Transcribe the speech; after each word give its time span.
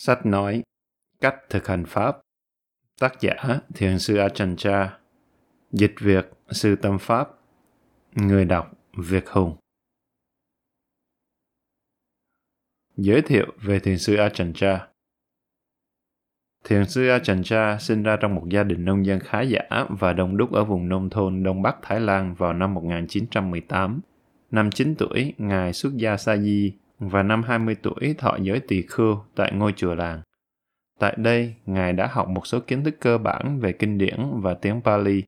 Sách 0.00 0.26
nói 0.26 0.62
Cách 1.20 1.34
thực 1.50 1.66
hành 1.66 1.84
Pháp. 1.86 2.20
Tác 3.00 3.20
giả 3.20 3.60
Thiền 3.74 3.98
sư 3.98 4.14
Ajahn 4.14 4.56
Chah. 4.56 4.98
Dịch 5.72 5.94
Việt 6.00 6.30
Sư 6.50 6.76
Tâm 6.82 6.98
Pháp. 7.00 7.28
Người 8.14 8.44
đọc 8.44 8.72
Việt 8.96 9.28
Hùng. 9.28 9.56
Giới 12.96 13.22
thiệu 13.22 13.46
về 13.62 13.80
Thiền 13.80 13.98
sư 13.98 14.16
Ajahn 14.16 14.52
Chah. 14.52 14.88
Thiền 16.64 16.84
sư 16.86 17.02
Ajahn 17.02 17.42
Chah 17.42 17.82
sinh 17.82 18.02
ra 18.02 18.16
trong 18.20 18.34
một 18.34 18.44
gia 18.50 18.62
đình 18.64 18.84
nông 18.84 19.06
dân 19.06 19.20
khá 19.20 19.40
giả 19.40 19.60
và 19.88 20.12
đông 20.12 20.36
đúc 20.36 20.52
ở 20.52 20.64
vùng 20.64 20.88
nông 20.88 21.10
thôn 21.10 21.42
Đông 21.42 21.62
Bắc 21.62 21.76
Thái 21.82 22.00
Lan 22.00 22.34
vào 22.34 22.52
năm 22.52 22.74
1918. 22.74 24.00
Năm 24.50 24.70
9 24.70 24.94
tuổi, 24.98 25.34
Ngài 25.38 25.72
xuất 25.72 25.96
gia 25.96 26.16
Sa 26.16 26.36
Di 26.36 26.72
và 26.98 27.22
năm 27.22 27.42
20 27.42 27.76
tuổi 27.82 28.14
thọ 28.18 28.36
giới 28.42 28.60
tỳ 28.60 28.82
khưu 28.82 29.18
tại 29.34 29.52
ngôi 29.52 29.72
chùa 29.76 29.94
làng. 29.94 30.22
Tại 30.98 31.14
đây, 31.18 31.54
Ngài 31.66 31.92
đã 31.92 32.08
học 32.10 32.28
một 32.28 32.46
số 32.46 32.60
kiến 32.60 32.84
thức 32.84 32.94
cơ 33.00 33.18
bản 33.18 33.60
về 33.60 33.72
kinh 33.72 33.98
điển 33.98 34.16
và 34.34 34.54
tiếng 34.54 34.80
Pali. 34.80 35.22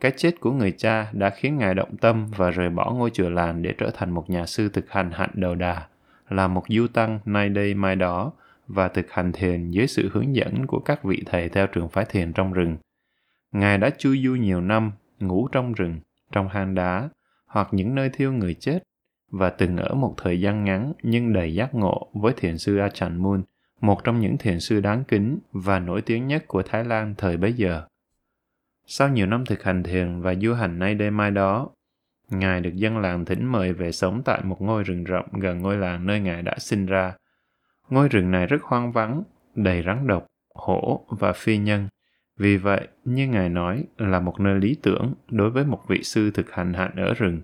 Cái 0.00 0.12
chết 0.16 0.40
của 0.40 0.52
người 0.52 0.72
cha 0.72 1.10
đã 1.12 1.30
khiến 1.30 1.58
Ngài 1.58 1.74
động 1.74 1.96
tâm 1.96 2.26
và 2.36 2.50
rời 2.50 2.70
bỏ 2.70 2.92
ngôi 2.92 3.10
chùa 3.10 3.28
làng 3.28 3.62
để 3.62 3.74
trở 3.78 3.90
thành 3.94 4.10
một 4.10 4.30
nhà 4.30 4.46
sư 4.46 4.68
thực 4.68 4.90
hành 4.90 5.10
hạnh 5.10 5.30
đầu 5.34 5.54
đà, 5.54 5.86
là 6.28 6.48
một 6.48 6.64
du 6.68 6.86
tăng 6.86 7.20
nay 7.24 7.48
đây 7.48 7.74
mai 7.74 7.96
đó 7.96 8.32
và 8.68 8.88
thực 8.88 9.10
hành 9.10 9.32
thiền 9.32 9.70
dưới 9.70 9.86
sự 9.86 10.10
hướng 10.12 10.34
dẫn 10.34 10.66
của 10.66 10.78
các 10.78 11.04
vị 11.04 11.22
thầy 11.26 11.48
theo 11.48 11.66
trường 11.66 11.88
phái 11.88 12.04
thiền 12.04 12.32
trong 12.32 12.52
rừng. 12.52 12.76
Ngài 13.52 13.78
đã 13.78 13.90
chui 13.98 14.22
du 14.24 14.34
nhiều 14.34 14.60
năm, 14.60 14.92
ngủ 15.20 15.48
trong 15.52 15.72
rừng, 15.72 16.00
trong 16.32 16.48
hang 16.48 16.74
đá, 16.74 17.08
hoặc 17.46 17.68
những 17.72 17.94
nơi 17.94 18.10
thiêu 18.10 18.32
người 18.32 18.54
chết 18.54 18.78
và 19.30 19.50
từng 19.50 19.76
ở 19.76 19.94
một 19.94 20.14
thời 20.16 20.40
gian 20.40 20.64
ngắn 20.64 20.92
nhưng 21.02 21.32
đầy 21.32 21.54
giác 21.54 21.74
ngộ 21.74 22.10
với 22.14 22.32
thiền 22.36 22.58
sư 22.58 22.76
Achan 22.76 23.16
Mun, 23.16 23.42
một 23.80 24.04
trong 24.04 24.20
những 24.20 24.38
thiền 24.38 24.60
sư 24.60 24.80
đáng 24.80 25.04
kính 25.08 25.38
và 25.52 25.78
nổi 25.78 26.02
tiếng 26.02 26.26
nhất 26.26 26.44
của 26.46 26.62
Thái 26.62 26.84
Lan 26.84 27.14
thời 27.18 27.36
bấy 27.36 27.52
giờ. 27.52 27.82
Sau 28.86 29.08
nhiều 29.08 29.26
năm 29.26 29.44
thực 29.46 29.62
hành 29.62 29.82
thiền 29.82 30.20
và 30.20 30.34
du 30.34 30.54
hành 30.54 30.78
nay 30.78 30.94
đây 30.94 31.10
mai 31.10 31.30
đó, 31.30 31.70
Ngài 32.30 32.60
được 32.60 32.74
dân 32.74 32.98
làng 32.98 33.24
thỉnh 33.24 33.46
mời 33.46 33.72
về 33.72 33.92
sống 33.92 34.22
tại 34.24 34.40
một 34.44 34.62
ngôi 34.62 34.82
rừng 34.82 35.04
rộng 35.04 35.26
gần 35.32 35.62
ngôi 35.62 35.76
làng 35.76 36.06
nơi 36.06 36.20
Ngài 36.20 36.42
đã 36.42 36.54
sinh 36.58 36.86
ra. 36.86 37.14
Ngôi 37.88 38.08
rừng 38.08 38.30
này 38.30 38.46
rất 38.46 38.62
hoang 38.62 38.92
vắng, 38.92 39.22
đầy 39.54 39.82
rắn 39.82 40.06
độc, 40.06 40.26
hổ 40.54 41.06
và 41.08 41.32
phi 41.32 41.58
nhân. 41.58 41.88
Vì 42.36 42.56
vậy, 42.56 42.88
như 43.04 43.28
Ngài 43.28 43.48
nói, 43.48 43.84
là 43.96 44.20
một 44.20 44.40
nơi 44.40 44.60
lý 44.60 44.76
tưởng 44.82 45.14
đối 45.28 45.50
với 45.50 45.64
một 45.64 45.80
vị 45.88 46.02
sư 46.02 46.30
thực 46.30 46.50
hành 46.50 46.74
hạnh 46.74 46.92
ở 46.96 47.14
rừng. 47.14 47.40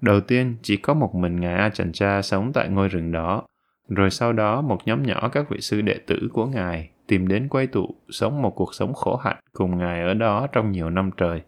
Đầu 0.00 0.20
tiên, 0.20 0.56
chỉ 0.62 0.76
có 0.76 0.94
một 0.94 1.14
mình 1.14 1.40
Ngài 1.40 1.54
A 1.54 1.68
Trần 1.68 1.92
Cha 1.92 2.22
sống 2.22 2.52
tại 2.52 2.68
ngôi 2.68 2.88
rừng 2.88 3.12
đó. 3.12 3.42
Rồi 3.88 4.10
sau 4.10 4.32
đó, 4.32 4.60
một 4.60 4.78
nhóm 4.86 5.02
nhỏ 5.02 5.28
các 5.28 5.50
vị 5.50 5.60
sư 5.60 5.80
đệ 5.80 5.98
tử 6.06 6.28
của 6.32 6.46
Ngài 6.46 6.90
tìm 7.06 7.28
đến 7.28 7.48
quay 7.48 7.66
tụ, 7.66 7.94
sống 8.08 8.42
một 8.42 8.50
cuộc 8.50 8.74
sống 8.74 8.94
khổ 8.94 9.16
hạnh 9.16 9.36
cùng 9.52 9.78
Ngài 9.78 10.02
ở 10.02 10.14
đó 10.14 10.46
trong 10.52 10.72
nhiều 10.72 10.90
năm 10.90 11.10
trời. 11.16 11.42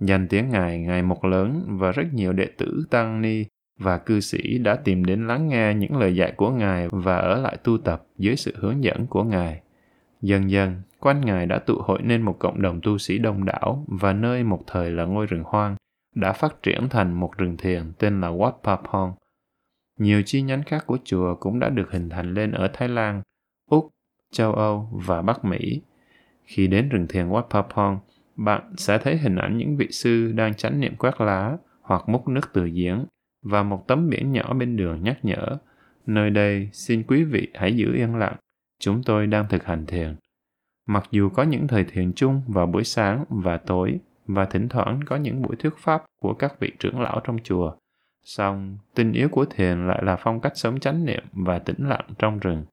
Danh 0.00 0.28
tiếng 0.28 0.48
Ngài 0.48 0.78
ngày 0.78 1.02
một 1.02 1.24
lớn 1.24 1.64
và 1.68 1.92
rất 1.92 2.04
nhiều 2.12 2.32
đệ 2.32 2.46
tử 2.58 2.84
Tăng 2.90 3.22
Ni 3.22 3.44
và 3.78 3.98
cư 3.98 4.20
sĩ 4.20 4.58
đã 4.58 4.76
tìm 4.76 5.04
đến 5.04 5.26
lắng 5.26 5.48
nghe 5.48 5.74
những 5.74 5.96
lời 5.96 6.16
dạy 6.16 6.32
của 6.36 6.50
Ngài 6.50 6.88
và 6.92 7.16
ở 7.16 7.40
lại 7.40 7.56
tu 7.64 7.78
tập 7.78 8.02
dưới 8.18 8.36
sự 8.36 8.54
hướng 8.58 8.84
dẫn 8.84 9.06
của 9.06 9.24
Ngài. 9.24 9.60
Dần 10.22 10.50
dần, 10.50 10.82
quanh 11.00 11.20
Ngài 11.20 11.46
đã 11.46 11.58
tụ 11.58 11.78
hội 11.78 12.02
nên 12.02 12.22
một 12.22 12.36
cộng 12.38 12.62
đồng 12.62 12.80
tu 12.82 12.98
sĩ 12.98 13.18
đông 13.18 13.44
đảo 13.44 13.84
và 13.86 14.12
nơi 14.12 14.44
một 14.44 14.62
thời 14.66 14.90
là 14.90 15.04
ngôi 15.04 15.26
rừng 15.26 15.42
hoang, 15.44 15.76
đã 16.16 16.32
phát 16.32 16.62
triển 16.62 16.88
thành 16.88 17.12
một 17.12 17.38
rừng 17.38 17.56
thiền 17.56 17.92
tên 17.98 18.20
là 18.20 18.28
Wat 18.28 18.52
Papong. 18.62 19.12
Nhiều 19.98 20.22
chi 20.22 20.42
nhánh 20.42 20.62
khác 20.62 20.84
của 20.86 20.98
chùa 21.04 21.34
cũng 21.34 21.60
đã 21.60 21.68
được 21.68 21.90
hình 21.90 22.08
thành 22.08 22.34
lên 22.34 22.52
ở 22.52 22.70
Thái 22.72 22.88
Lan, 22.88 23.22
Úc, 23.70 23.90
châu 24.32 24.52
Âu 24.52 24.88
và 24.92 25.22
Bắc 25.22 25.44
Mỹ. 25.44 25.82
Khi 26.44 26.66
đến 26.66 26.88
rừng 26.88 27.06
thiền 27.08 27.28
Wat 27.28 27.42
Papong, 27.50 27.98
bạn 28.36 28.72
sẽ 28.76 28.98
thấy 28.98 29.16
hình 29.16 29.36
ảnh 29.36 29.58
những 29.58 29.76
vị 29.76 29.88
sư 29.90 30.32
đang 30.32 30.54
chánh 30.54 30.80
niệm 30.80 30.96
quét 30.96 31.20
lá 31.20 31.56
hoặc 31.82 32.08
múc 32.08 32.28
nước 32.28 32.50
từ 32.52 32.68
giếng 32.74 33.06
và 33.42 33.62
một 33.62 33.84
tấm 33.86 34.08
biển 34.08 34.32
nhỏ 34.32 34.54
bên 34.54 34.76
đường 34.76 35.02
nhắc 35.02 35.18
nhở 35.24 35.58
nơi 36.06 36.30
đây 36.30 36.68
xin 36.72 37.02
quý 37.02 37.24
vị 37.24 37.48
hãy 37.54 37.76
giữ 37.76 37.94
yên 37.94 38.14
lặng 38.14 38.36
chúng 38.80 39.02
tôi 39.02 39.26
đang 39.26 39.48
thực 39.48 39.64
hành 39.64 39.86
thiền 39.86 40.16
mặc 40.86 41.04
dù 41.10 41.28
có 41.28 41.42
những 41.42 41.68
thời 41.68 41.84
thiền 41.84 42.12
chung 42.12 42.42
vào 42.46 42.66
buổi 42.66 42.84
sáng 42.84 43.24
và 43.28 43.56
tối 43.56 43.98
và 44.26 44.44
thỉnh 44.44 44.68
thoảng 44.68 45.00
có 45.06 45.16
những 45.16 45.42
buổi 45.42 45.56
thuyết 45.56 45.76
pháp 45.76 46.04
của 46.20 46.34
các 46.34 46.60
vị 46.60 46.72
trưởng 46.78 47.00
lão 47.00 47.20
trong 47.24 47.38
chùa. 47.44 47.72
Song, 48.24 48.78
tinh 48.94 49.12
yếu 49.12 49.28
của 49.28 49.44
thiền 49.44 49.86
lại 49.86 50.02
là 50.02 50.16
phong 50.16 50.40
cách 50.40 50.52
sống 50.54 50.80
chánh 50.80 51.04
niệm 51.04 51.24
và 51.32 51.58
tĩnh 51.58 51.88
lặng 51.88 52.06
trong 52.18 52.38
rừng. 52.38 52.64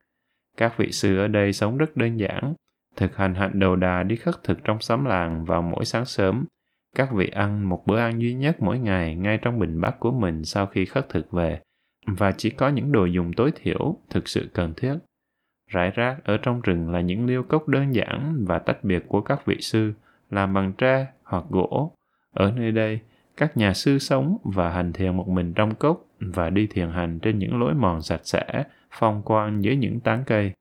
Các 0.57 0.77
vị 0.77 0.91
sư 0.91 1.17
ở 1.17 1.27
đây 1.27 1.53
sống 1.53 1.77
rất 1.77 1.97
đơn 1.97 2.17
giản, 2.17 2.53
thực 2.95 3.15
hành 3.15 3.35
hạnh 3.35 3.59
đầu 3.59 3.75
đà 3.75 4.03
đi 4.03 4.15
khất 4.15 4.43
thực 4.43 4.63
trong 4.63 4.79
xóm 4.79 5.05
làng 5.05 5.45
vào 5.45 5.61
mỗi 5.61 5.85
sáng 5.85 6.05
sớm. 6.05 6.45
Các 6.95 7.13
vị 7.13 7.27
ăn 7.27 7.69
một 7.69 7.83
bữa 7.85 7.99
ăn 7.99 8.21
duy 8.21 8.33
nhất 8.33 8.55
mỗi 8.59 8.79
ngày 8.79 9.15
ngay 9.15 9.39
trong 9.41 9.59
bình 9.59 9.81
bát 9.81 9.99
của 9.99 10.11
mình 10.11 10.43
sau 10.43 10.65
khi 10.65 10.85
khất 10.85 11.09
thực 11.09 11.31
về, 11.31 11.59
và 12.07 12.31
chỉ 12.31 12.49
có 12.49 12.69
những 12.69 12.91
đồ 12.91 13.05
dùng 13.05 13.33
tối 13.33 13.51
thiểu 13.55 13.97
thực 14.09 14.27
sự 14.27 14.49
cần 14.53 14.73
thiết. 14.77 14.95
Rải 15.69 15.91
rác 15.91 16.23
ở 16.23 16.37
trong 16.37 16.61
rừng 16.61 16.89
là 16.89 17.01
những 17.01 17.25
liêu 17.25 17.43
cốc 17.43 17.67
đơn 17.67 17.95
giản 17.95 18.45
và 18.47 18.59
tách 18.59 18.83
biệt 18.83 19.03
của 19.07 19.21
các 19.21 19.45
vị 19.45 19.57
sư, 19.61 19.93
làm 20.29 20.53
bằng 20.53 20.73
tre 20.77 21.07
hoặc 21.33 21.45
gỗ. 21.49 21.91
Ở 22.33 22.51
nơi 22.51 22.71
đây, 22.71 22.99
các 23.37 23.57
nhà 23.57 23.73
sư 23.73 23.99
sống 23.99 24.37
và 24.43 24.69
hành 24.69 24.93
thiền 24.93 25.17
một 25.17 25.27
mình 25.27 25.53
trong 25.53 25.75
cốc 25.75 26.05
và 26.19 26.49
đi 26.49 26.67
thiền 26.67 26.89
hành 26.89 27.19
trên 27.19 27.39
những 27.39 27.59
lối 27.59 27.73
mòn 27.73 28.01
sạch 28.01 28.21
sẽ, 28.23 28.63
phong 28.91 29.21
quang 29.21 29.63
dưới 29.63 29.75
những 29.75 29.99
tán 29.99 30.23
cây. 30.27 30.51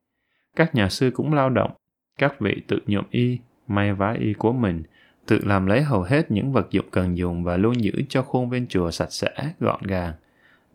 Các 0.55 0.75
nhà 0.75 0.89
sư 0.89 1.11
cũng 1.13 1.33
lao 1.33 1.49
động, 1.49 1.71
các 2.19 2.39
vị 2.39 2.61
tự 2.67 2.79
nhuộm 2.87 3.05
y, 3.11 3.39
may 3.67 3.93
vá 3.93 4.15
y 4.19 4.33
của 4.33 4.53
mình, 4.53 4.83
tự 5.27 5.39
làm 5.43 5.65
lấy 5.65 5.81
hầu 5.81 6.01
hết 6.01 6.31
những 6.31 6.51
vật 6.51 6.67
dụng 6.71 6.85
cần 6.91 7.17
dùng 7.17 7.43
và 7.43 7.57
luôn 7.57 7.83
giữ 7.83 7.91
cho 8.09 8.21
khuôn 8.21 8.49
viên 8.49 8.67
chùa 8.67 8.91
sạch 8.91 9.11
sẽ, 9.11 9.31
gọn 9.59 9.81
gàng. 9.83 10.13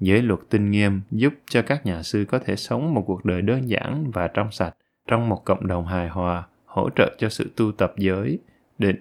Giới 0.00 0.22
luật 0.22 0.40
tinh 0.50 0.70
nghiêm 0.70 1.00
giúp 1.10 1.34
cho 1.50 1.62
các 1.62 1.86
nhà 1.86 2.02
sư 2.02 2.24
có 2.28 2.38
thể 2.38 2.56
sống 2.56 2.94
một 2.94 3.04
cuộc 3.06 3.24
đời 3.24 3.42
đơn 3.42 3.68
giản 3.68 4.10
và 4.14 4.28
trong 4.28 4.50
sạch 4.50 4.74
trong 5.06 5.28
một 5.28 5.44
cộng 5.44 5.66
đồng 5.66 5.86
hài 5.86 6.08
hòa, 6.08 6.46
hỗ 6.66 6.90
trợ 6.90 7.14
cho 7.18 7.28
sự 7.28 7.50
tu 7.56 7.72
tập 7.72 7.92
giới, 7.96 8.38
định, 8.78 8.98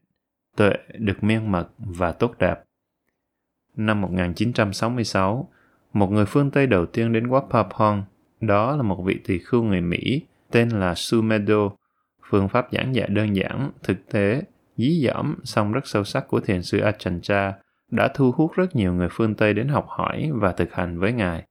tuệ 0.57 0.73
được 0.97 1.23
miên 1.23 1.51
mật 1.51 1.69
và 1.78 2.12
tốt 2.12 2.35
đẹp. 2.40 2.56
Năm 3.75 4.01
1966, 4.01 5.50
một 5.94 6.12
người 6.12 6.25
phương 6.25 6.51
Tây 6.51 6.68
đầu 6.68 6.85
tiên 6.85 7.13
đến 7.13 7.28
Wapapong, 7.28 8.01
đó 8.41 8.75
là 8.75 8.84
một 8.84 9.03
vị 9.06 9.19
tỳ 9.25 9.40
khưu 9.40 9.63
người 9.63 9.81
Mỹ 9.81 10.22
tên 10.51 10.69
là 10.69 10.95
Sumedo. 10.95 11.69
Phương 12.29 12.50
pháp 12.50 12.68
giảng 12.72 12.95
dạy 12.95 13.07
đơn 13.07 13.35
giản, 13.35 13.72
thực 13.84 14.09
tế, 14.12 14.41
dí 14.78 15.06
dỏm 15.06 15.35
song 15.44 15.72
rất 15.72 15.88
sâu 15.88 16.03
sắc 16.03 16.28
của 16.28 16.40
thiền 16.40 16.63
sư 16.63 16.79
Ajahn 16.79 17.19
Chah 17.22 17.56
đã 17.91 18.07
thu 18.16 18.31
hút 18.31 18.51
rất 18.56 18.75
nhiều 18.75 18.94
người 18.94 19.07
phương 19.12 19.35
Tây 19.35 19.53
đến 19.53 19.68
học 19.68 19.85
hỏi 19.89 20.29
và 20.34 20.51
thực 20.51 20.74
hành 20.74 21.00
với 21.00 21.13
Ngài. 21.13 21.44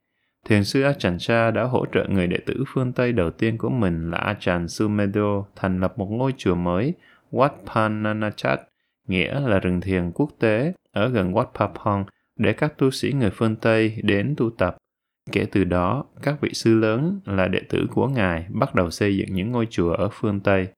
Thiền 0.44 0.64
sư 0.64 0.82
Ajahn 0.82 1.18
Chah 1.18 1.54
đã 1.54 1.62
hỗ 1.62 1.86
trợ 1.92 2.06
người 2.08 2.26
đệ 2.26 2.38
tử 2.46 2.64
phương 2.74 2.92
Tây 2.92 3.12
đầu 3.12 3.30
tiên 3.30 3.58
của 3.58 3.70
mình 3.70 4.10
là 4.10 4.34
Ajahn 4.34 4.66
Sumedo 4.66 5.44
thành 5.56 5.80
lập 5.80 5.98
một 5.98 6.08
ngôi 6.10 6.34
chùa 6.36 6.54
mới, 6.54 6.94
Wat 7.32 7.50
Pananachat, 7.74 8.60
nghĩa 9.06 9.40
là 9.40 9.58
rừng 9.58 9.80
thiền 9.80 10.10
quốc 10.14 10.30
tế 10.38 10.72
ở 10.92 11.08
gần 11.08 11.32
Wat 11.32 11.46
Papong 11.54 12.04
để 12.36 12.52
các 12.52 12.78
tu 12.78 12.90
sĩ 12.90 13.12
người 13.12 13.30
phương 13.30 13.56
Tây 13.56 13.96
đến 14.02 14.34
tu 14.36 14.50
tập. 14.50 14.76
Kể 15.32 15.46
từ 15.52 15.64
đó, 15.64 16.04
các 16.22 16.40
vị 16.40 16.50
sư 16.52 16.74
lớn 16.74 17.20
là 17.24 17.48
đệ 17.48 17.60
tử 17.68 17.86
của 17.90 18.08
Ngài 18.08 18.46
bắt 18.48 18.74
đầu 18.74 18.90
xây 18.90 19.16
dựng 19.16 19.28
những 19.34 19.52
ngôi 19.52 19.66
chùa 19.70 19.92
ở 19.92 20.08
phương 20.12 20.40
Tây. 20.40 20.68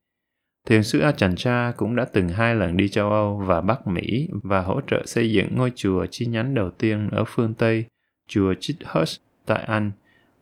Thiền 0.66 0.82
sư 0.82 1.00
Ajahn 1.00 1.34
Chah 1.36 1.76
cũng 1.76 1.96
đã 1.96 2.04
từng 2.12 2.28
hai 2.28 2.54
lần 2.54 2.76
đi 2.76 2.88
châu 2.88 3.10
Âu 3.10 3.42
và 3.46 3.60
Bắc 3.60 3.86
Mỹ 3.86 4.28
và 4.42 4.60
hỗ 4.60 4.80
trợ 4.80 5.02
xây 5.06 5.32
dựng 5.32 5.48
ngôi 5.56 5.72
chùa 5.74 6.06
chi 6.10 6.26
nhánh 6.26 6.54
đầu 6.54 6.70
tiên 6.70 7.08
ở 7.12 7.24
phương 7.26 7.54
Tây, 7.54 7.84
chùa 8.28 8.54
Chithurst 8.60 9.20
tại 9.46 9.62
Anh. 9.62 9.90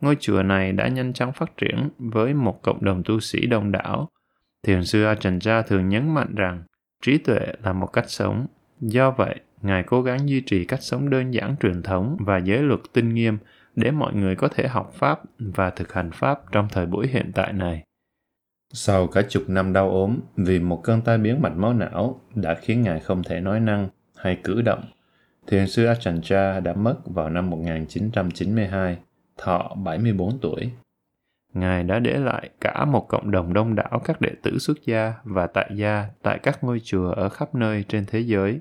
Ngôi 0.01 0.17
chùa 0.19 0.43
này 0.43 0.71
đã 0.71 0.87
nhanh 0.87 1.13
chóng 1.13 1.33
phát 1.33 1.57
triển 1.57 1.89
với 1.97 2.33
một 2.33 2.61
cộng 2.61 2.85
đồng 2.85 3.03
tu 3.05 3.19
sĩ 3.19 3.45
đông 3.45 3.71
đảo. 3.71 4.09
Thiền 4.63 4.83
sư 4.83 5.03
Ajahn 5.03 5.39
Chah 5.39 5.67
thường 5.67 5.89
nhấn 5.89 6.13
mạnh 6.13 6.35
rằng 6.35 6.63
trí 7.01 7.17
tuệ 7.17 7.39
là 7.63 7.73
một 7.73 7.87
cách 7.93 8.09
sống. 8.09 8.47
Do 8.81 9.11
vậy, 9.11 9.35
Ngài 9.61 9.83
cố 9.83 10.01
gắng 10.01 10.29
duy 10.29 10.41
trì 10.41 10.65
cách 10.65 10.83
sống 10.83 11.09
đơn 11.09 11.33
giản 11.33 11.55
truyền 11.61 11.83
thống 11.83 12.17
và 12.19 12.37
giới 12.37 12.61
luật 12.61 12.79
tinh 12.93 13.13
nghiêm 13.13 13.37
để 13.75 13.91
mọi 13.91 14.13
người 14.13 14.35
có 14.35 14.47
thể 14.47 14.67
học 14.67 14.93
Pháp 14.93 15.21
và 15.39 15.69
thực 15.69 15.93
hành 15.93 16.11
Pháp 16.13 16.41
trong 16.51 16.67
thời 16.71 16.85
buổi 16.85 17.07
hiện 17.07 17.31
tại 17.35 17.53
này. 17.53 17.83
Sau 18.73 19.07
cả 19.07 19.21
chục 19.29 19.43
năm 19.47 19.73
đau 19.73 19.89
ốm 19.89 20.19
vì 20.37 20.59
một 20.59 20.81
cơn 20.83 21.01
tai 21.01 21.17
biến 21.17 21.41
mạch 21.41 21.57
máu 21.57 21.73
não 21.73 22.21
đã 22.35 22.55
khiến 22.61 22.81
Ngài 22.81 22.99
không 22.99 23.23
thể 23.23 23.39
nói 23.39 23.59
năng 23.59 23.89
hay 24.15 24.39
cử 24.43 24.61
động, 24.61 24.83
Thiền 25.47 25.67
sư 25.67 25.85
Ajahn 25.85 26.21
Chah 26.21 26.63
đã 26.63 26.73
mất 26.73 26.95
vào 27.05 27.29
năm 27.29 27.49
1992, 27.49 28.97
thọ 29.37 29.75
74 29.83 30.39
tuổi. 30.39 30.71
Ngài 31.59 31.83
đã 31.83 31.99
để 31.99 32.17
lại 32.19 32.49
cả 32.61 32.85
một 32.85 33.05
cộng 33.09 33.31
đồng 33.31 33.53
đông 33.53 33.75
đảo 33.75 34.01
các 34.05 34.21
đệ 34.21 34.31
tử 34.43 34.57
xuất 34.59 34.77
gia 34.85 35.13
và 35.23 35.47
tại 35.47 35.69
gia 35.75 36.05
tại 36.21 36.39
các 36.43 36.63
ngôi 36.63 36.79
chùa 36.83 37.11
ở 37.11 37.29
khắp 37.29 37.55
nơi 37.55 37.85
trên 37.87 38.05
thế 38.07 38.19
giới. 38.19 38.59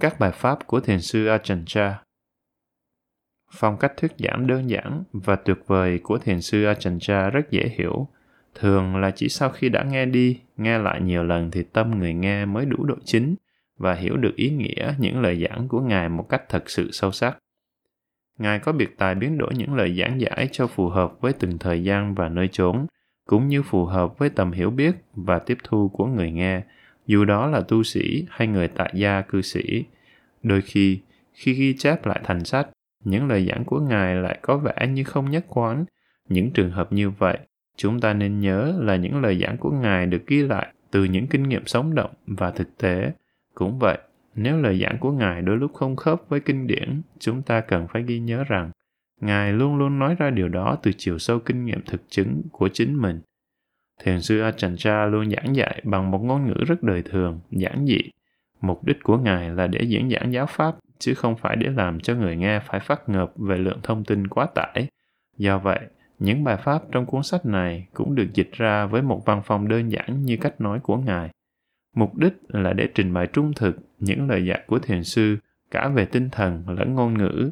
Các 0.00 0.18
bài 0.18 0.32
pháp 0.34 0.66
của 0.66 0.80
thiền 0.80 1.00
sư 1.00 1.26
Ajahn 1.26 1.64
Chah 1.66 2.02
Phong 3.50 3.76
cách 3.78 3.92
thuyết 3.96 4.12
giảng 4.18 4.46
đơn 4.46 4.70
giản 4.70 5.02
và 5.12 5.36
tuyệt 5.36 5.58
vời 5.66 6.00
của 6.02 6.18
thiền 6.18 6.40
sư 6.40 6.64
Ajahn 6.64 7.30
rất 7.30 7.50
dễ 7.50 7.68
hiểu. 7.78 8.08
Thường 8.54 8.96
là 8.96 9.10
chỉ 9.10 9.28
sau 9.28 9.50
khi 9.50 9.68
đã 9.68 9.82
nghe 9.82 10.06
đi, 10.06 10.40
nghe 10.56 10.78
lại 10.78 11.00
nhiều 11.00 11.24
lần 11.24 11.50
thì 11.50 11.62
tâm 11.62 11.98
người 11.98 12.14
nghe 12.14 12.44
mới 12.44 12.66
đủ 12.66 12.84
độ 12.84 12.94
chính 13.04 13.34
và 13.76 13.94
hiểu 13.94 14.16
được 14.16 14.36
ý 14.36 14.50
nghĩa 14.50 14.94
những 14.98 15.20
lời 15.20 15.46
giảng 15.48 15.68
của 15.68 15.80
Ngài 15.80 16.08
một 16.08 16.26
cách 16.28 16.42
thật 16.48 16.70
sự 16.70 16.90
sâu 16.92 17.12
sắc. 17.12 17.38
Ngài 18.38 18.58
có 18.58 18.72
biệt 18.72 18.98
tài 18.98 19.14
biến 19.14 19.38
đổi 19.38 19.54
những 19.54 19.74
lời 19.74 19.96
giảng 19.98 20.20
giải 20.20 20.48
cho 20.52 20.66
phù 20.66 20.88
hợp 20.88 21.20
với 21.20 21.32
từng 21.32 21.58
thời 21.58 21.84
gian 21.84 22.14
và 22.14 22.28
nơi 22.28 22.48
chốn, 22.52 22.86
cũng 23.26 23.48
như 23.48 23.62
phù 23.62 23.84
hợp 23.84 24.18
với 24.18 24.30
tầm 24.30 24.52
hiểu 24.52 24.70
biết 24.70 24.94
và 25.14 25.38
tiếp 25.38 25.58
thu 25.64 25.88
của 25.88 26.06
người 26.06 26.30
nghe, 26.30 26.62
dù 27.06 27.24
đó 27.24 27.46
là 27.46 27.60
tu 27.60 27.82
sĩ 27.82 28.26
hay 28.30 28.48
người 28.48 28.68
tại 28.68 28.92
gia 28.94 29.20
cư 29.20 29.42
sĩ. 29.42 29.84
Đôi 30.42 30.62
khi, 30.62 31.00
khi 31.32 31.52
ghi 31.52 31.74
chép 31.76 32.06
lại 32.06 32.20
thành 32.24 32.44
sách, 32.44 32.68
những 33.04 33.28
lời 33.28 33.46
giảng 33.50 33.64
của 33.64 33.80
Ngài 33.80 34.14
lại 34.14 34.38
có 34.42 34.58
vẻ 34.58 34.86
như 34.86 35.04
không 35.04 35.30
nhất 35.30 35.44
quán. 35.48 35.84
Những 36.28 36.50
trường 36.50 36.70
hợp 36.70 36.92
như 36.92 37.10
vậy, 37.10 37.38
chúng 37.76 38.00
ta 38.00 38.12
nên 38.12 38.40
nhớ 38.40 38.74
là 38.80 38.96
những 38.96 39.22
lời 39.22 39.38
giảng 39.42 39.56
của 39.56 39.70
Ngài 39.70 40.06
được 40.06 40.26
ghi 40.26 40.42
lại 40.42 40.72
từ 40.90 41.04
những 41.04 41.26
kinh 41.26 41.42
nghiệm 41.42 41.66
sống 41.66 41.94
động 41.94 42.10
và 42.26 42.50
thực 42.50 42.78
tế. 42.78 43.12
Cũng 43.54 43.78
vậy, 43.78 43.98
nếu 44.36 44.56
lời 44.56 44.80
giảng 44.82 44.98
của 44.98 45.12
Ngài 45.12 45.42
đôi 45.42 45.56
lúc 45.56 45.74
không 45.74 45.96
khớp 45.96 46.22
với 46.28 46.40
kinh 46.40 46.66
điển, 46.66 47.02
chúng 47.18 47.42
ta 47.42 47.60
cần 47.60 47.86
phải 47.92 48.02
ghi 48.02 48.18
nhớ 48.18 48.44
rằng 48.48 48.70
Ngài 49.20 49.52
luôn 49.52 49.76
luôn 49.76 49.98
nói 49.98 50.14
ra 50.18 50.30
điều 50.30 50.48
đó 50.48 50.76
từ 50.82 50.90
chiều 50.96 51.18
sâu 51.18 51.38
kinh 51.38 51.64
nghiệm 51.64 51.82
thực 51.82 52.00
chứng 52.08 52.42
của 52.52 52.68
chính 52.72 53.02
mình. 53.02 53.20
Thiền 54.02 54.20
sư 54.20 54.40
Ajahn 54.40 55.10
luôn 55.10 55.30
giảng 55.30 55.56
dạy 55.56 55.82
bằng 55.84 56.10
một 56.10 56.18
ngôn 56.18 56.46
ngữ 56.46 56.64
rất 56.66 56.82
đời 56.82 57.02
thường, 57.02 57.40
giản 57.50 57.86
dị. 57.86 58.00
Mục 58.60 58.84
đích 58.84 59.02
của 59.02 59.18
Ngài 59.18 59.50
là 59.50 59.66
để 59.66 59.80
diễn 59.82 60.10
giảng 60.10 60.32
giáo 60.32 60.46
pháp, 60.46 60.74
chứ 60.98 61.14
không 61.14 61.36
phải 61.36 61.56
để 61.56 61.68
làm 61.70 62.00
cho 62.00 62.14
người 62.14 62.36
nghe 62.36 62.60
phải 62.60 62.80
phát 62.80 63.08
ngợp 63.08 63.32
về 63.36 63.56
lượng 63.56 63.80
thông 63.82 64.04
tin 64.04 64.26
quá 64.26 64.46
tải. 64.54 64.86
Do 65.36 65.58
vậy, 65.58 65.80
những 66.18 66.44
bài 66.44 66.56
pháp 66.56 66.82
trong 66.92 67.06
cuốn 67.06 67.22
sách 67.22 67.46
này 67.46 67.86
cũng 67.94 68.14
được 68.14 68.34
dịch 68.34 68.50
ra 68.52 68.86
với 68.86 69.02
một 69.02 69.22
văn 69.26 69.42
phong 69.44 69.68
đơn 69.68 69.92
giản 69.92 70.22
như 70.22 70.36
cách 70.36 70.60
nói 70.60 70.80
của 70.82 70.96
Ngài. 70.96 71.30
Mục 71.96 72.16
đích 72.16 72.32
là 72.48 72.72
để 72.72 72.88
trình 72.94 73.14
bày 73.14 73.26
trung 73.26 73.52
thực 73.56 73.76
những 73.98 74.28
lời 74.28 74.46
dạy 74.46 74.62
của 74.66 74.78
thiền 74.78 75.04
sư 75.04 75.36
cả 75.70 75.88
về 75.88 76.04
tinh 76.04 76.28
thần 76.30 76.68
lẫn 76.68 76.94
ngôn 76.94 77.18
ngữ. 77.18 77.50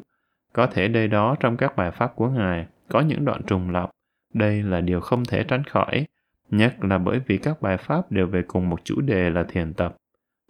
Có 0.53 0.67
thể 0.67 0.87
đây 0.87 1.07
đó 1.07 1.35
trong 1.39 1.57
các 1.57 1.75
bài 1.75 1.91
pháp 1.91 2.15
của 2.15 2.29
Ngài 2.29 2.65
có 2.89 3.01
những 3.01 3.25
đoạn 3.25 3.41
trùng 3.47 3.69
lặp. 3.69 3.89
Đây 4.33 4.63
là 4.63 4.81
điều 4.81 4.99
không 4.99 5.25
thể 5.25 5.43
tránh 5.43 5.63
khỏi, 5.63 6.05
nhất 6.49 6.75
là 6.81 6.97
bởi 6.97 7.19
vì 7.27 7.37
các 7.37 7.61
bài 7.61 7.77
pháp 7.77 8.11
đều 8.11 8.27
về 8.27 8.43
cùng 8.47 8.69
một 8.69 8.79
chủ 8.83 9.01
đề 9.01 9.29
là 9.29 9.43
thiền 9.43 9.73
tập. 9.73 9.95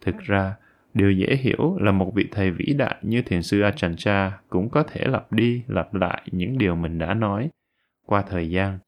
Thực 0.04 0.18
ra, 0.18 0.54
điều 0.94 1.12
dễ 1.12 1.36
hiểu 1.36 1.76
là 1.80 1.92
một 1.92 2.12
vị 2.14 2.28
thầy 2.30 2.50
vĩ 2.50 2.74
đại 2.78 2.96
như 3.02 3.22
thiền 3.22 3.42
sư 3.42 3.60
Ajahn 3.60 4.30
cũng 4.48 4.68
có 4.68 4.82
thể 4.82 5.06
lặp 5.06 5.32
đi 5.32 5.62
lặp 5.68 5.94
lại 5.94 6.22
những 6.32 6.58
điều 6.58 6.76
mình 6.76 6.98
đã 6.98 7.14
nói 7.14 7.50
qua 8.06 8.22
thời 8.22 8.50
gian 8.50 8.78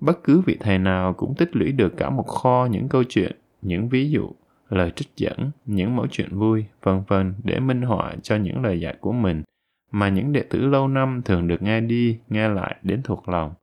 bất 0.00 0.24
cứ 0.24 0.40
vị 0.40 0.56
thầy 0.60 0.78
nào 0.78 1.12
cũng 1.14 1.34
tích 1.34 1.56
lũy 1.56 1.72
được 1.72 1.96
cả 1.96 2.10
một 2.10 2.22
kho 2.22 2.68
những 2.70 2.88
câu 2.88 3.04
chuyện 3.04 3.36
những 3.62 3.88
ví 3.88 4.10
dụ 4.10 4.32
lời 4.68 4.90
trích 4.96 5.16
dẫn, 5.16 5.50
những 5.66 5.96
mẫu 5.96 6.06
chuyện 6.10 6.38
vui, 6.38 6.64
vân 6.82 7.02
vân, 7.08 7.34
để 7.44 7.60
minh 7.60 7.82
họa 7.82 8.14
cho 8.22 8.36
những 8.36 8.62
lời 8.62 8.80
dạy 8.80 8.96
của 9.00 9.12
mình, 9.12 9.42
mà 9.90 10.08
những 10.08 10.32
đệ 10.32 10.42
tử 10.42 10.66
lâu 10.66 10.88
năm 10.88 11.22
thường 11.24 11.48
được 11.48 11.62
nghe 11.62 11.80
đi, 11.80 12.18
nghe 12.28 12.48
lại 12.48 12.76
đến 12.82 13.02
thuộc 13.02 13.28
lòng 13.28 13.54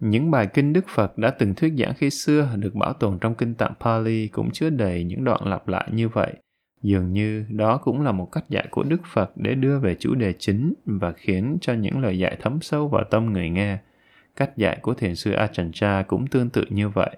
những 0.00 0.30
bài 0.30 0.46
kinh 0.46 0.72
Đức 0.72 0.84
Phật 0.88 1.18
đã 1.18 1.30
từng 1.30 1.54
thuyết 1.54 1.72
giảng 1.78 1.94
khi 1.94 2.10
xưa 2.10 2.48
được 2.56 2.74
bảo 2.74 2.92
tồn 2.92 3.18
trong 3.18 3.34
kinh 3.34 3.54
tạng 3.54 3.72
Pali 3.80 4.28
cũng 4.28 4.50
chứa 4.50 4.70
đầy 4.70 5.04
những 5.04 5.24
đoạn 5.24 5.40
lặp 5.46 5.68
lại 5.68 5.88
như 5.92 6.08
vậy. 6.08 6.32
Dường 6.82 7.12
như 7.12 7.44
đó 7.50 7.76
cũng 7.76 8.02
là 8.02 8.12
một 8.12 8.28
cách 8.32 8.44
dạy 8.48 8.66
của 8.70 8.82
Đức 8.82 9.00
Phật 9.12 9.32
để 9.36 9.54
đưa 9.54 9.78
về 9.78 9.94
chủ 9.94 10.14
đề 10.14 10.32
chính 10.38 10.74
và 10.84 11.12
khiến 11.12 11.58
cho 11.60 11.72
những 11.72 11.98
lời 11.98 12.18
dạy 12.18 12.36
thấm 12.40 12.58
sâu 12.60 12.88
vào 12.88 13.04
tâm 13.10 13.32
người 13.32 13.50
nghe. 13.50 13.78
Cách 14.36 14.56
dạy 14.56 14.78
của 14.82 14.94
thiền 14.94 15.14
sư 15.14 15.32
Ajahn 15.32 16.04
cũng 16.04 16.26
tương 16.26 16.50
tự 16.50 16.64
như 16.70 16.88
vậy. 16.88 17.16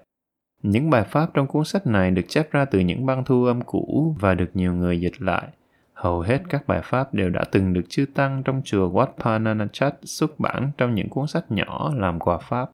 Những 0.67 0.89
bài 0.89 1.03
pháp 1.03 1.29
trong 1.33 1.47
cuốn 1.47 1.65
sách 1.65 1.87
này 1.87 2.11
được 2.11 2.21
chép 2.27 2.51
ra 2.51 2.65
từ 2.65 2.79
những 2.79 3.05
băng 3.05 3.25
thu 3.25 3.45
âm 3.45 3.61
cũ 3.61 4.15
và 4.19 4.33
được 4.33 4.49
nhiều 4.53 4.73
người 4.73 5.01
dịch 5.01 5.21
lại. 5.21 5.47
Hầu 5.93 6.21
hết 6.21 6.41
các 6.49 6.67
bài 6.67 6.81
pháp 6.83 7.13
đều 7.13 7.29
đã 7.29 7.43
từng 7.51 7.73
được 7.73 7.81
chư 7.89 8.05
tăng 8.13 8.43
trong 8.43 8.61
chùa 8.65 8.91
Wat 8.91 9.07
Pananachat 9.19 9.95
xuất 10.03 10.39
bản 10.39 10.71
trong 10.77 10.95
những 10.95 11.09
cuốn 11.09 11.27
sách 11.27 11.51
nhỏ 11.51 11.93
làm 11.95 12.19
quà 12.19 12.37
pháp. 12.37 12.69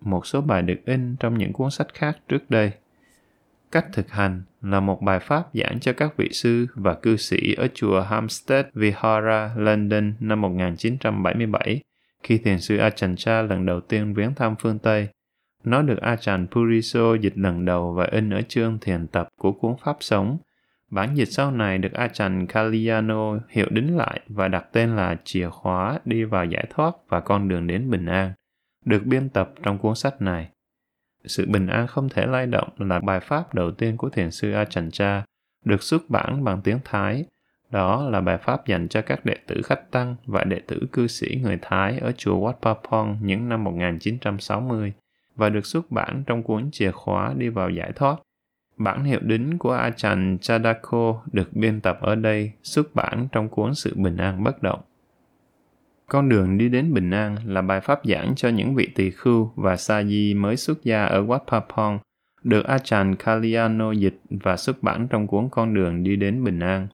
Một 0.00 0.26
số 0.26 0.40
bài 0.40 0.62
được 0.62 0.84
in 0.84 1.16
trong 1.16 1.38
những 1.38 1.52
cuốn 1.52 1.70
sách 1.70 1.86
khác 1.94 2.18
trước 2.28 2.50
đây. 2.50 2.72
Cách 3.72 3.86
thực 3.92 4.10
hành 4.10 4.42
là 4.62 4.80
một 4.80 5.02
bài 5.02 5.20
pháp 5.20 5.48
giảng 5.54 5.80
cho 5.80 5.92
các 5.92 6.16
vị 6.16 6.28
sư 6.32 6.66
và 6.74 6.94
cư 6.94 7.16
sĩ 7.16 7.54
ở 7.54 7.68
chùa 7.74 8.00
Hampstead 8.00 8.66
Vihara, 8.74 9.50
London 9.56 10.14
năm 10.20 10.40
1977 10.40 11.80
khi 12.22 12.38
thiền 12.38 12.60
sư 12.60 12.76
Achancha 12.76 13.42
lần 13.42 13.66
đầu 13.66 13.80
tiên 13.80 14.14
viếng 14.14 14.34
thăm 14.34 14.54
phương 14.58 14.78
Tây. 14.78 15.08
Nó 15.66 15.82
được 15.82 15.98
Ajahn 16.02 16.46
Puriso 16.46 17.14
dịch 17.14 17.38
lần 17.38 17.64
đầu 17.64 17.92
và 17.92 18.04
in 18.04 18.30
ở 18.30 18.42
chương 18.48 18.78
thiền 18.80 19.06
tập 19.06 19.28
của 19.38 19.52
cuốn 19.52 19.74
Pháp 19.84 19.96
Sống. 20.00 20.38
Bản 20.90 21.14
dịch 21.14 21.28
sau 21.28 21.50
này 21.50 21.78
được 21.78 21.92
Ajahn 21.92 22.46
Kalyano 22.46 23.38
hiệu 23.48 23.66
đính 23.70 23.96
lại 23.96 24.20
và 24.28 24.48
đặt 24.48 24.66
tên 24.72 24.96
là 24.96 25.16
Chìa 25.24 25.48
khóa 25.48 25.98
đi 26.04 26.24
vào 26.24 26.44
giải 26.44 26.66
thoát 26.70 26.94
và 27.08 27.20
con 27.20 27.48
đường 27.48 27.66
đến 27.66 27.90
bình 27.90 28.06
an, 28.06 28.32
được 28.84 29.02
biên 29.06 29.28
tập 29.28 29.50
trong 29.62 29.78
cuốn 29.78 29.94
sách 29.94 30.22
này. 30.22 30.48
Sự 31.24 31.46
bình 31.46 31.66
an 31.66 31.86
không 31.86 32.08
thể 32.08 32.26
lay 32.26 32.46
động 32.46 32.68
là 32.78 33.00
bài 33.00 33.20
pháp 33.20 33.54
đầu 33.54 33.70
tiên 33.70 33.96
của 33.96 34.08
thiền 34.08 34.30
sư 34.30 34.52
Ajahn 34.52 35.22
được 35.64 35.82
xuất 35.82 36.10
bản 36.10 36.44
bằng 36.44 36.60
tiếng 36.64 36.78
Thái 36.84 37.24
đó 37.70 38.08
là 38.10 38.20
bài 38.20 38.38
pháp 38.38 38.66
dành 38.66 38.88
cho 38.88 39.02
các 39.02 39.24
đệ 39.24 39.36
tử 39.46 39.62
khách 39.64 39.90
tăng 39.90 40.16
và 40.26 40.44
đệ 40.44 40.60
tử 40.66 40.86
cư 40.92 41.06
sĩ 41.06 41.40
người 41.42 41.58
Thái 41.62 41.98
ở 41.98 42.12
chùa 42.12 42.40
Wat 42.40 42.52
Pa 42.52 42.80
Phong 42.90 43.18
những 43.22 43.48
năm 43.48 43.64
1960 43.64 44.92
và 45.36 45.48
được 45.48 45.66
xuất 45.66 45.90
bản 45.90 46.22
trong 46.26 46.42
cuốn 46.42 46.70
Chìa 46.72 46.90
khóa 46.90 47.34
đi 47.36 47.48
vào 47.48 47.70
giải 47.70 47.92
thoát. 47.92 48.16
Bản 48.76 49.04
hiệu 49.04 49.20
đính 49.22 49.58
của 49.58 49.72
Achan 49.72 50.38
Chadako 50.40 51.22
được 51.32 51.52
biên 51.52 51.80
tập 51.80 51.98
ở 52.00 52.14
đây, 52.14 52.52
xuất 52.62 52.94
bản 52.94 53.28
trong 53.32 53.48
cuốn 53.48 53.74
Sự 53.74 53.94
Bình 53.96 54.16
An 54.16 54.44
Bất 54.44 54.62
Động. 54.62 54.80
Con 56.06 56.28
đường 56.28 56.58
đi 56.58 56.68
đến 56.68 56.94
Bình 56.94 57.10
An 57.10 57.36
là 57.44 57.62
bài 57.62 57.80
pháp 57.80 58.00
giảng 58.04 58.34
cho 58.34 58.48
những 58.48 58.74
vị 58.74 58.88
tỳ 58.94 59.10
khưu 59.10 59.52
và 59.56 59.76
sa 59.76 60.02
di 60.02 60.34
mới 60.34 60.56
xuất 60.56 60.84
gia 60.84 61.04
ở 61.04 61.24
Wat 61.24 61.38
Pa 61.50 61.60
Pong, 61.60 61.98
được 62.42 62.64
Achan 62.64 63.16
Kalyano 63.16 63.92
dịch 63.92 64.20
và 64.30 64.56
xuất 64.56 64.82
bản 64.82 65.08
trong 65.10 65.26
cuốn 65.26 65.48
Con 65.50 65.74
đường 65.74 66.02
đi 66.02 66.16
đến 66.16 66.44
Bình 66.44 66.60
An. 66.60 66.88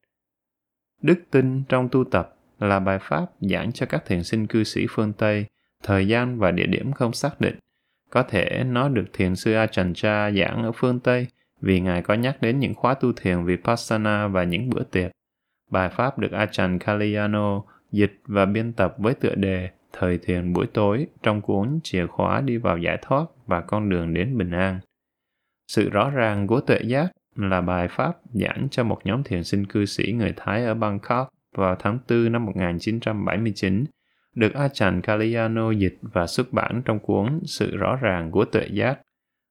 Đức 1.03 1.23
tin 1.31 1.63
trong 1.69 1.89
tu 1.89 2.05
tập 2.05 2.37
là 2.59 2.81
bài 2.81 2.99
pháp 3.01 3.27
giảng 3.41 3.73
cho 3.73 3.87
các 3.87 4.03
thiền 4.07 4.25
sinh 4.25 4.47
cư 4.47 4.65
sĩ 4.65 4.87
phương 4.91 5.13
Tây, 5.13 5.47
thời 5.83 6.09
gian 6.09 6.39
và 6.39 6.51
địa 6.51 6.67
điểm 6.67 6.93
không 6.93 7.13
xác 7.13 7.41
định. 7.41 7.55
Có 8.13 8.23
thể 8.23 8.65
nó 8.67 8.89
được 8.89 9.05
thiền 9.13 9.37
sư 9.37 9.53
Ajahn 9.53 9.95
giảng 10.37 10.63
ở 10.63 10.73
phương 10.73 11.01
Tây 11.01 11.27
vì 11.61 11.81
Ngài 11.81 12.03
có 12.03 12.15
nhắc 12.15 12.43
đến 12.43 12.59
những 12.59 12.75
khóa 12.75 12.95
tu 12.95 13.13
thiền 13.13 13.45
Vipassana 13.45 14.29
và 14.29 14.45
những 14.45 14.71
bữa 14.71 14.83
tiệc. 14.83 15.11
Bài 15.71 15.89
pháp 15.89 16.19
được 16.19 16.33
Ajahn 16.33 16.79
Kalyano 16.79 17.63
dịch 17.93 18.21
và 18.25 18.45
biên 18.45 18.73
tập 18.73 18.95
với 18.99 19.15
tựa 19.15 19.35
đề 19.35 19.71
Thời 19.93 20.19
thiền 20.19 20.53
buổi 20.53 20.67
tối 20.67 21.07
trong 21.23 21.41
cuốn 21.41 21.81
Chìa 21.83 22.07
khóa 22.07 22.41
đi 22.41 22.57
vào 22.57 22.79
giải 22.79 22.99
thoát 23.03 23.25
và 23.47 23.61
con 23.61 23.89
đường 23.89 24.15
đến 24.15 24.39
bình 24.39 24.51
an. 24.51 24.81
Sự 25.69 25.91
rõ 25.91 26.11
ràng 26.11 26.47
của 26.47 26.61
tuệ 26.61 26.81
giác 26.87 27.13
là 27.37 27.61
bài 27.61 27.89
pháp 27.89 28.13
giảng 28.33 28.69
cho 28.71 28.85
một 28.85 29.01
nhóm 29.05 29.23
thiền 29.23 29.45
sinh 29.45 29.67
cư 29.67 29.85
sĩ 29.85 30.13
người 30.13 30.35
Thái 30.37 30.65
ở 30.65 30.75
Bangkok 30.75 31.29
vào 31.57 31.77
tháng 31.79 31.99
4 32.09 32.33
năm 32.33 32.47
1979, 32.47 33.85
được 34.35 34.55
Achan 34.55 35.01
Kalyano 35.01 35.71
dịch 35.71 35.99
và 36.03 36.27
xuất 36.27 36.53
bản 36.53 36.83
trong 36.85 36.99
cuốn 36.99 37.41
Sự 37.45 37.77
rõ 37.77 37.97
ràng 37.97 38.31
của 38.31 38.45
tuệ 38.45 38.69
giác. 38.73 38.99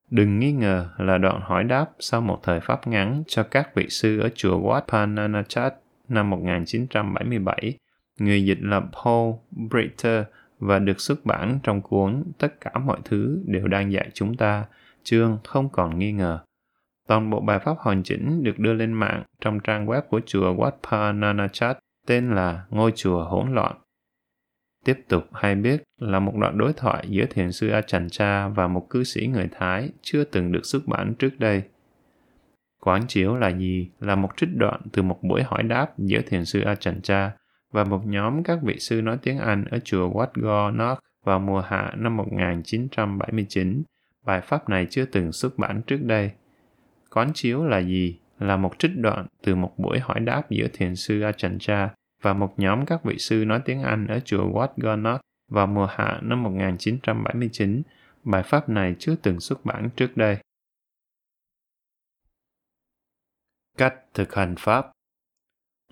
Đừng 0.09 0.39
nghi 0.39 0.51
ngờ 0.51 0.89
là 0.97 1.17
đoạn 1.17 1.41
hỏi 1.41 1.63
đáp 1.63 1.85
sau 1.99 2.21
một 2.21 2.39
thời 2.43 2.59
pháp 2.59 2.87
ngắn 2.87 3.23
cho 3.27 3.43
các 3.43 3.75
vị 3.75 3.85
sư 3.89 4.19
ở 4.19 4.29
chùa 4.35 4.59
Wat 4.61 4.81
Pananachat 4.87 5.73
năm 6.07 6.29
1977. 6.29 7.77
Người 8.19 8.45
dịch 8.45 8.59
là 8.61 8.81
Paul 9.03 9.33
Britter 9.51 10.23
và 10.59 10.79
được 10.79 10.99
xuất 10.99 11.25
bản 11.25 11.59
trong 11.63 11.81
cuốn 11.81 12.23
Tất 12.37 12.61
cả 12.61 12.71
mọi 12.85 12.99
thứ 13.05 13.43
đều 13.45 13.67
đang 13.67 13.91
dạy 13.91 14.09
chúng 14.13 14.37
ta, 14.37 14.65
chương 15.03 15.37
không 15.43 15.69
còn 15.69 15.99
nghi 15.99 16.11
ngờ. 16.11 16.39
Toàn 17.07 17.29
bộ 17.29 17.39
bài 17.39 17.59
pháp 17.59 17.77
hoàn 17.77 18.03
chỉnh 18.03 18.43
được 18.43 18.59
đưa 18.59 18.73
lên 18.73 18.93
mạng 18.93 19.23
trong 19.41 19.59
trang 19.59 19.85
web 19.85 20.01
của 20.01 20.21
chùa 20.25 20.53
Wat 20.53 20.71
Pananachat 20.91 21.77
tên 22.07 22.35
là 22.35 22.65
Ngôi 22.69 22.91
chùa 22.95 23.23
hỗn 23.23 23.53
loạn. 23.53 23.75
Tiếp 24.85 24.99
tục 25.07 25.23
hay 25.33 25.55
biết 25.55 25.83
là 25.99 26.19
một 26.19 26.33
đoạn 26.35 26.57
đối 26.57 26.73
thoại 26.73 27.05
giữa 27.09 27.25
thiền 27.29 27.51
sư 27.51 27.69
Achan 27.69 28.09
Cha 28.09 28.47
và 28.47 28.67
một 28.67 28.89
cư 28.89 29.03
sĩ 29.03 29.27
người 29.27 29.49
Thái 29.51 29.89
chưa 30.01 30.23
từng 30.23 30.51
được 30.51 30.65
xuất 30.65 30.87
bản 30.87 31.13
trước 31.19 31.39
đây. 31.39 31.63
Quán 32.79 33.07
chiếu 33.07 33.35
là 33.35 33.49
gì? 33.49 33.89
Là 33.99 34.15
một 34.15 34.29
trích 34.37 34.49
đoạn 34.55 34.81
từ 34.91 35.01
một 35.01 35.19
buổi 35.21 35.43
hỏi 35.43 35.63
đáp 35.63 35.99
giữa 35.99 36.21
thiền 36.21 36.45
sư 36.45 36.61
Achan 36.61 37.01
Cha 37.01 37.31
và 37.71 37.83
một 37.83 38.01
nhóm 38.05 38.43
các 38.43 38.59
vị 38.63 38.79
sư 38.79 39.01
nói 39.01 39.17
tiếng 39.21 39.37
Anh 39.37 39.65
ở 39.71 39.79
chùa 39.79 40.09
Wat 40.09 40.27
Go 40.33 40.71
Nok 40.71 40.99
vào 41.23 41.39
mùa 41.39 41.61
hạ 41.61 41.93
năm 41.97 42.17
1979. 42.17 43.83
Bài 44.25 44.41
pháp 44.41 44.69
này 44.69 44.87
chưa 44.89 45.05
từng 45.05 45.31
xuất 45.31 45.57
bản 45.57 45.81
trước 45.87 45.99
đây. 46.01 46.31
Quán 47.09 47.31
chiếu 47.33 47.65
là 47.65 47.79
gì? 47.79 48.19
Là 48.39 48.57
một 48.57 48.79
trích 48.79 48.91
đoạn 48.97 49.25
từ 49.43 49.55
một 49.55 49.73
buổi 49.77 49.99
hỏi 49.99 50.19
đáp 50.19 50.49
giữa 50.49 50.67
thiền 50.73 50.95
sư 50.95 51.19
Ajahn 51.19 51.57
và 52.21 52.33
một 52.33 52.53
nhóm 52.57 52.85
các 52.85 53.03
vị 53.03 53.17
sư 53.17 53.43
nói 53.45 53.61
tiếng 53.65 53.81
Anh 53.81 54.07
ở 54.07 54.19
chùa 54.19 54.51
Wat 54.51 54.69
Gornat 54.77 55.21
vào 55.51 55.67
mùa 55.67 55.85
hạ 55.85 56.19
năm 56.23 56.43
1979. 56.43 57.81
Bài 58.23 58.43
pháp 58.43 58.69
này 58.69 58.95
chưa 58.99 59.15
từng 59.15 59.39
xuất 59.39 59.65
bản 59.65 59.89
trước 59.95 60.17
đây. 60.17 60.37
Cách 63.77 63.95
thực 64.13 64.33
hành 64.33 64.55
pháp 64.59 64.91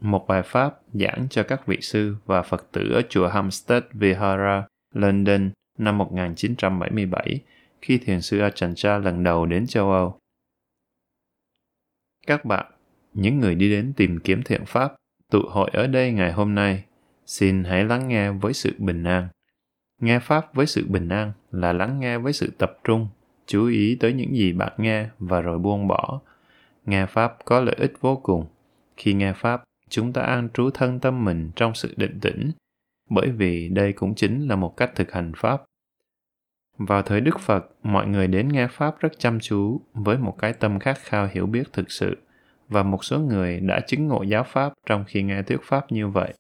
Một 0.02 0.26
bài 0.28 0.42
pháp 0.46 0.80
giảng 0.94 1.28
cho 1.30 1.44
các 1.44 1.68
vị 1.68 1.78
sư 1.82 2.16
và 2.26 2.42
Phật 2.42 2.68
tử 2.72 2.92
ở 2.94 3.02
chùa 3.10 3.28
Hampstead 3.28 3.84
Vihara, 3.94 4.68
London 4.94 5.52
năm 5.78 5.98
1977 5.98 7.42
khi 7.82 7.98
thiền 7.98 8.22
sư 8.22 8.38
Ajahn 8.38 9.00
lần 9.00 9.24
đầu 9.24 9.46
đến 9.46 9.68
châu 9.68 9.92
Âu. 9.92 10.20
Các 12.28 12.46
bạn, 12.46 12.72
những 13.14 13.40
người 13.40 13.56
đi 13.56 13.70
đến 13.70 13.94
tìm 13.98 14.20
kiếm 14.24 14.42
thiện 14.46 14.66
pháp, 14.66 14.96
tụ 15.32 15.42
hội 15.50 15.70
ở 15.74 15.88
đây 15.88 16.12
ngày 16.12 16.32
hôm 16.32 16.56
nay, 16.56 16.84
xin 17.26 17.64
hãy 17.64 17.84
lắng 17.84 18.08
nghe 18.08 18.32
với 18.32 18.54
sự 18.54 18.74
bình 18.78 19.04
an. 19.04 19.28
Nghe 20.02 20.20
pháp 20.20 20.54
với 20.54 20.66
sự 20.66 20.86
bình 20.88 21.10
an 21.10 21.32
là 21.52 21.74
lắng 21.74 22.00
nghe 22.00 22.18
với 22.18 22.34
sự 22.34 22.52
tập 22.58 22.78
trung, 22.84 23.08
chú 23.46 23.68
ý 23.68 23.98
tới 24.00 24.14
những 24.14 24.36
gì 24.36 24.54
bạn 24.54 24.74
nghe 24.78 25.10
và 25.20 25.42
rồi 25.42 25.60
buông 25.60 25.88
bỏ. 25.88 26.22
Nghe 26.86 27.06
pháp 27.06 27.38
có 27.46 27.60
lợi 27.60 27.76
ích 27.80 27.94
vô 28.02 28.16
cùng. 28.16 28.46
Khi 28.98 29.14
nghe 29.14 29.34
pháp, 29.34 29.64
chúng 29.90 30.14
ta 30.14 30.22
an 30.22 30.50
trú 30.54 30.70
thân 30.70 31.00
tâm 31.00 31.26
mình 31.26 31.52
trong 31.56 31.74
sự 31.74 31.94
định 31.98 32.20
tĩnh, 32.22 32.52
bởi 33.10 33.30
vì 33.30 33.70
đây 33.70 33.94
cũng 33.94 34.16
chính 34.16 34.48
là 34.48 34.56
một 34.56 34.78
cách 34.78 34.92
thực 34.96 35.12
hành 35.12 35.32
pháp 35.36 35.64
vào 36.80 37.02
thời 37.02 37.22
Đức 37.22 37.40
Phật, 37.40 37.66
mọi 37.84 38.08
người 38.08 38.28
đến 38.28 38.50
nghe 38.50 38.68
Pháp 38.68 39.00
rất 39.00 39.20
chăm 39.20 39.40
chú, 39.40 39.82
với 39.94 40.18
một 40.18 40.36
cái 40.38 40.54
tâm 40.54 40.80
khát 40.80 40.98
khao 41.00 41.30
hiểu 41.32 41.46
biết 41.46 41.74
thực 41.74 41.92
sự, 41.92 42.18
và 42.70 42.84
một 42.84 43.04
số 43.04 43.20
người 43.20 43.60
đã 43.60 43.80
chứng 43.88 44.08
ngộ 44.08 44.24
giáo 44.24 44.44
Pháp 44.44 44.74
trong 44.86 45.04
khi 45.08 45.24
nghe 45.24 45.42
thuyết 45.42 45.60
Pháp 45.64 45.92
như 45.92 46.08
vậy. 46.08 46.34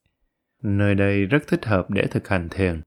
Nơi 0.63 0.95
đây 0.95 1.25
rất 1.25 1.43
thích 1.47 1.65
hợp 1.65 1.89
để 1.89 2.07
thực 2.07 2.27
hành 2.27 2.49
thiền. 2.49 2.81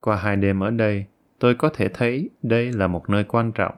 Qua 0.00 0.16
hai 0.16 0.36
đêm 0.36 0.60
ở 0.60 0.70
đây, 0.70 1.04
tôi 1.38 1.54
có 1.54 1.68
thể 1.68 1.88
thấy 1.88 2.30
đây 2.42 2.72
là 2.72 2.86
một 2.86 3.10
nơi 3.10 3.24
quan 3.24 3.52
trọng. 3.52 3.74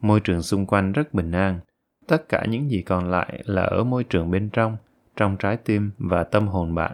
Môi 0.00 0.20
trường 0.20 0.42
xung 0.42 0.66
quanh 0.66 0.92
rất 0.92 1.14
bình 1.14 1.32
an. 1.32 1.60
Tất 2.06 2.28
cả 2.28 2.44
những 2.48 2.70
gì 2.70 2.82
còn 2.82 3.10
lại 3.10 3.42
là 3.46 3.62
ở 3.62 3.84
môi 3.84 4.04
trường 4.04 4.30
bên 4.30 4.50
trong, 4.52 4.76
trong 5.16 5.36
trái 5.36 5.56
tim 5.56 5.90
và 5.98 6.24
tâm 6.24 6.48
hồn 6.48 6.74
bạn. 6.74 6.92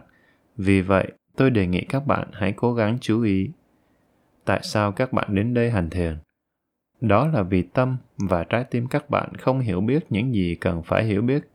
Vì 0.56 0.80
vậy, 0.80 1.12
tôi 1.37 1.50
đề 1.50 1.66
nghị 1.66 1.84
các 1.88 2.06
bạn 2.06 2.28
hãy 2.32 2.52
cố 2.52 2.75
gắng 2.75 2.98
chú 3.00 3.22
ý 3.22 3.50
tại 4.44 4.60
sao 4.62 4.92
các 4.92 5.12
bạn 5.12 5.34
đến 5.34 5.54
đây 5.54 5.70
hành 5.70 5.90
thiền 5.90 6.16
đó 7.00 7.28
là 7.28 7.42
vì 7.42 7.62
tâm 7.62 7.96
và 8.16 8.44
trái 8.44 8.64
tim 8.64 8.87
các 8.87 9.10
bạn 9.10 9.34
không 9.37 9.60
hiểu 9.60 9.80
biết 9.80 10.06
những 10.10 10.34
gì 10.34 10.56
cần 10.60 10.82
phải 10.82 11.04
hiểu 11.04 11.22
biết 11.22 11.48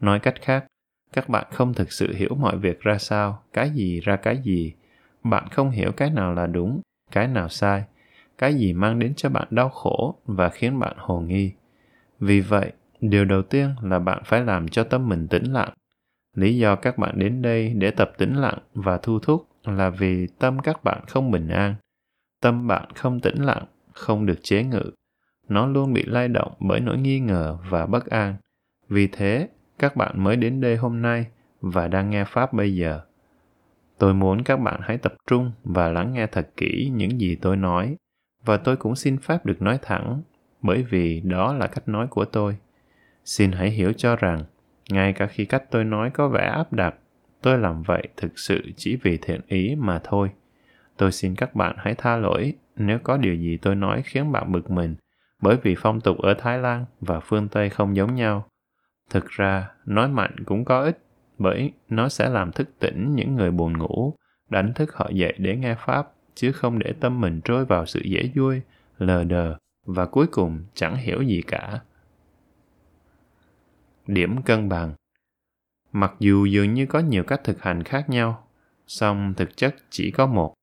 nói 0.00 0.20
cách 0.20 0.34
khác, 0.42 0.64
các 1.12 1.28
bạn 1.28 1.46
không 1.52 1.74
thực 1.74 1.92
sự 1.92 2.14
hiểu 2.14 2.34
mọi 2.40 2.58
việc 2.58 2.80
ra 2.80 2.98
sao, 2.98 3.42
cái 3.52 3.70
gì 3.70 4.00
ra 4.00 4.16
cái 4.16 4.38
gì. 4.44 4.74
Bạn 5.22 5.48
không 5.50 5.70
hiểu 5.70 5.92
cái 5.92 6.10
nào 6.10 6.34
là 6.34 6.46
đúng, 6.46 6.80
cái 7.10 7.28
nào 7.28 7.48
sai, 7.48 7.84
cái 8.38 8.54
gì 8.54 8.72
mang 8.72 8.98
đến 8.98 9.14
cho 9.16 9.28
bạn 9.28 9.48
đau 9.50 9.68
khổ 9.68 10.20
và 10.24 10.48
khiến 10.48 10.78
bạn 10.78 10.96
hồ 10.98 11.20
nghi. 11.20 11.52
Vì 12.20 12.40
vậy, 12.40 12.72
điều 13.00 13.24
đầu 13.24 13.42
tiên 13.42 13.74
là 13.82 13.98
bạn 13.98 14.22
phải 14.24 14.44
làm 14.44 14.68
cho 14.68 14.84
tâm 14.84 15.08
mình 15.08 15.28
tĩnh 15.28 15.52
lặng. 15.52 15.72
Lý 16.36 16.58
do 16.58 16.76
các 16.76 16.98
bạn 16.98 17.18
đến 17.18 17.42
đây 17.42 17.74
để 17.74 17.90
tập 17.90 18.12
tĩnh 18.18 18.34
lặng 18.34 18.58
và 18.74 18.98
thu 18.98 19.18
thúc 19.18 19.48
là 19.64 19.90
vì 19.90 20.26
tâm 20.38 20.58
các 20.58 20.84
bạn 20.84 21.04
không 21.08 21.30
bình 21.30 21.48
an. 21.48 21.74
Tâm 22.42 22.66
bạn 22.66 22.88
không 22.94 23.20
tĩnh 23.20 23.42
lặng, 23.42 23.64
không 23.92 24.26
được 24.26 24.38
chế 24.42 24.64
ngự. 24.64 24.90
Nó 25.48 25.66
luôn 25.66 25.92
bị 25.92 26.04
lay 26.06 26.28
động 26.28 26.52
bởi 26.60 26.80
nỗi 26.80 26.98
nghi 26.98 27.20
ngờ 27.20 27.58
và 27.70 27.86
bất 27.86 28.06
an. 28.06 28.34
Vì 28.88 29.06
thế 29.06 29.48
các 29.80 29.96
bạn 29.96 30.24
mới 30.24 30.36
đến 30.36 30.60
đây 30.60 30.76
hôm 30.76 31.02
nay 31.02 31.26
và 31.60 31.88
đang 31.88 32.10
nghe 32.10 32.24
pháp 32.24 32.52
bây 32.52 32.74
giờ. 32.74 33.00
Tôi 33.98 34.14
muốn 34.14 34.42
các 34.42 34.56
bạn 34.56 34.80
hãy 34.82 34.98
tập 34.98 35.14
trung 35.26 35.52
và 35.64 35.88
lắng 35.88 36.12
nghe 36.12 36.26
thật 36.26 36.48
kỹ 36.56 36.90
những 36.94 37.20
gì 37.20 37.36
tôi 37.36 37.56
nói. 37.56 37.96
Và 38.44 38.56
tôi 38.56 38.76
cũng 38.76 38.96
xin 38.96 39.18
phép 39.18 39.46
được 39.46 39.62
nói 39.62 39.78
thẳng 39.82 40.22
bởi 40.62 40.82
vì 40.82 41.20
đó 41.20 41.54
là 41.54 41.66
cách 41.66 41.88
nói 41.88 42.06
của 42.06 42.24
tôi. 42.24 42.56
Xin 43.24 43.52
hãy 43.52 43.70
hiểu 43.70 43.92
cho 43.92 44.16
rằng 44.16 44.44
ngay 44.90 45.12
cả 45.12 45.26
khi 45.26 45.44
cách 45.44 45.64
tôi 45.70 45.84
nói 45.84 46.10
có 46.10 46.28
vẻ 46.28 46.46
áp 46.46 46.72
đặt 46.72 46.94
tôi 47.42 47.58
làm 47.58 47.82
vậy 47.82 48.08
thực 48.16 48.38
sự 48.38 48.62
chỉ 48.76 48.96
vì 49.02 49.16
thiện 49.16 49.40
ý 49.48 49.74
mà 49.78 50.00
thôi. 50.04 50.30
Tôi 50.96 51.12
xin 51.12 51.34
các 51.34 51.54
bạn 51.54 51.76
hãy 51.78 51.94
tha 51.94 52.16
lỗi 52.16 52.54
nếu 52.76 52.98
có 53.02 53.16
điều 53.16 53.34
gì 53.34 53.56
tôi 53.56 53.74
nói 53.74 54.02
khiến 54.04 54.32
bạn 54.32 54.52
bực 54.52 54.70
mình, 54.70 54.96
bởi 55.42 55.56
vì 55.62 55.74
phong 55.78 56.00
tục 56.00 56.18
ở 56.18 56.34
Thái 56.34 56.58
Lan 56.58 56.84
và 57.00 57.20
phương 57.20 57.48
Tây 57.48 57.70
không 57.70 57.96
giống 57.96 58.14
nhau. 58.14 58.49
Thực 59.10 59.28
ra, 59.28 59.70
nói 59.86 60.08
mạnh 60.08 60.44
cũng 60.44 60.64
có 60.64 60.82
ích, 60.82 60.98
bởi 61.38 61.72
nó 61.88 62.08
sẽ 62.08 62.28
làm 62.28 62.52
thức 62.52 62.68
tỉnh 62.78 63.14
những 63.14 63.36
người 63.36 63.50
buồn 63.50 63.78
ngủ, 63.78 64.14
đánh 64.48 64.72
thức 64.74 64.94
họ 64.94 65.10
dậy 65.12 65.34
để 65.38 65.56
nghe 65.56 65.74
Pháp, 65.74 66.12
chứ 66.34 66.52
không 66.52 66.78
để 66.78 66.92
tâm 67.00 67.20
mình 67.20 67.40
trôi 67.44 67.64
vào 67.64 67.86
sự 67.86 68.00
dễ 68.04 68.30
vui, 68.34 68.60
lờ 68.98 69.24
đờ, 69.24 69.56
và 69.86 70.06
cuối 70.06 70.26
cùng 70.26 70.64
chẳng 70.74 70.96
hiểu 70.96 71.22
gì 71.22 71.42
cả. 71.46 71.80
Điểm 74.06 74.42
cân 74.42 74.68
bằng 74.68 74.94
Mặc 75.92 76.14
dù 76.18 76.44
dường 76.44 76.74
như 76.74 76.86
có 76.86 76.98
nhiều 76.98 77.24
cách 77.24 77.40
thực 77.44 77.62
hành 77.62 77.82
khác 77.82 78.10
nhau, 78.10 78.46
song 78.86 79.34
thực 79.36 79.56
chất 79.56 79.74
chỉ 79.90 80.10
có 80.10 80.26
một 80.26 80.54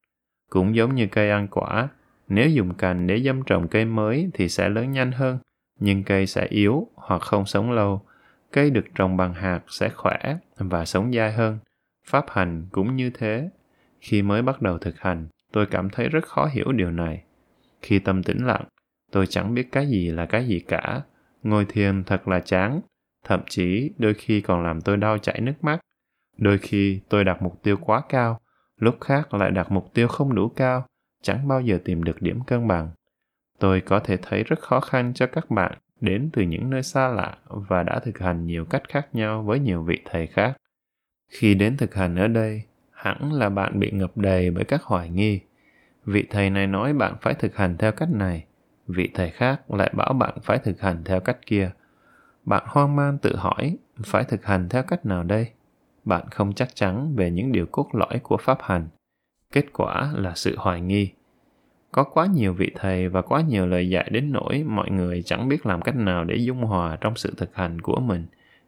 cũng 0.49 0.75
giống 0.75 0.95
như 0.95 1.07
cây 1.11 1.29
ăn 1.29 1.47
quả, 1.47 1.89
nếu 2.27 2.49
dùng 2.49 2.73
cành 2.73 3.07
để 3.07 3.21
dâm 3.21 3.43
trồng 3.43 3.67
cây 3.67 3.85
mới 3.85 4.29
thì 4.33 4.49
sẽ 4.49 4.69
lớn 4.69 4.91
nhanh 4.91 5.11
hơn, 5.11 5.39
nhưng 5.79 6.03
cây 6.03 6.27
sẽ 6.27 6.45
yếu 6.45 6.87
hoặc 6.95 7.21
không 7.21 7.45
sống 7.45 7.71
lâu. 7.71 8.01
Cây 8.51 8.69
được 8.69 8.85
trồng 8.95 9.17
bằng 9.17 9.33
hạt 9.33 9.59
sẽ 9.67 9.89
khỏe 9.89 10.37
và 10.57 10.85
sống 10.85 11.13
dai 11.13 11.31
hơn. 11.31 11.59
Pháp 12.07 12.25
hành 12.29 12.67
cũng 12.71 12.95
như 12.95 13.09
thế. 13.09 13.49
Khi 14.01 14.21
mới 14.21 14.41
bắt 14.41 14.61
đầu 14.61 14.77
thực 14.77 14.99
hành, 14.99 15.27
tôi 15.51 15.65
cảm 15.65 15.89
thấy 15.89 16.09
rất 16.09 16.25
khó 16.25 16.45
hiểu 16.45 16.71
điều 16.71 16.91
này. 16.91 17.23
Khi 17.81 17.99
tâm 17.99 18.23
tĩnh 18.23 18.45
lặng, 18.45 18.63
tôi 19.11 19.27
chẳng 19.27 19.53
biết 19.53 19.71
cái 19.71 19.87
gì 19.87 20.11
là 20.11 20.25
cái 20.25 20.47
gì 20.47 20.59
cả. 20.59 21.01
Ngồi 21.43 21.65
thiền 21.65 22.03
thật 22.03 22.27
là 22.27 22.39
chán, 22.39 22.81
thậm 23.25 23.41
chí 23.49 23.91
đôi 23.97 24.13
khi 24.13 24.41
còn 24.41 24.63
làm 24.63 24.81
tôi 24.81 24.97
đau 24.97 25.17
chảy 25.17 25.41
nước 25.41 25.53
mắt. 25.61 25.79
Đôi 26.37 26.57
khi 26.57 27.01
tôi 27.09 27.23
đặt 27.23 27.41
mục 27.41 27.63
tiêu 27.63 27.77
quá 27.81 28.01
cao, 28.09 28.39
lúc 28.77 28.97
khác 29.01 29.33
lại 29.33 29.51
đặt 29.51 29.71
mục 29.71 29.93
tiêu 29.93 30.07
không 30.07 30.35
đủ 30.35 30.49
cao 30.49 30.85
chẳng 31.21 31.47
bao 31.47 31.61
giờ 31.61 31.79
tìm 31.85 32.03
được 32.03 32.21
điểm 32.21 32.39
cân 32.47 32.67
bằng 32.67 32.91
tôi 33.59 33.81
có 33.81 33.99
thể 33.99 34.17
thấy 34.21 34.43
rất 34.43 34.59
khó 34.59 34.79
khăn 34.79 35.13
cho 35.13 35.27
các 35.27 35.49
bạn 35.49 35.77
đến 36.01 36.29
từ 36.33 36.41
những 36.41 36.69
nơi 36.69 36.83
xa 36.83 37.07
lạ 37.07 37.37
và 37.45 37.83
đã 37.83 37.99
thực 37.99 38.19
hành 38.19 38.45
nhiều 38.45 38.65
cách 38.65 38.83
khác 38.89 39.07
nhau 39.13 39.43
với 39.43 39.59
nhiều 39.59 39.83
vị 39.83 40.01
thầy 40.05 40.27
khác. 40.27 40.57
Khi 41.29 41.53
đến 41.53 41.77
thực 41.77 41.95
hành 41.95 42.15
ở 42.15 42.27
đây, 42.27 42.63
hẳn 42.91 43.33
là 43.33 43.49
bạn 43.49 43.79
bị 43.79 43.91
ngập 43.91 44.17
đầy 44.17 44.51
bởi 44.51 44.63
các 44.63 44.83
hoài 44.83 45.09
nghi. 45.09 45.39
Vị 46.05 46.27
thầy 46.29 46.49
này 46.49 46.67
nói 46.67 46.93
bạn 46.93 47.15
phải 47.21 47.33
thực 47.33 47.55
hành 47.55 47.77
theo 47.77 47.91
cách 47.91 48.09
này, 48.11 48.45
vị 48.87 49.09
thầy 49.13 49.29
khác 49.29 49.71
lại 49.71 49.91
bảo 49.93 50.13
bạn 50.13 50.37
phải 50.43 50.59
thực 50.59 50.81
hành 50.81 51.03
theo 51.03 51.19
cách 51.19 51.37
kia. 51.45 51.71
Bạn 52.45 52.63
hoang 52.67 52.95
mang 52.95 53.17
tự 53.17 53.35
hỏi, 53.35 53.77
phải 54.05 54.23
thực 54.23 54.45
hành 54.45 54.69
theo 54.69 54.83
cách 54.83 55.05
nào 55.05 55.23
đây? 55.23 55.51
Bạn 56.05 56.25
không 56.31 56.53
chắc 56.53 56.75
chắn 56.75 57.15
về 57.15 57.31
những 57.31 57.51
điều 57.51 57.65
cốt 57.65 57.89
lõi 57.93 58.19
của 58.23 58.37
pháp 58.37 58.57
hành. 58.61 58.87
Kết 59.51 59.65
quả 59.73 60.11
là 60.15 60.33
sự 60.35 60.55
hoài 60.57 60.81
nghi 60.81 61.11
có 61.97 62.03
quá 62.03 62.25
nhiều 62.25 62.53
vị 62.53 62.71
thầy 62.75 63.09
và 63.09 63.21
quá 63.21 63.41
nhiều 63.41 63.67
lời 63.67 63.89
dạy 63.89 64.09
đến 64.11 64.31
nỗi 64.31 64.63
mọi 64.63 64.91
người 64.91 65.23
chẳng 65.23 65.47
biết 65.47 65.65
làm 65.65 65.81
cách 65.81 65.95
nào 65.95 66.23
để 66.23 66.35
dung 66.35 66.61
hòa 66.61 66.97
trong 67.01 67.15
sự 67.15 67.33
thực 67.37 67.55
hành 67.55 67.81
của 67.81 67.99
mình. 67.99 68.25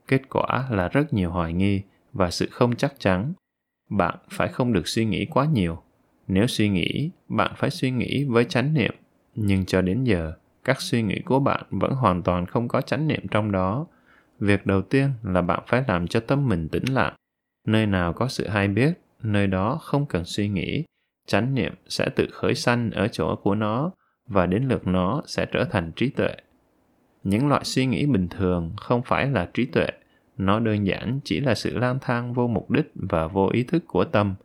Kết 0.07 0.21
quả 0.29 0.67
là 0.71 0.87
rất 0.87 1.13
nhiều 1.13 1.31
hoài 1.31 1.53
nghi 1.53 1.81
và 2.13 2.31
sự 2.31 2.47
không 2.51 2.75
chắc 2.75 2.93
chắn. 2.99 3.33
Bạn 3.89 4.15
phải 4.31 4.47
không 4.47 4.73
được 4.73 4.87
suy 4.87 5.05
nghĩ 5.05 5.25
quá 5.25 5.45
nhiều. 5.45 5.81
Nếu 6.27 6.47
suy 6.47 6.69
nghĩ, 6.69 7.09
bạn 7.27 7.51
phải 7.55 7.69
suy 7.69 7.91
nghĩ 7.91 8.23
với 8.23 8.45
chánh 8.45 8.73
niệm. 8.73 8.95
Nhưng 9.35 9.65
cho 9.65 9.81
đến 9.81 10.03
giờ, 10.03 10.33
các 10.63 10.81
suy 10.81 11.01
nghĩ 11.01 11.21
của 11.25 11.39
bạn 11.39 11.63
vẫn 11.69 11.91
hoàn 11.91 12.23
toàn 12.23 12.45
không 12.45 12.67
có 12.67 12.81
chánh 12.81 13.07
niệm 13.07 13.27
trong 13.31 13.51
đó. 13.51 13.87
Việc 14.39 14.65
đầu 14.65 14.81
tiên 14.81 15.09
là 15.23 15.41
bạn 15.41 15.63
phải 15.67 15.83
làm 15.87 16.07
cho 16.07 16.19
tâm 16.19 16.47
mình 16.47 16.69
tĩnh 16.69 16.85
lặng. 16.85 17.13
Nơi 17.67 17.85
nào 17.85 18.13
có 18.13 18.27
sự 18.27 18.47
hay 18.47 18.67
biết, 18.67 18.93
nơi 19.23 19.47
đó 19.47 19.79
không 19.81 20.05
cần 20.05 20.25
suy 20.25 20.49
nghĩ 20.49 20.83
chánh 21.29 21.55
niệm 21.55 21.73
sẽ 21.87 22.09
tự 22.15 22.27
khởi 22.31 22.55
sanh 22.55 22.91
ở 22.91 23.07
chỗ 23.07 23.35
của 23.35 23.55
nó 23.55 23.91
và 24.27 24.45
đến 24.45 24.67
lượt 24.67 24.87
nó 24.87 25.21
sẽ 25.25 25.45
trở 25.45 25.65
thành 25.65 25.91
trí 25.95 26.09
tuệ. 26.09 26.35
Những 27.23 27.47
loại 27.47 27.63
suy 27.63 27.85
nghĩ 27.85 28.05
bình 28.05 28.27
thường 28.27 28.73
không 28.77 29.01
phải 29.05 29.27
là 29.27 29.49
trí 29.53 29.65
tuệ, 29.65 29.87
nó 30.37 30.59
đơn 30.59 30.87
giản 30.87 31.19
chỉ 31.23 31.39
là 31.39 31.55
sự 31.55 31.77
lang 31.77 31.97
thang 32.01 32.33
vô 32.33 32.47
mục 32.47 32.71
đích 32.71 32.91
và 32.95 33.27
vô 33.27 33.49
ý 33.53 33.63
thức 33.63 33.83
của 33.87 34.05
tâm 34.05 34.35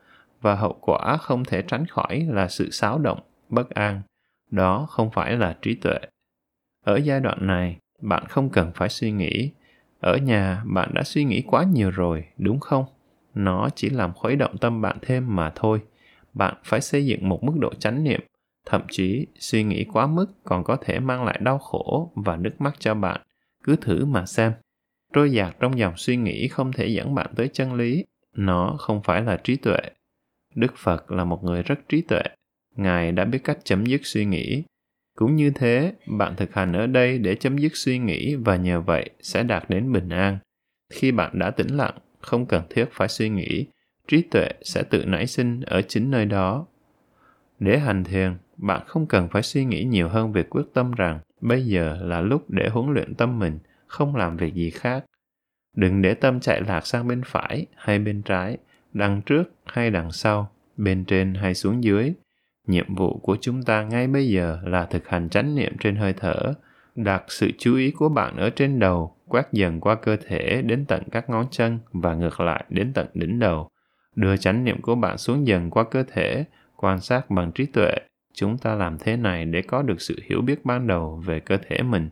và 0.40 0.54
hậu 0.54 0.78
quả 0.80 1.16
không 1.16 1.44
thể 1.44 1.62
tránh 1.62 1.86
khỏi 1.86 2.26
là 2.30 2.48
sự 2.48 2.70
xáo 2.70 2.98
động, 2.98 3.20
bất 3.48 3.70
an. 3.70 4.02
Đó 4.50 4.86
không 4.90 5.10
phải 5.10 5.36
là 5.36 5.56
trí 5.62 5.74
tuệ. 5.74 5.98
Ở 6.84 6.96
giai 6.96 7.20
đoạn 7.20 7.46
này, 7.46 7.76
bạn 8.02 8.24
không 8.28 8.50
cần 8.50 8.72
phải 8.74 8.88
suy 8.88 9.12
nghĩ. 9.12 9.50
Ở 10.00 10.16
nhà, 10.16 10.62
bạn 10.66 10.90
đã 10.94 11.02
suy 11.02 11.24
nghĩ 11.24 11.42
quá 11.46 11.64
nhiều 11.64 11.90
rồi, 11.90 12.24
đúng 12.38 12.60
không? 12.60 12.84
Nó 13.34 13.68
chỉ 13.74 13.90
làm 13.90 14.12
khuấy 14.12 14.36
động 14.36 14.58
tâm 14.58 14.82
bạn 14.82 14.98
thêm 15.02 15.36
mà 15.36 15.52
thôi 15.54 15.80
bạn 16.34 16.54
phải 16.64 16.80
xây 16.80 17.06
dựng 17.06 17.28
một 17.28 17.44
mức 17.44 17.54
độ 17.58 17.74
chánh 17.74 18.04
niệm 18.04 18.20
thậm 18.66 18.82
chí 18.90 19.26
suy 19.38 19.62
nghĩ 19.62 19.84
quá 19.92 20.06
mức 20.06 20.26
còn 20.44 20.64
có 20.64 20.76
thể 20.76 21.00
mang 21.00 21.24
lại 21.24 21.38
đau 21.42 21.58
khổ 21.58 22.12
và 22.14 22.36
nước 22.36 22.54
mắt 22.58 22.74
cho 22.78 22.94
bạn 22.94 23.20
cứ 23.62 23.76
thử 23.76 24.04
mà 24.04 24.26
xem 24.26 24.52
trôi 25.12 25.32
dạt 25.32 25.56
trong 25.60 25.78
dòng 25.78 25.96
suy 25.96 26.16
nghĩ 26.16 26.48
không 26.48 26.72
thể 26.72 26.86
dẫn 26.86 27.14
bạn 27.14 27.30
tới 27.36 27.48
chân 27.52 27.74
lý 27.74 28.04
nó 28.36 28.76
không 28.78 29.02
phải 29.02 29.22
là 29.22 29.36
trí 29.36 29.56
tuệ. 29.56 29.78
Đức 30.54 30.72
Phật 30.76 31.10
là 31.10 31.24
một 31.24 31.44
người 31.44 31.62
rất 31.62 31.88
trí 31.88 32.02
tuệ. 32.02 32.22
Ngài 32.76 33.12
đã 33.12 33.24
biết 33.24 33.38
cách 33.44 33.58
chấm 33.64 33.86
dứt 33.86 34.00
suy 34.04 34.24
nghĩ. 34.24 34.62
Cũng 35.16 35.36
như 35.36 35.50
thế, 35.50 35.94
bạn 36.06 36.36
thực 36.36 36.54
hành 36.54 36.72
ở 36.72 36.86
đây 36.86 37.18
để 37.18 37.34
chấm 37.34 37.58
dứt 37.58 37.72
suy 37.74 37.98
nghĩ 37.98 38.34
và 38.34 38.56
nhờ 38.56 38.80
vậy 38.80 39.10
sẽ 39.20 39.42
đạt 39.42 39.70
đến 39.70 39.92
bình 39.92 40.08
an. 40.08 40.38
Khi 40.92 41.12
bạn 41.12 41.38
đã 41.38 41.50
tĩnh 41.50 41.76
lặng, 41.76 41.98
không 42.20 42.46
cần 42.46 42.62
thiết 42.70 42.84
phải 42.92 43.08
suy 43.08 43.28
nghĩ, 43.28 43.66
trí 44.08 44.22
tuệ 44.22 44.48
sẽ 44.62 44.82
tự 44.82 45.04
nảy 45.06 45.26
sinh 45.26 45.60
ở 45.60 45.82
chính 45.82 46.10
nơi 46.10 46.26
đó. 46.26 46.66
Để 47.58 47.78
hành 47.78 48.04
thiền, 48.04 48.36
bạn 48.56 48.82
không 48.86 49.06
cần 49.06 49.28
phải 49.28 49.42
suy 49.42 49.64
nghĩ 49.64 49.84
nhiều 49.84 50.08
hơn 50.08 50.32
về 50.32 50.42
quyết 50.42 50.64
tâm 50.74 50.92
rằng 50.92 51.18
bây 51.40 51.66
giờ 51.66 51.98
là 52.02 52.20
lúc 52.20 52.50
để 52.50 52.68
huấn 52.68 52.94
luyện 52.94 53.14
tâm 53.14 53.38
mình, 53.38 53.58
không 53.86 54.16
làm 54.16 54.36
việc 54.36 54.54
gì 54.54 54.70
khác. 54.70 55.04
Đừng 55.76 56.02
để 56.02 56.14
tâm 56.14 56.40
chạy 56.40 56.60
lạc 56.60 56.86
sang 56.86 57.08
bên 57.08 57.22
phải 57.26 57.66
hay 57.76 57.98
bên 57.98 58.22
trái, 58.22 58.56
đằng 58.92 59.22
trước 59.22 59.54
hay 59.64 59.90
đằng 59.90 60.12
sau, 60.12 60.50
bên 60.76 61.04
trên 61.04 61.34
hay 61.34 61.54
xuống 61.54 61.84
dưới. 61.84 62.12
Nhiệm 62.66 62.94
vụ 62.94 63.18
của 63.18 63.36
chúng 63.40 63.62
ta 63.62 63.82
ngay 63.82 64.06
bây 64.06 64.28
giờ 64.28 64.58
là 64.64 64.86
thực 64.86 65.08
hành 65.08 65.28
chánh 65.28 65.54
niệm 65.54 65.72
trên 65.80 65.96
hơi 65.96 66.12
thở, 66.12 66.54
đặt 66.94 67.24
sự 67.28 67.50
chú 67.58 67.76
ý 67.76 67.90
của 67.90 68.08
bạn 68.08 68.36
ở 68.36 68.50
trên 68.50 68.78
đầu, 68.78 69.16
quét 69.28 69.52
dần 69.52 69.80
qua 69.80 69.94
cơ 69.94 70.16
thể 70.26 70.62
đến 70.62 70.84
tận 70.88 71.02
các 71.12 71.30
ngón 71.30 71.46
chân 71.50 71.78
và 71.92 72.14
ngược 72.14 72.40
lại 72.40 72.64
đến 72.68 72.92
tận 72.94 73.06
đỉnh 73.14 73.38
đầu. 73.38 73.68
Đưa 74.16 74.36
chánh 74.36 74.64
niệm 74.64 74.82
của 74.82 74.94
bạn 74.94 75.18
xuống 75.18 75.46
dần 75.46 75.70
qua 75.70 75.84
cơ 75.84 76.02
thể, 76.12 76.44
quan 76.76 77.00
sát 77.00 77.30
bằng 77.30 77.52
trí 77.52 77.66
tuệ. 77.66 77.94
Chúng 78.34 78.58
ta 78.58 78.74
làm 78.74 78.98
thế 78.98 79.16
này 79.16 79.44
để 79.44 79.62
có 79.62 79.82
được 79.82 80.00
sự 80.00 80.18
hiểu 80.24 80.40
biết 80.40 80.64
ban 80.64 80.86
đầu 80.86 81.22
về 81.26 81.40
cơ 81.40 81.58
thể 81.68 81.82
mình, 81.82 82.10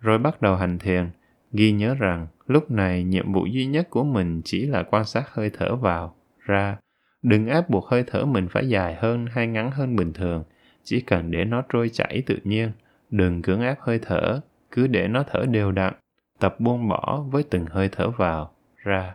rồi 0.00 0.18
bắt 0.18 0.42
đầu 0.42 0.56
hành 0.56 0.78
thiền. 0.78 1.10
Ghi 1.52 1.72
nhớ 1.72 1.94
rằng 1.94 2.26
lúc 2.46 2.70
này 2.70 3.04
nhiệm 3.04 3.32
vụ 3.32 3.46
duy 3.46 3.66
nhất 3.66 3.90
của 3.90 4.04
mình 4.04 4.42
chỉ 4.44 4.66
là 4.66 4.82
quan 4.82 5.04
sát 5.04 5.24
hơi 5.30 5.50
thở 5.50 5.76
vào, 5.76 6.14
ra. 6.38 6.76
Đừng 7.22 7.46
ép 7.46 7.70
buộc 7.70 7.86
hơi 7.86 8.04
thở 8.06 8.24
mình 8.24 8.48
phải 8.50 8.68
dài 8.68 8.94
hơn 8.94 9.26
hay 9.30 9.46
ngắn 9.46 9.70
hơn 9.70 9.96
bình 9.96 10.12
thường, 10.12 10.44
chỉ 10.84 11.00
cần 11.00 11.30
để 11.30 11.44
nó 11.44 11.62
trôi 11.68 11.88
chảy 11.88 12.22
tự 12.26 12.38
nhiên. 12.44 12.72
Đừng 13.10 13.42
cưỡng 13.42 13.60
ép 13.60 13.80
hơi 13.80 13.98
thở, 14.02 14.40
cứ 14.70 14.86
để 14.86 15.08
nó 15.08 15.24
thở 15.30 15.44
đều 15.50 15.72
đặn, 15.72 15.94
tập 16.38 16.60
buông 16.60 16.88
bỏ 16.88 17.24
với 17.30 17.42
từng 17.50 17.66
hơi 17.66 17.88
thở 17.92 18.10
vào, 18.10 18.52
ra. 18.76 19.14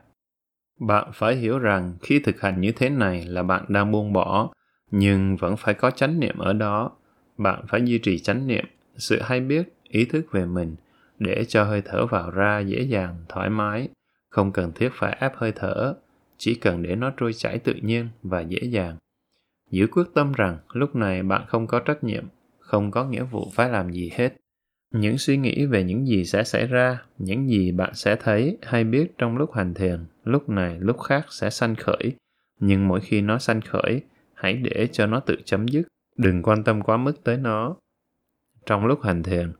Bạn 0.87 1.09
phải 1.13 1.35
hiểu 1.35 1.59
rằng 1.59 1.93
khi 2.01 2.19
thực 2.19 2.41
hành 2.41 2.61
như 2.61 2.71
thế 2.71 2.89
này 2.89 3.25
là 3.25 3.43
bạn 3.43 3.65
đang 3.67 3.91
buông 3.91 4.13
bỏ, 4.13 4.49
nhưng 4.91 5.35
vẫn 5.35 5.57
phải 5.57 5.73
có 5.73 5.91
chánh 5.91 6.19
niệm 6.19 6.37
ở 6.37 6.53
đó. 6.53 6.91
Bạn 7.37 7.63
phải 7.67 7.81
duy 7.85 7.97
trì 7.97 8.19
chánh 8.19 8.47
niệm, 8.47 8.65
sự 8.97 9.21
hay 9.21 9.39
biết, 9.39 9.73
ý 9.83 10.05
thức 10.05 10.25
về 10.31 10.45
mình, 10.45 10.75
để 11.19 11.45
cho 11.47 11.63
hơi 11.63 11.81
thở 11.85 12.05
vào 12.05 12.31
ra 12.31 12.59
dễ 12.59 12.81
dàng, 12.81 13.15
thoải 13.29 13.49
mái, 13.49 13.89
không 14.29 14.51
cần 14.51 14.71
thiết 14.75 14.89
phải 14.93 15.17
ép 15.19 15.35
hơi 15.35 15.51
thở, 15.55 15.93
chỉ 16.37 16.55
cần 16.55 16.83
để 16.83 16.95
nó 16.95 17.11
trôi 17.17 17.33
chảy 17.33 17.59
tự 17.59 17.73
nhiên 17.73 18.09
và 18.23 18.41
dễ 18.41 18.59
dàng. 18.61 18.97
Giữ 19.71 19.87
quyết 19.87 20.07
tâm 20.13 20.31
rằng 20.31 20.57
lúc 20.73 20.95
này 20.95 21.23
bạn 21.23 21.45
không 21.47 21.67
có 21.67 21.79
trách 21.79 22.03
nhiệm, 22.03 22.23
không 22.59 22.91
có 22.91 23.05
nghĩa 23.05 23.23
vụ 23.23 23.47
phải 23.53 23.69
làm 23.69 23.91
gì 23.91 24.11
hết. 24.13 24.33
Những 24.93 25.17
suy 25.17 25.37
nghĩ 25.37 25.65
về 25.65 25.83
những 25.83 26.07
gì 26.07 26.25
sẽ 26.25 26.43
xảy 26.43 26.67
ra, 26.67 27.01
những 27.17 27.49
gì 27.49 27.71
bạn 27.71 27.93
sẽ 27.93 28.15
thấy 28.15 28.57
hay 28.61 28.83
biết 28.83 29.17
trong 29.17 29.37
lúc 29.37 29.53
hành 29.53 29.73
thiền, 29.73 30.05
lúc 30.23 30.49
này 30.49 30.77
lúc 30.79 30.99
khác 30.99 31.25
sẽ 31.29 31.49
sanh 31.49 31.75
khởi. 31.75 32.15
Nhưng 32.59 32.87
mỗi 32.87 33.01
khi 33.01 33.21
nó 33.21 33.37
sanh 33.37 33.61
khởi, 33.61 34.01
hãy 34.33 34.53
để 34.53 34.87
cho 34.91 35.05
nó 35.05 35.19
tự 35.19 35.35
chấm 35.45 35.67
dứt, 35.67 35.87
đừng 36.17 36.43
quan 36.43 36.63
tâm 36.63 36.81
quá 36.81 36.97
mức 36.97 37.23
tới 37.23 37.37
nó. 37.37 37.75
Trong 38.65 38.85
lúc 38.85 39.01
hành 39.03 39.23
thiền, 39.23 39.51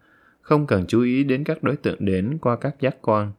không 0.41 0.67
cần 0.67 0.85
chú 0.87 1.01
ý 1.01 1.23
đến 1.23 1.43
các 1.43 1.63
đối 1.63 1.75
tượng 1.75 2.05
đến 2.05 2.37
qua 2.41 2.55
các 2.55 2.75
giác 2.79 2.97
quan. 3.01 3.31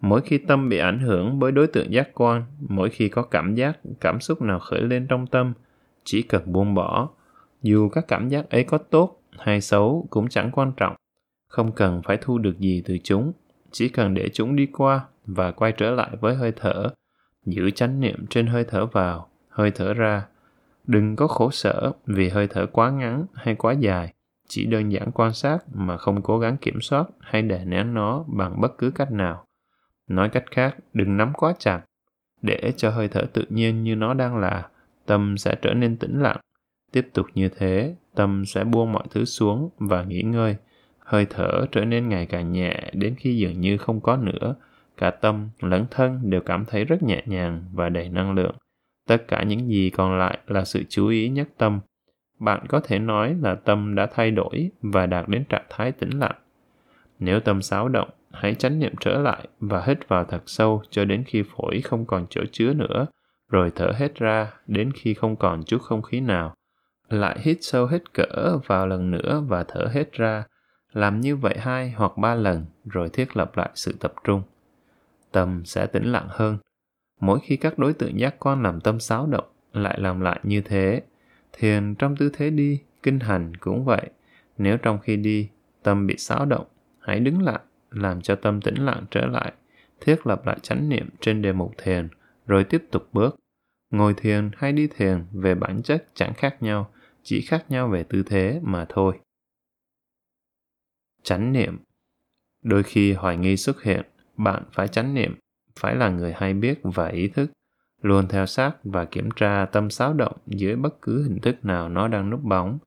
Mỗi 0.00 0.20
khi 0.20 0.38
tâm 0.38 0.68
bị 0.68 0.78
ảnh 0.78 0.98
hưởng 0.98 1.38
bởi 1.38 1.52
đối 1.52 1.66
tượng 1.66 1.92
giác 1.92 2.10
quan, 2.14 2.44
mỗi 2.68 2.90
khi 2.90 3.08
có 3.08 3.22
cảm 3.22 3.54
giác, 3.54 3.78
cảm 4.00 4.20
xúc 4.20 4.42
nào 4.42 4.58
khởi 4.58 4.80
lên 4.80 5.06
trong 5.08 5.26
tâm, 5.26 5.52
chỉ 6.04 6.22
cần 6.22 6.52
buông 6.52 6.74
bỏ. 6.74 7.10
Dù 7.62 7.88
các 7.88 8.04
cảm 8.08 8.28
giác 8.28 8.50
ấy 8.50 8.64
có 8.64 8.78
tốt 8.78 9.22
hay 9.38 9.60
xấu 9.60 10.06
cũng 10.10 10.28
chẳng 10.28 10.50
quan 10.52 10.72
trọng. 10.76 10.94
Không 11.48 11.72
cần 11.72 12.02
phải 12.04 12.18
thu 12.20 12.38
được 12.38 12.58
gì 12.58 12.82
từ 12.86 12.98
chúng, 13.04 13.32
chỉ 13.70 13.88
cần 13.88 14.14
để 14.14 14.28
chúng 14.32 14.56
đi 14.56 14.66
qua 14.66 15.04
và 15.34 15.50
quay 15.50 15.72
trở 15.72 15.90
lại 15.90 16.10
với 16.20 16.34
hơi 16.34 16.52
thở. 16.56 16.88
Giữ 17.46 17.70
chánh 17.70 18.00
niệm 18.00 18.26
trên 18.30 18.46
hơi 18.46 18.64
thở 18.64 18.86
vào, 18.86 19.28
hơi 19.48 19.70
thở 19.70 19.94
ra. 19.94 20.26
Đừng 20.86 21.16
có 21.16 21.26
khổ 21.26 21.50
sở 21.50 21.92
vì 22.06 22.28
hơi 22.28 22.48
thở 22.48 22.66
quá 22.66 22.90
ngắn 22.90 23.26
hay 23.34 23.54
quá 23.54 23.72
dài. 23.72 24.14
Chỉ 24.48 24.66
đơn 24.66 24.92
giản 24.92 25.10
quan 25.14 25.32
sát 25.32 25.58
mà 25.74 25.96
không 25.96 26.22
cố 26.22 26.38
gắng 26.38 26.56
kiểm 26.56 26.80
soát 26.80 27.04
hay 27.20 27.42
đè 27.42 27.64
nén 27.64 27.94
nó 27.94 28.24
bằng 28.26 28.60
bất 28.60 28.78
cứ 28.78 28.90
cách 28.90 29.12
nào. 29.12 29.44
Nói 30.08 30.28
cách 30.28 30.44
khác 30.50 30.76
đừng 30.92 31.16
nắm 31.16 31.32
quá 31.32 31.54
chặt. 31.58 31.80
Để 32.42 32.72
cho 32.76 32.90
hơi 32.90 33.08
thở 33.08 33.22
tự 33.32 33.44
nhiên 33.48 33.82
như 33.82 33.96
nó 33.96 34.14
đang 34.14 34.36
là 34.36 34.68
tâm 35.06 35.38
sẽ 35.38 35.54
trở 35.62 35.74
nên 35.74 35.96
tĩnh 35.96 36.22
lặng. 36.22 36.40
Tiếp 36.92 37.08
tục 37.14 37.26
như 37.34 37.48
thế 37.48 37.94
tâm 38.14 38.44
sẽ 38.46 38.64
buông 38.64 38.92
mọi 38.92 39.04
thứ 39.10 39.24
xuống 39.24 39.70
và 39.78 40.02
nghỉ 40.02 40.22
ngơi. 40.22 40.56
Hơi 40.98 41.26
thở 41.30 41.66
trở 41.72 41.84
nên 41.84 42.08
ngày 42.08 42.26
càng 42.26 42.52
nhẹ 42.52 42.90
đến 42.92 43.14
khi 43.18 43.36
dường 43.36 43.60
như 43.60 43.76
không 43.76 44.00
có 44.00 44.16
nữa 44.16 44.54
cả 45.00 45.10
tâm 45.10 45.48
lẫn 45.60 45.86
thân 45.90 46.30
đều 46.30 46.40
cảm 46.40 46.64
thấy 46.64 46.84
rất 46.84 47.02
nhẹ 47.02 47.22
nhàng 47.26 47.64
và 47.72 47.88
đầy 47.88 48.08
năng 48.08 48.32
lượng 48.32 48.54
tất 49.08 49.28
cả 49.28 49.42
những 49.42 49.68
gì 49.68 49.90
còn 49.90 50.18
lại 50.18 50.38
là 50.46 50.64
sự 50.64 50.84
chú 50.88 51.08
ý 51.08 51.28
nhất 51.28 51.48
tâm 51.58 51.80
bạn 52.40 52.66
có 52.68 52.80
thể 52.80 52.98
nói 52.98 53.36
là 53.40 53.54
tâm 53.54 53.94
đã 53.94 54.06
thay 54.06 54.30
đổi 54.30 54.70
và 54.82 55.06
đạt 55.06 55.28
đến 55.28 55.44
trạng 55.44 55.66
thái 55.70 55.92
tĩnh 55.92 56.18
lặng. 56.18 56.36
Nếu 57.18 57.40
tâm 57.40 57.62
xáo 57.62 57.88
động, 57.88 58.10
hãy 58.32 58.54
chánh 58.54 58.78
niệm 58.78 58.94
trở 59.00 59.18
lại 59.18 59.48
và 59.60 59.82
hít 59.86 60.08
vào 60.08 60.24
thật 60.24 60.42
sâu 60.46 60.82
cho 60.90 61.04
đến 61.04 61.24
khi 61.26 61.42
phổi 61.56 61.80
không 61.80 62.06
còn 62.06 62.26
chỗ 62.30 62.40
chứa 62.52 62.74
nữa, 62.74 63.06
rồi 63.50 63.72
thở 63.74 63.92
hết 63.96 64.14
ra 64.14 64.52
đến 64.66 64.92
khi 64.94 65.14
không 65.14 65.36
còn 65.36 65.64
chút 65.64 65.82
không 65.82 66.02
khí 66.02 66.20
nào. 66.20 66.54
Lại 67.08 67.38
hít 67.42 67.58
sâu 67.60 67.86
hết 67.86 68.14
cỡ 68.14 68.58
vào 68.66 68.86
lần 68.86 69.10
nữa 69.10 69.42
và 69.48 69.64
thở 69.68 69.86
hết 69.92 70.12
ra. 70.12 70.44
Làm 70.92 71.20
như 71.20 71.36
vậy 71.36 71.56
hai 71.58 71.90
hoặc 71.90 72.12
ba 72.16 72.34
lần 72.34 72.66
rồi 72.84 73.08
thiết 73.08 73.36
lập 73.36 73.56
lại 73.56 73.70
sự 73.74 73.94
tập 74.00 74.12
trung. 74.24 74.42
Tâm 75.32 75.64
sẽ 75.64 75.86
tĩnh 75.86 76.12
lặng 76.12 76.26
hơn. 76.28 76.58
Mỗi 77.20 77.38
khi 77.42 77.56
các 77.56 77.78
đối 77.78 77.92
tượng 77.92 78.20
giác 78.20 78.34
quan 78.38 78.62
làm 78.62 78.80
tâm 78.80 79.00
xáo 79.00 79.26
động, 79.26 79.48
lại 79.72 80.00
làm 80.00 80.20
lại 80.20 80.40
như 80.42 80.60
thế 80.60 81.02
Thiền 81.52 81.94
trong 81.94 82.16
tư 82.16 82.30
thế 82.32 82.50
đi, 82.50 82.80
kinh 83.02 83.20
hành 83.20 83.56
cũng 83.56 83.84
vậy. 83.84 84.10
Nếu 84.58 84.76
trong 84.76 84.98
khi 84.98 85.16
đi, 85.16 85.48
tâm 85.82 86.06
bị 86.06 86.16
xáo 86.16 86.46
động, 86.46 86.66
hãy 86.98 87.20
đứng 87.20 87.42
lại, 87.42 87.60
làm 87.90 88.20
cho 88.20 88.34
tâm 88.34 88.60
tĩnh 88.60 88.74
lặng 88.74 89.04
trở 89.10 89.26
lại, 89.26 89.52
thiết 90.00 90.26
lập 90.26 90.46
lại 90.46 90.58
chánh 90.62 90.88
niệm 90.88 91.08
trên 91.20 91.42
đề 91.42 91.52
mục 91.52 91.74
thiền, 91.78 92.08
rồi 92.46 92.64
tiếp 92.64 92.84
tục 92.90 93.08
bước. 93.12 93.36
Ngồi 93.90 94.14
thiền 94.14 94.50
hay 94.56 94.72
đi 94.72 94.86
thiền 94.86 95.24
về 95.32 95.54
bản 95.54 95.82
chất 95.82 96.06
chẳng 96.14 96.34
khác 96.34 96.62
nhau, 96.62 96.90
chỉ 97.22 97.40
khác 97.40 97.64
nhau 97.68 97.88
về 97.88 98.02
tư 98.02 98.22
thế 98.22 98.60
mà 98.62 98.86
thôi. 98.88 99.18
Chánh 101.22 101.52
niệm 101.52 101.78
Đôi 102.62 102.82
khi 102.82 103.12
hoài 103.12 103.36
nghi 103.36 103.56
xuất 103.56 103.82
hiện, 103.82 104.06
bạn 104.44 104.62
phải 104.72 104.88
chánh 104.88 105.14
niệm, 105.14 105.34
phải 105.80 105.96
là 105.96 106.08
người 106.08 106.32
hay 106.36 106.54
biết 106.54 106.80
và 106.82 107.06
ý 107.06 107.28
thức 107.28 107.50
luôn 108.02 108.28
theo 108.28 108.46
sát 108.46 108.72
và 108.84 109.04
kiểm 109.04 109.30
tra 109.36 109.66
tâm 109.72 109.90
xáo 109.90 110.12
động 110.12 110.36
dưới 110.46 110.76
bất 110.76 111.02
cứ 111.02 111.22
hình 111.22 111.40
thức 111.40 111.64
nào 111.64 111.88
nó 111.88 112.08
đang 112.08 112.30
núp 112.30 112.42
bóng. 112.42 112.78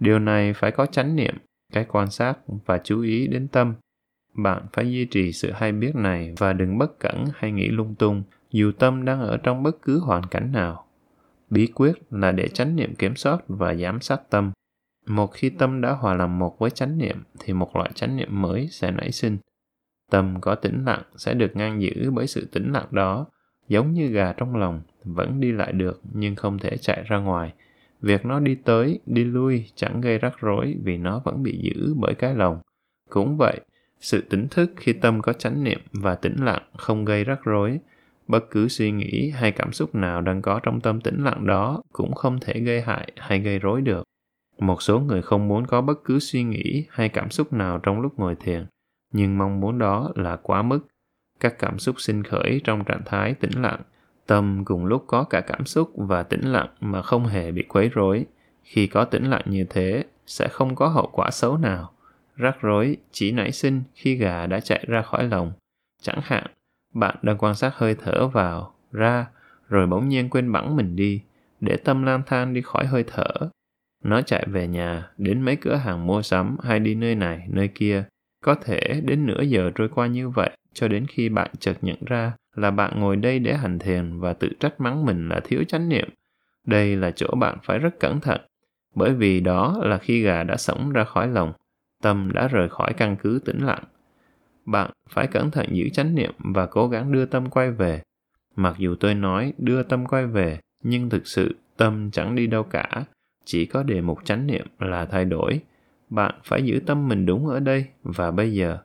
Điều 0.00 0.18
này 0.18 0.52
phải 0.52 0.70
có 0.70 0.86
chánh 0.86 1.16
niệm, 1.16 1.34
cái 1.72 1.86
quan 1.88 2.10
sát 2.10 2.34
và 2.66 2.78
chú 2.84 3.02
ý 3.02 3.26
đến 3.26 3.48
tâm. 3.48 3.74
Bạn 4.34 4.66
phải 4.72 4.92
duy 4.92 5.04
trì 5.04 5.32
sự 5.32 5.52
hay 5.52 5.72
biết 5.72 5.94
này 5.94 6.34
và 6.38 6.52
đừng 6.52 6.78
bất 6.78 6.98
cẩn 6.98 7.24
hay 7.34 7.52
nghĩ 7.52 7.68
lung 7.68 7.94
tung, 7.94 8.22
dù 8.50 8.72
tâm 8.72 9.04
đang 9.04 9.20
ở 9.20 9.36
trong 9.36 9.62
bất 9.62 9.82
cứ 9.82 9.98
hoàn 9.98 10.22
cảnh 10.26 10.52
nào. 10.52 10.86
Bí 11.50 11.66
quyết 11.74 11.92
là 12.10 12.32
để 12.32 12.48
chánh 12.48 12.76
niệm 12.76 12.94
kiểm 12.94 13.16
soát 13.16 13.38
và 13.48 13.74
giám 13.74 14.00
sát 14.00 14.30
tâm. 14.30 14.52
Một 15.06 15.26
khi 15.26 15.50
tâm 15.50 15.80
đã 15.80 15.92
hòa 15.92 16.14
làm 16.14 16.38
một 16.38 16.58
với 16.58 16.70
chánh 16.70 16.98
niệm 16.98 17.22
thì 17.38 17.52
một 17.52 17.76
loại 17.76 17.90
chánh 17.94 18.16
niệm 18.16 18.42
mới 18.42 18.68
sẽ 18.70 18.90
nảy 18.90 19.12
sinh. 19.12 19.38
Tâm 20.10 20.40
có 20.40 20.54
tĩnh 20.54 20.84
lặng 20.84 21.02
sẽ 21.16 21.34
được 21.34 21.56
ngăn 21.56 21.82
giữ 21.82 22.10
bởi 22.10 22.26
sự 22.26 22.48
tĩnh 22.52 22.72
lặng 22.72 22.88
đó 22.90 23.26
giống 23.68 23.92
như 23.92 24.06
gà 24.06 24.32
trong 24.32 24.56
lòng, 24.56 24.80
vẫn 25.04 25.40
đi 25.40 25.52
lại 25.52 25.72
được 25.72 26.00
nhưng 26.12 26.34
không 26.34 26.58
thể 26.58 26.76
chạy 26.76 27.04
ra 27.06 27.18
ngoài. 27.18 27.52
Việc 28.00 28.24
nó 28.24 28.40
đi 28.40 28.54
tới, 28.54 29.00
đi 29.06 29.24
lui 29.24 29.64
chẳng 29.74 30.00
gây 30.00 30.18
rắc 30.18 30.40
rối 30.40 30.76
vì 30.84 30.96
nó 30.96 31.22
vẫn 31.24 31.42
bị 31.42 31.58
giữ 31.62 31.94
bởi 31.96 32.14
cái 32.14 32.34
lòng. 32.34 32.60
Cũng 33.08 33.36
vậy, 33.36 33.60
sự 34.00 34.24
tỉnh 34.30 34.48
thức 34.48 34.72
khi 34.76 34.92
tâm 34.92 35.22
có 35.22 35.32
chánh 35.32 35.64
niệm 35.64 35.80
và 35.92 36.14
tĩnh 36.14 36.36
lặng 36.44 36.62
không 36.76 37.04
gây 37.04 37.24
rắc 37.24 37.44
rối. 37.44 37.78
Bất 38.28 38.50
cứ 38.50 38.68
suy 38.68 38.90
nghĩ 38.90 39.30
hay 39.30 39.52
cảm 39.52 39.72
xúc 39.72 39.94
nào 39.94 40.20
đang 40.20 40.42
có 40.42 40.60
trong 40.62 40.80
tâm 40.80 41.00
tĩnh 41.00 41.24
lặng 41.24 41.46
đó 41.46 41.82
cũng 41.92 42.14
không 42.14 42.38
thể 42.40 42.60
gây 42.60 42.80
hại 42.80 43.12
hay 43.16 43.40
gây 43.40 43.58
rối 43.58 43.80
được. 43.80 44.04
Một 44.58 44.82
số 44.82 45.00
người 45.00 45.22
không 45.22 45.48
muốn 45.48 45.66
có 45.66 45.80
bất 45.80 46.04
cứ 46.04 46.18
suy 46.18 46.42
nghĩ 46.42 46.86
hay 46.90 47.08
cảm 47.08 47.30
xúc 47.30 47.52
nào 47.52 47.78
trong 47.78 48.00
lúc 48.00 48.18
ngồi 48.18 48.34
thiền, 48.34 48.66
nhưng 49.12 49.38
mong 49.38 49.60
muốn 49.60 49.78
đó 49.78 50.10
là 50.14 50.36
quá 50.36 50.62
mức. 50.62 50.80
Các 51.40 51.58
cảm 51.58 51.78
xúc 51.78 52.00
sinh 52.00 52.22
khởi 52.22 52.60
trong 52.64 52.84
trạng 52.84 53.02
thái 53.04 53.34
tĩnh 53.34 53.62
lặng. 53.62 53.80
Tâm 54.26 54.64
cùng 54.64 54.84
lúc 54.84 55.04
có 55.06 55.24
cả 55.24 55.40
cảm 55.40 55.66
xúc 55.66 55.90
và 55.96 56.22
tĩnh 56.22 56.52
lặng 56.52 56.68
mà 56.80 57.02
không 57.02 57.26
hề 57.26 57.52
bị 57.52 57.62
quấy 57.62 57.88
rối. 57.88 58.26
Khi 58.62 58.86
có 58.86 59.04
tĩnh 59.04 59.24
lặng 59.24 59.44
như 59.46 59.64
thế 59.70 60.04
sẽ 60.26 60.48
không 60.48 60.74
có 60.74 60.88
hậu 60.88 61.10
quả 61.12 61.30
xấu 61.30 61.56
nào. 61.56 61.92
Rắc 62.36 62.60
rối 62.60 62.96
chỉ 63.12 63.32
nảy 63.32 63.52
sinh 63.52 63.82
khi 63.94 64.14
gà 64.14 64.46
đã 64.46 64.60
chạy 64.60 64.84
ra 64.88 65.02
khỏi 65.02 65.24
lồng 65.24 65.52
chẳng 66.02 66.20
hạn 66.22 66.46
bạn 66.94 67.16
đang 67.22 67.38
quan 67.38 67.54
sát 67.54 67.74
hơi 67.74 67.96
thở 68.04 68.28
vào 68.28 68.74
ra 68.92 69.26
rồi 69.68 69.86
bỗng 69.86 70.08
nhiên 70.08 70.30
quên 70.30 70.52
bẵng 70.52 70.76
mình 70.76 70.96
đi, 70.96 71.22
để 71.60 71.76
tâm 71.76 72.02
lang 72.02 72.22
thang 72.26 72.54
đi 72.54 72.60
khỏi 72.60 72.86
hơi 72.86 73.04
thở. 73.06 73.32
Nó 74.04 74.22
chạy 74.22 74.46
về 74.48 74.68
nhà, 74.68 75.10
đến 75.16 75.42
mấy 75.42 75.56
cửa 75.56 75.74
hàng 75.74 76.06
mua 76.06 76.22
sắm 76.22 76.56
hay 76.62 76.80
đi 76.80 76.94
nơi 76.94 77.14
này, 77.14 77.46
nơi 77.48 77.68
kia. 77.68 78.04
Có 78.44 78.54
thể 78.54 79.00
đến 79.04 79.26
nửa 79.26 79.42
giờ 79.42 79.70
trôi 79.74 79.88
qua 79.88 80.06
như 80.06 80.28
vậy, 80.28 80.50
cho 80.72 80.88
đến 80.88 81.06
khi 81.06 81.28
bạn 81.28 81.50
chợt 81.58 81.74
nhận 81.82 82.04
ra 82.06 82.32
là 82.54 82.70
bạn 82.70 83.00
ngồi 83.00 83.16
đây 83.16 83.38
để 83.38 83.54
hành 83.54 83.78
thiền 83.78 84.20
và 84.20 84.32
tự 84.32 84.48
trách 84.60 84.80
mắng 84.80 85.04
mình 85.04 85.28
là 85.28 85.40
thiếu 85.44 85.64
chánh 85.64 85.88
niệm. 85.88 86.08
Đây 86.66 86.96
là 86.96 87.10
chỗ 87.10 87.28
bạn 87.40 87.58
phải 87.62 87.78
rất 87.78 88.00
cẩn 88.00 88.20
thận, 88.20 88.40
bởi 88.94 89.14
vì 89.14 89.40
đó 89.40 89.80
là 89.82 89.98
khi 89.98 90.22
gà 90.22 90.42
đã 90.42 90.56
sống 90.56 90.92
ra 90.92 91.04
khỏi 91.04 91.28
lồng, 91.28 91.52
tâm 92.02 92.30
đã 92.32 92.48
rời 92.48 92.68
khỏi 92.68 92.92
căn 92.92 93.16
cứ 93.16 93.40
tĩnh 93.44 93.58
lặng. 93.66 93.84
Bạn 94.64 94.90
phải 95.10 95.26
cẩn 95.26 95.50
thận 95.50 95.66
giữ 95.70 95.88
chánh 95.88 96.14
niệm 96.14 96.32
và 96.38 96.66
cố 96.66 96.88
gắng 96.88 97.12
đưa 97.12 97.26
tâm 97.26 97.50
quay 97.50 97.70
về. 97.70 98.02
Mặc 98.56 98.74
dù 98.78 98.94
tôi 99.00 99.14
nói 99.14 99.52
đưa 99.58 99.82
tâm 99.82 100.06
quay 100.06 100.26
về, 100.26 100.58
nhưng 100.82 101.10
thực 101.10 101.26
sự 101.26 101.56
tâm 101.76 102.10
chẳng 102.10 102.34
đi 102.34 102.46
đâu 102.46 102.62
cả, 102.62 103.04
chỉ 103.44 103.66
có 103.66 103.82
đề 103.82 104.00
mục 104.00 104.24
chánh 104.24 104.46
niệm 104.46 104.66
là 104.78 105.06
thay 105.06 105.24
đổi. 105.24 105.60
Bạn 106.10 106.34
phải 106.44 106.62
giữ 106.62 106.80
tâm 106.86 107.08
mình 107.08 107.26
đúng 107.26 107.46
ở 107.46 107.60
đây 107.60 107.86
và 108.02 108.30
bây 108.30 108.52
giờ. 108.52 108.78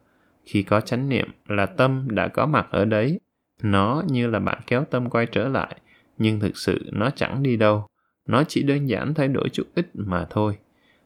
Khi 0.46 0.64
có 0.64 0.82
chánh 0.82 1.10
niệm 1.10 1.28
là 1.48 1.66
tâm 1.66 2.08
đã 2.12 2.28
có 2.28 2.46
mặt 2.46 2.68
ở 2.70 2.86
đấy. 2.86 3.20
Nó 3.62 4.04
như 4.08 4.28
là 4.28 4.40
bạn 4.40 4.62
kéo 4.68 4.86
tâm 4.86 5.10
quay 5.10 5.26
trở 5.26 5.48
lại, 5.48 5.76
nhưng 6.18 6.40
thực 6.40 6.58
sự 6.58 6.90
nó 6.92 7.10
chẳng 7.10 7.44
đi 7.44 7.58
đâu. 7.58 7.88
Nó 8.28 8.44
chỉ 8.44 8.64
đơn 8.64 8.90
giản 8.90 9.14
thay 9.14 9.28
đổi 9.28 9.50
chút 9.50 9.68
ít 9.76 9.90
mà 9.94 10.26
thôi. 10.30 10.58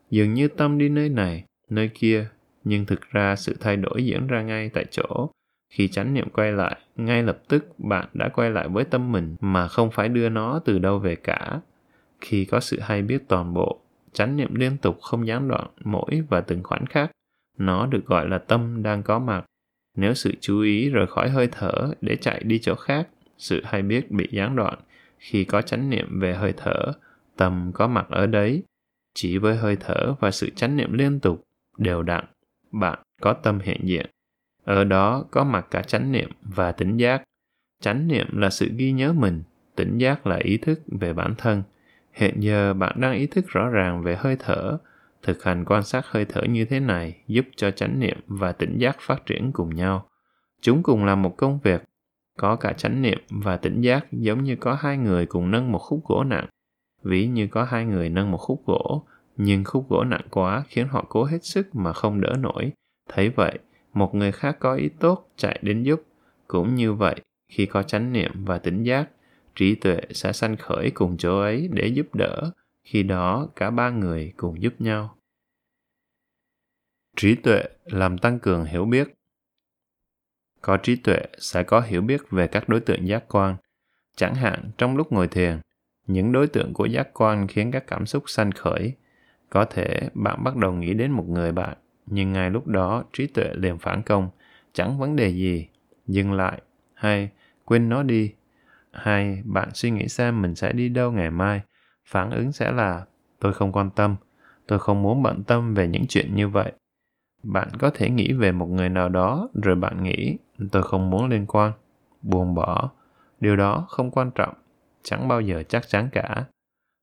Dường 0.10 0.34
như 0.34 0.48
tâm 0.48 0.78
đi 0.78 0.90
nơi 0.90 1.10
này, 1.10 1.44
nơi 1.70 1.90
kia, 1.94 2.28
nhưng 2.64 2.86
thực 2.86 3.02
ra 3.10 3.36
sự 3.36 3.56
thay 3.60 3.78
đổi 3.78 4.06
diễn 4.06 4.28
ra 4.28 4.42
ngay 4.42 4.70
tại 4.70 4.86
chỗ. 4.92 5.30
Khi 5.70 5.88
chánh 5.88 6.14
niệm 6.14 6.30
quay 6.30 6.52
lại, 6.52 6.78
ngay 6.96 7.24
lập 7.24 7.40
tức 7.48 7.80
bạn 7.80 8.08
đã 8.14 8.30
quay 8.30 8.50
lại 8.50 8.68
với 8.68 8.86
tâm 8.86 9.12
mình 9.12 9.36
mà 9.40 9.68
không 9.68 9.92
phải 9.92 10.10
đưa 10.10 10.30
nó 10.30 10.60
từ 10.66 10.80
đâu 10.80 11.00
về 11.00 11.16
cả. 11.16 11.60
Khi 12.22 12.46
có 12.46 12.60
sự 12.60 12.80
hay 12.80 13.02
biết 13.02 13.28
toàn 13.28 13.54
bộ, 13.54 13.82
chánh 14.14 14.38
niệm 14.38 14.56
liên 14.56 14.78
tục 14.78 15.02
không 15.02 15.28
gián 15.28 15.48
đoạn 15.48 15.68
mỗi 15.84 16.24
và 16.30 16.42
từng 16.42 16.64
khoảnh 16.64 16.86
khắc, 16.86 17.12
nó 17.58 17.86
được 17.86 18.06
gọi 18.06 18.30
là 18.30 18.38
tâm 18.38 18.84
đang 18.84 19.04
có 19.04 19.20
mặt. 19.20 19.46
Nếu 19.96 20.14
sự 20.14 20.34
chú 20.42 20.62
ý 20.62 20.90
rời 20.90 21.08
khỏi 21.08 21.30
hơi 21.30 21.50
thở 21.52 21.94
để 22.02 22.16
chạy 22.16 22.44
đi 22.44 22.60
chỗ 22.60 22.76
khác, 22.76 23.08
sự 23.38 23.62
hay 23.66 23.82
biết 23.82 24.12
bị 24.12 24.30
gián 24.32 24.56
đoạn. 24.56 24.80
Khi 25.18 25.44
có 25.44 25.62
chánh 25.62 25.90
niệm 25.90 26.20
về 26.20 26.36
hơi 26.36 26.54
thở, 26.58 26.94
tâm 27.38 27.72
có 27.74 27.88
mặt 27.88 28.06
ở 28.10 28.26
đấy. 28.28 28.64
Chỉ 29.14 29.38
với 29.38 29.56
hơi 29.56 29.78
thở 29.80 30.14
và 30.20 30.32
sự 30.32 30.50
chánh 30.50 30.78
niệm 30.78 30.94
liên 30.94 31.20
tục, 31.20 31.44
đều 31.78 32.04
đặn, 32.04 32.26
bạn 32.72 33.00
có 33.22 33.34
tâm 33.34 33.60
hiện 33.60 33.82
diện. 33.84 34.06
Ở 34.64 34.84
đó 34.84 35.26
có 35.32 35.44
mặt 35.44 35.68
cả 35.72 35.82
chánh 35.82 36.12
niệm 36.12 36.30
và 36.42 36.72
tỉnh 36.72 36.98
giác. 36.98 37.24
Chánh 37.82 38.08
niệm 38.08 38.28
là 38.38 38.50
sự 38.50 38.70
ghi 38.78 38.92
nhớ 38.92 39.14
mình, 39.14 39.44
tỉnh 39.76 39.98
giác 39.98 40.28
là 40.28 40.36
ý 40.36 40.58
thức 40.58 40.82
về 40.88 41.14
bản 41.14 41.36
thân. 41.38 41.64
Hiện 42.18 42.40
giờ 42.40 42.74
bạn 42.74 42.96
đang 43.02 43.14
ý 43.14 43.28
thức 43.28 43.46
rõ 43.48 43.70
ràng 43.70 44.04
về 44.04 44.16
hơi 44.16 44.36
thở. 44.40 44.78
Thực 45.22 45.44
hành 45.44 45.66
quan 45.66 45.84
sát 45.84 46.06
hơi 46.06 46.26
thở 46.26 46.42
như 46.44 46.66
thế 46.66 46.80
này 46.80 47.22
giúp 47.28 47.46
cho 47.56 47.72
chánh 47.72 48.00
niệm 48.00 48.18
và 48.28 48.52
tỉnh 48.52 48.78
giác 48.78 48.98
phát 49.00 49.26
triển 49.26 49.52
cùng 49.52 49.76
nhau. 49.76 50.08
Chúng 50.62 50.84
cùng 50.84 51.06
làm 51.06 51.22
một 51.22 51.38
công 51.38 51.60
việc. 51.64 51.84
Có 52.38 52.56
cả 52.56 52.74
chánh 52.74 53.02
niệm 53.02 53.18
và 53.30 53.58
tỉnh 53.58 53.82
giác 53.82 54.06
giống 54.12 54.44
như 54.44 54.56
có 54.56 54.74
hai 54.74 54.98
người 54.98 55.26
cùng 55.26 55.52
nâng 55.52 55.72
một 55.72 55.80
khúc 55.80 56.08
gỗ 56.08 56.24
nặng. 56.24 56.48
Ví 57.04 57.28
như 57.28 57.48
có 57.48 57.64
hai 57.64 57.86
người 57.86 58.10
nâng 58.10 58.32
một 58.32 58.38
khúc 58.38 58.64
gỗ, 58.66 59.04
nhưng 59.38 59.64
khúc 59.64 59.90
gỗ 59.90 60.04
nặng 60.04 60.26
quá 60.30 60.64
khiến 60.68 60.88
họ 60.88 61.06
cố 61.10 61.24
hết 61.24 61.44
sức 61.44 61.76
mà 61.76 61.94
không 61.94 62.22
đỡ 62.22 62.36
nổi. 62.40 62.72
Thấy 63.10 63.30
vậy, 63.30 63.60
một 63.94 64.16
người 64.16 64.32
khác 64.32 64.58
có 64.60 64.76
ý 64.76 64.90
tốt 65.00 65.30
chạy 65.36 65.60
đến 65.62 65.84
giúp. 65.84 66.02
Cũng 66.48 66.76
như 66.76 66.94
vậy, 66.94 67.16
khi 67.52 67.66
có 67.66 67.84
chánh 67.84 68.14
niệm 68.14 68.32
và 68.46 68.58
tỉnh 68.58 68.84
giác, 68.84 69.10
trí 69.58 69.76
tuệ 69.76 70.00
sẽ 70.12 70.34
sanh 70.34 70.58
khởi 70.58 70.92
cùng 70.92 71.18
chỗ 71.18 71.40
ấy 71.40 71.70
để 71.72 71.88
giúp 71.88 72.16
đỡ. 72.16 72.52
Khi 72.84 73.04
đó, 73.04 73.48
cả 73.56 73.70
ba 73.70 73.90
người 73.90 74.34
cùng 74.38 74.62
giúp 74.62 74.74
nhau. 74.80 75.18
Trí 77.16 77.36
tuệ 77.36 77.64
làm 77.86 78.18
tăng 78.18 78.40
cường 78.40 78.66
hiểu 78.66 78.86
biết. 78.86 79.14
Có 80.62 80.78
trí 80.78 80.96
tuệ 80.96 81.20
sẽ 81.38 81.64
có 81.64 81.82
hiểu 81.82 82.02
biết 82.02 82.22
về 82.32 82.48
các 82.48 82.70
đối 82.70 82.80
tượng 82.80 83.08
giác 83.08 83.24
quan. 83.28 83.56
Chẳng 84.16 84.36
hạn 84.36 84.72
trong 84.78 84.98
lúc 84.98 85.12
ngồi 85.12 85.28
thiền, 85.28 85.60
những 86.08 86.32
đối 86.32 86.48
tượng 86.48 86.74
của 86.74 86.86
giác 86.86 87.08
quan 87.14 87.48
khiến 87.48 87.72
các 87.72 87.88
cảm 87.88 88.06
xúc 88.06 88.24
sanh 88.28 88.52
khởi. 88.52 88.94
Có 89.50 89.66
thể 89.66 90.10
bạn 90.14 90.44
bắt 90.44 90.56
đầu 90.56 90.74
nghĩ 90.74 90.94
đến 90.94 91.12
một 91.12 91.26
người 91.28 91.52
bạn 91.52 91.78
nhưng 92.08 92.34
ngay 92.34 92.50
lúc 92.50 92.68
đó 92.68 93.04
trí 93.14 93.28
tuệ 93.28 93.54
liền 93.54 93.78
phản 93.78 94.02
công, 94.02 94.30
chẳng 94.74 95.00
vấn 95.00 95.16
đề 95.16 95.30
gì, 95.30 95.68
dừng 96.08 96.34
lại, 96.34 96.62
hay 96.94 97.30
quên 97.66 97.90
nó 97.90 98.04
đi, 98.04 98.34
hai, 98.92 99.42
bạn 99.46 99.70
suy 99.74 99.92
nghĩ 99.92 100.08
xem 100.08 100.42
mình 100.42 100.56
sẽ 100.56 100.74
đi 100.74 100.90
đâu 100.90 101.12
ngày 101.12 101.32
mai, 101.32 101.62
phản 102.06 102.32
ứng 102.32 102.52
sẽ 102.52 102.72
là 102.72 103.06
tôi 103.40 103.54
không 103.54 103.72
quan 103.72 103.90
tâm, 103.90 104.16
tôi 104.68 104.80
không 104.80 105.02
muốn 105.02 105.24
bận 105.24 105.44
tâm 105.44 105.74
về 105.74 105.88
những 105.88 106.06
chuyện 106.10 106.36
như 106.36 106.48
vậy. 106.48 106.72
Bạn 107.44 107.68
có 107.80 107.90
thể 107.94 108.10
nghĩ 108.10 108.34
về 108.34 108.52
một 108.52 108.66
người 108.66 108.90
nào 108.90 109.10
đó 109.10 109.50
rồi 109.64 109.76
bạn 109.76 110.04
nghĩ 110.04 110.38
tôi 110.72 110.84
không 110.84 111.10
muốn 111.10 111.30
liên 111.30 111.46
quan, 111.48 111.72
buông 112.22 112.56
bỏ, 112.56 112.92
điều 113.40 113.56
đó 113.56 113.86
không 113.90 114.12
quan 114.12 114.32
trọng, 114.36 114.54
chẳng 115.04 115.28
bao 115.28 115.42
giờ 115.42 115.64
chắc 115.70 115.88
chắn 115.88 116.10
cả. 116.12 116.46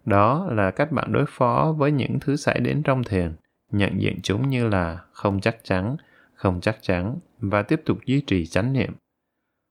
Đó 0.04 0.48
là 0.50 0.70
cách 0.70 0.92
bạn 0.92 1.12
đối 1.12 1.24
phó 1.28 1.74
với 1.78 1.92
những 1.92 2.18
thứ 2.20 2.36
xảy 2.36 2.60
đến 2.60 2.82
trong 2.82 3.04
thiền 3.04 3.32
nhận 3.72 4.00
diện 4.00 4.18
chúng 4.22 4.48
như 4.48 4.68
là 4.68 4.98
không 5.12 5.40
chắc 5.40 5.56
chắn, 5.62 5.96
không 6.34 6.60
chắc 6.60 6.78
chắn 6.80 7.18
và 7.38 7.62
tiếp 7.62 7.82
tục 7.84 7.98
duy 8.06 8.20
trì 8.20 8.46
chánh 8.46 8.72
niệm. 8.72 8.92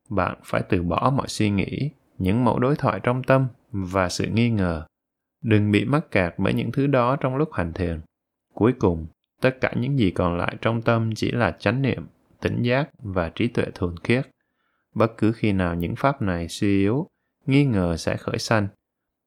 Bạn 0.10 0.38
phải 0.44 0.62
từ 0.70 0.82
bỏ 0.82 1.14
mọi 1.16 1.28
suy 1.28 1.50
nghĩ, 1.50 1.90
những 2.18 2.46
mẫu 2.46 2.60
đối 2.60 2.76
thoại 2.76 3.00
trong 3.04 3.24
tâm 3.24 3.48
và 3.72 4.10
sự 4.10 4.26
nghi 4.26 4.50
ngờ. 4.50 4.86
Đừng 5.44 5.72
bị 5.72 5.86
mắc 5.86 6.12
kẹt 6.12 6.34
bởi 6.38 6.54
những 6.54 6.72
thứ 6.72 6.88
đó 6.88 7.16
trong 7.16 7.36
lúc 7.36 7.54
hành 7.54 7.74
thiền. 7.74 8.02
Cuối 8.54 8.74
cùng, 8.80 9.08
tất 9.42 9.58
cả 9.62 9.74
những 9.76 10.00
gì 10.00 10.12
còn 10.12 10.38
lại 10.38 10.56
trong 10.62 10.82
tâm 10.82 11.16
chỉ 11.16 11.32
là 11.32 11.52
chánh 11.52 11.82
niệm, 11.82 12.08
tỉnh 12.42 12.62
giác 12.64 12.90
và 13.00 13.30
trí 13.30 13.48
tuệ 13.48 13.66
thuần 13.76 13.98
khiết. 14.04 14.28
Bất 14.96 15.18
cứ 15.18 15.32
khi 15.32 15.52
nào 15.52 15.76
những 15.76 15.96
pháp 15.96 16.22
này 16.22 16.48
suy 16.48 16.80
yếu, 16.80 17.08
nghi 17.46 17.66
ngờ 17.66 17.98
sẽ 17.98 18.18
khởi 18.18 18.38
sanh. 18.38 18.68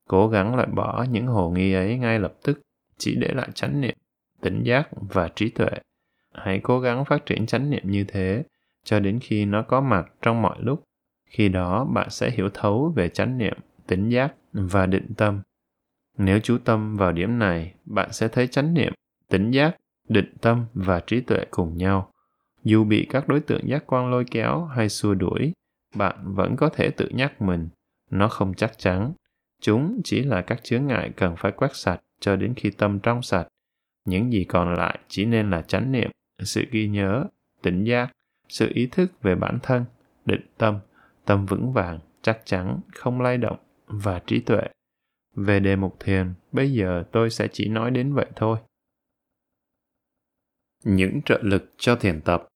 Cố 0.09 0.29
gắng 0.29 0.55
loại 0.55 0.69
bỏ 0.69 1.07
những 1.11 1.27
hồ 1.27 1.51
nghi 1.51 1.73
ấy 1.73 1.99
ngay 1.99 2.19
lập 2.19 2.35
tức, 2.43 2.61
chỉ 2.99 3.17
để 3.17 3.29
lại 3.35 3.49
chánh 3.55 3.81
niệm 3.81 3.97
tỉnh 4.41 4.63
giác 4.63 4.89
và 4.93 5.29
trí 5.29 5.51
tuệ. 5.51 5.69
Hãy 6.35 6.61
cố 6.63 6.81
gắng 6.81 7.05
phát 7.05 7.27
triển 7.27 7.47
chánh 7.47 7.71
niệm 7.71 7.83
như 7.91 8.05
thế 8.09 8.45
cho 8.85 9.01
đến 9.01 9.19
khi 9.23 9.45
nó 9.45 9.63
có 9.63 9.81
mặt 9.81 10.13
trong 10.23 10.43
mọi 10.43 10.57
lúc. 10.61 10.83
Khi 11.37 11.49
đó 11.49 11.85
bạn 11.85 12.11
sẽ 12.11 12.31
hiểu 12.31 12.49
thấu 12.55 12.93
về 12.97 13.09
chánh 13.09 13.39
niệm, 13.39 13.57
tỉnh 13.87 14.09
giác 14.09 14.35
và 14.53 14.87
định 14.87 15.15
tâm. 15.17 15.41
Nếu 16.19 16.41
chú 16.41 16.59
tâm 16.65 16.97
vào 16.97 17.13
điểm 17.13 17.39
này, 17.39 17.75
bạn 17.85 18.13
sẽ 18.13 18.29
thấy 18.29 18.47
chánh 18.47 18.75
niệm, 18.75 18.93
tỉnh 19.29 19.51
giác, 19.51 19.77
định 20.09 20.35
tâm 20.41 20.67
và 20.75 21.01
trí 21.01 21.21
tuệ 21.21 21.45
cùng 21.51 21.77
nhau. 21.77 22.11
Dù 22.65 22.85
bị 22.85 23.07
các 23.11 23.29
đối 23.29 23.41
tượng 23.41 23.69
giác 23.69 23.85
quan 23.87 24.11
lôi 24.11 24.25
kéo 24.31 24.65
hay 24.65 24.89
xua 24.89 25.15
đuổi, 25.15 25.53
bạn 25.95 26.35
vẫn 26.35 26.57
có 26.57 26.69
thể 26.69 26.91
tự 26.91 27.09
nhắc 27.09 27.43
mình. 27.43 27.69
Nó 28.11 28.29
không 28.29 28.55
chắc 28.55 28.79
chắn. 28.79 29.13
Chúng 29.61 30.01
chỉ 30.05 30.23
là 30.23 30.43
các 30.43 30.65
chướng 30.65 30.87
ngại 30.87 31.11
cần 31.17 31.35
phải 31.39 31.53
quét 31.53 31.77
sạch 31.77 32.01
cho 32.21 32.37
đến 32.37 32.55
khi 32.57 32.71
tâm 32.71 32.99
trong 32.99 33.23
sạch 33.23 33.49
những 34.05 34.33
gì 34.33 34.45
còn 34.45 34.75
lại 34.75 34.99
chỉ 35.09 35.25
nên 35.25 35.51
là 35.51 35.63
chánh 35.63 35.93
niệm 35.93 36.11
sự 36.39 36.65
ghi 36.71 36.89
nhớ 36.89 37.25
tỉnh 37.63 37.85
giác 37.85 38.13
sự 38.49 38.71
ý 38.75 38.87
thức 38.87 39.23
về 39.23 39.35
bản 39.35 39.59
thân 39.63 39.85
định 40.27 40.47
tâm 40.59 40.79
tâm 41.27 41.47
vững 41.47 41.73
vàng 41.73 41.99
chắc 42.23 42.41
chắn 42.45 42.81
không 42.95 43.21
lay 43.21 43.39
động 43.39 43.59
và 43.87 44.19
trí 44.27 44.41
tuệ. 44.41 44.63
Về 45.35 45.61
đề 45.61 45.77
mục 45.77 45.97
thiền 46.01 46.35
bây 46.53 46.73
giờ 46.73 47.05
tôi 47.13 47.31
sẽ 47.31 47.49
chỉ 47.53 47.69
nói 47.69 47.91
đến 47.91 48.15
vậy 48.15 48.27
thôi. 48.37 48.59
Những 50.85 51.21
trợ 51.25 51.39
lực 51.43 51.75
cho 51.79 51.97
thiền 51.97 52.21
tập. 52.21 52.47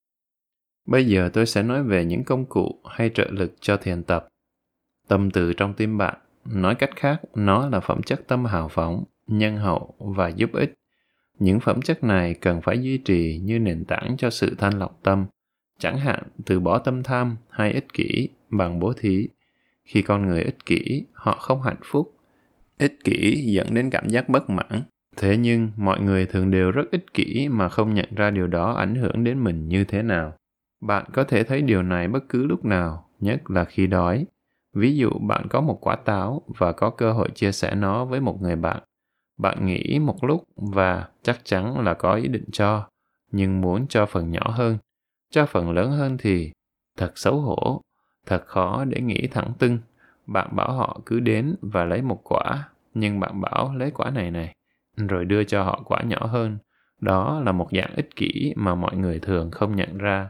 Bây 0.87 1.07
giờ 1.07 1.31
tôi 1.33 1.47
sẽ 1.47 1.63
nói 1.63 1.83
về 1.83 2.05
những 2.05 2.25
công 2.25 2.47
cụ 2.47 2.81
hay 2.85 3.11
trợ 3.15 3.27
lực 3.31 3.55
cho 3.61 3.77
thiền 3.77 4.03
tập. 4.03 4.29
Tâm 5.09 5.31
từ 5.31 5.53
trong 5.53 5.75
tim 5.75 5.99
bạn 5.99 6.19
nói 6.45 6.75
cách 6.75 6.91
khác 6.97 7.21
nó 7.35 7.69
là 7.69 7.81
phẩm 7.81 8.03
chất 8.03 8.21
tâm 8.29 8.45
hào 8.45 8.69
phóng 8.69 9.05
nhân 9.27 9.57
hậu 9.57 9.95
và 9.99 10.29
giúp 10.29 10.51
ích. 10.53 10.75
Những 11.39 11.61
phẩm 11.61 11.83
chất 11.83 12.05
này 12.05 12.35
cần 12.35 12.61
phải 12.63 12.83
duy 12.83 12.99
trì 12.99 13.41
như 13.43 13.59
nền 13.59 13.85
tảng 13.85 14.17
cho 14.19 14.31
sự 14.31 14.55
thanh 14.59 14.79
lọc 14.79 14.99
tâm, 15.03 15.27
chẳng 15.79 15.99
hạn 15.99 16.23
từ 16.47 16.61
bỏ 16.61 16.79
tâm 16.79 17.03
tham 17.03 17.37
hay 17.49 17.73
ích 17.73 17.93
kỷ 17.93 18.29
bằng 18.51 18.81
bố 18.81 18.93
thí. 18.93 19.29
Khi 19.85 20.03
con 20.03 20.27
người 20.27 20.43
ích 20.43 20.67
kỷ, 20.67 21.07
họ 21.13 21.33
không 21.41 21.63
hạnh 21.63 21.81
phúc. 21.85 22.15
Ích 22.79 22.99
kỷ 23.05 23.45
dẫn 23.47 23.75
đến 23.75 23.91
cảm 23.91 24.09
giác 24.09 24.29
bất 24.29 24.51
mãn. 24.51 24.83
Thế 25.17 25.37
nhưng, 25.37 25.71
mọi 25.77 26.01
người 26.01 26.27
thường 26.27 26.51
đều 26.51 26.71
rất 26.71 26.91
ích 26.91 27.15
kỷ 27.15 27.49
mà 27.49 27.69
không 27.69 27.95
nhận 27.95 28.15
ra 28.17 28.31
điều 28.31 28.47
đó 28.47 28.73
ảnh 28.73 28.95
hưởng 28.95 29.25
đến 29.25 29.45
mình 29.45 29.69
như 29.69 29.85
thế 29.85 30.03
nào. 30.03 30.33
Bạn 30.81 31.05
có 31.13 31.25
thể 31.25 31.45
thấy 31.45 31.63
điều 31.63 31.83
này 31.83 32.09
bất 32.09 32.29
cứ 32.29 32.47
lúc 32.47 32.65
nào, 32.65 33.09
nhất 33.21 33.51
là 33.51 33.65
khi 33.65 33.87
đói. 33.87 34.27
Ví 34.75 34.97
dụ 34.97 35.11
bạn 35.11 35.47
có 35.51 35.61
một 35.61 35.79
quả 35.81 35.97
táo 35.97 36.43
và 36.59 36.73
có 36.73 36.91
cơ 36.91 37.13
hội 37.13 37.29
chia 37.35 37.53
sẻ 37.53 37.75
nó 37.75 38.05
với 38.05 38.21
một 38.21 38.43
người 38.43 38.57
bạn 38.57 38.83
bạn 39.41 39.67
nghĩ 39.67 39.99
một 39.99 40.25
lúc 40.25 40.45
và 40.57 41.09
chắc 41.23 41.41
chắn 41.45 41.85
là 41.85 41.95
có 41.95 42.15
ý 42.15 42.29
định 42.29 42.45
cho, 42.53 42.89
nhưng 43.33 43.61
muốn 43.61 43.87
cho 43.89 44.07
phần 44.07 44.31
nhỏ 44.31 44.51
hơn. 44.51 44.79
Cho 45.31 45.47
phần 45.47 45.71
lớn 45.71 45.91
hơn 45.91 46.17
thì 46.19 46.53
thật 46.99 47.13
xấu 47.15 47.41
hổ, 47.41 47.81
thật 48.31 48.47
khó 48.47 48.85
để 48.85 49.01
nghĩ 49.01 49.27
thẳng 49.31 49.53
tưng. 49.59 49.79
Bạn 50.27 50.57
bảo 50.57 50.73
họ 50.73 51.01
cứ 51.07 51.21
đến 51.21 51.55
và 51.61 51.85
lấy 51.85 52.03
một 52.03 52.21
quả, 52.25 52.69
nhưng 52.95 53.21
bạn 53.21 53.41
bảo 53.41 53.75
lấy 53.77 53.91
quả 53.91 54.11
này 54.11 54.31
này, 54.31 54.55
rồi 54.97 55.25
đưa 55.25 55.45
cho 55.45 55.63
họ 55.63 55.83
quả 55.85 56.03
nhỏ 56.03 56.27
hơn. 56.27 56.59
Đó 57.01 57.41
là 57.45 57.53
một 57.53 57.69
dạng 57.73 57.95
ích 57.97 58.17
kỷ 58.17 58.53
mà 58.57 58.75
mọi 58.75 58.97
người 58.97 59.19
thường 59.19 59.51
không 59.51 59.77
nhận 59.77 59.99
ra. 59.99 60.29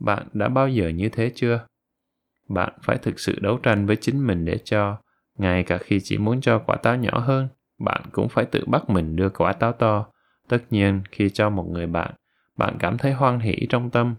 Bạn 0.00 0.26
đã 0.32 0.48
bao 0.48 0.68
giờ 0.68 0.88
như 0.88 1.08
thế 1.08 1.32
chưa? 1.34 1.66
Bạn 2.48 2.72
phải 2.82 2.98
thực 2.98 3.20
sự 3.20 3.38
đấu 3.40 3.58
tranh 3.62 3.86
với 3.86 3.96
chính 3.96 4.26
mình 4.26 4.44
để 4.44 4.58
cho, 4.64 4.96
ngay 5.38 5.62
cả 5.62 5.78
khi 5.78 6.00
chỉ 6.02 6.18
muốn 6.18 6.40
cho 6.40 6.58
quả 6.58 6.76
táo 6.76 6.96
nhỏ 6.96 7.18
hơn, 7.18 7.48
bạn 7.78 8.02
cũng 8.12 8.28
phải 8.28 8.44
tự 8.44 8.64
bắt 8.66 8.90
mình 8.90 9.16
đưa 9.16 9.28
quả 9.28 9.52
táo 9.52 9.72
to. 9.72 10.06
Tất 10.48 10.58
nhiên, 10.70 11.02
khi 11.12 11.30
cho 11.30 11.50
một 11.50 11.66
người 11.68 11.86
bạn, 11.86 12.10
bạn 12.56 12.76
cảm 12.78 12.98
thấy 12.98 13.12
hoan 13.12 13.40
hỷ 13.40 13.66
trong 13.70 13.90
tâm, 13.90 14.14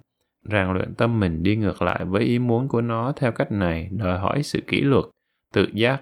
rèn 0.46 0.74
luyện 0.74 0.94
tâm 0.96 1.20
mình 1.20 1.44
đi 1.44 1.56
ngược 1.56 1.82
lại 1.82 2.06
với 2.06 2.24
ý 2.24 2.40
muốn 2.40 2.68
của 2.68 2.82
nó 2.82 3.14
theo 3.16 3.32
cách 3.32 3.52
này 3.52 3.90
đòi 3.92 4.20
hỏi 4.20 4.44
sự 4.44 4.62
kỷ 4.68 4.82
luật, 4.82 5.06
tự 5.54 5.68
giác. 5.74 6.02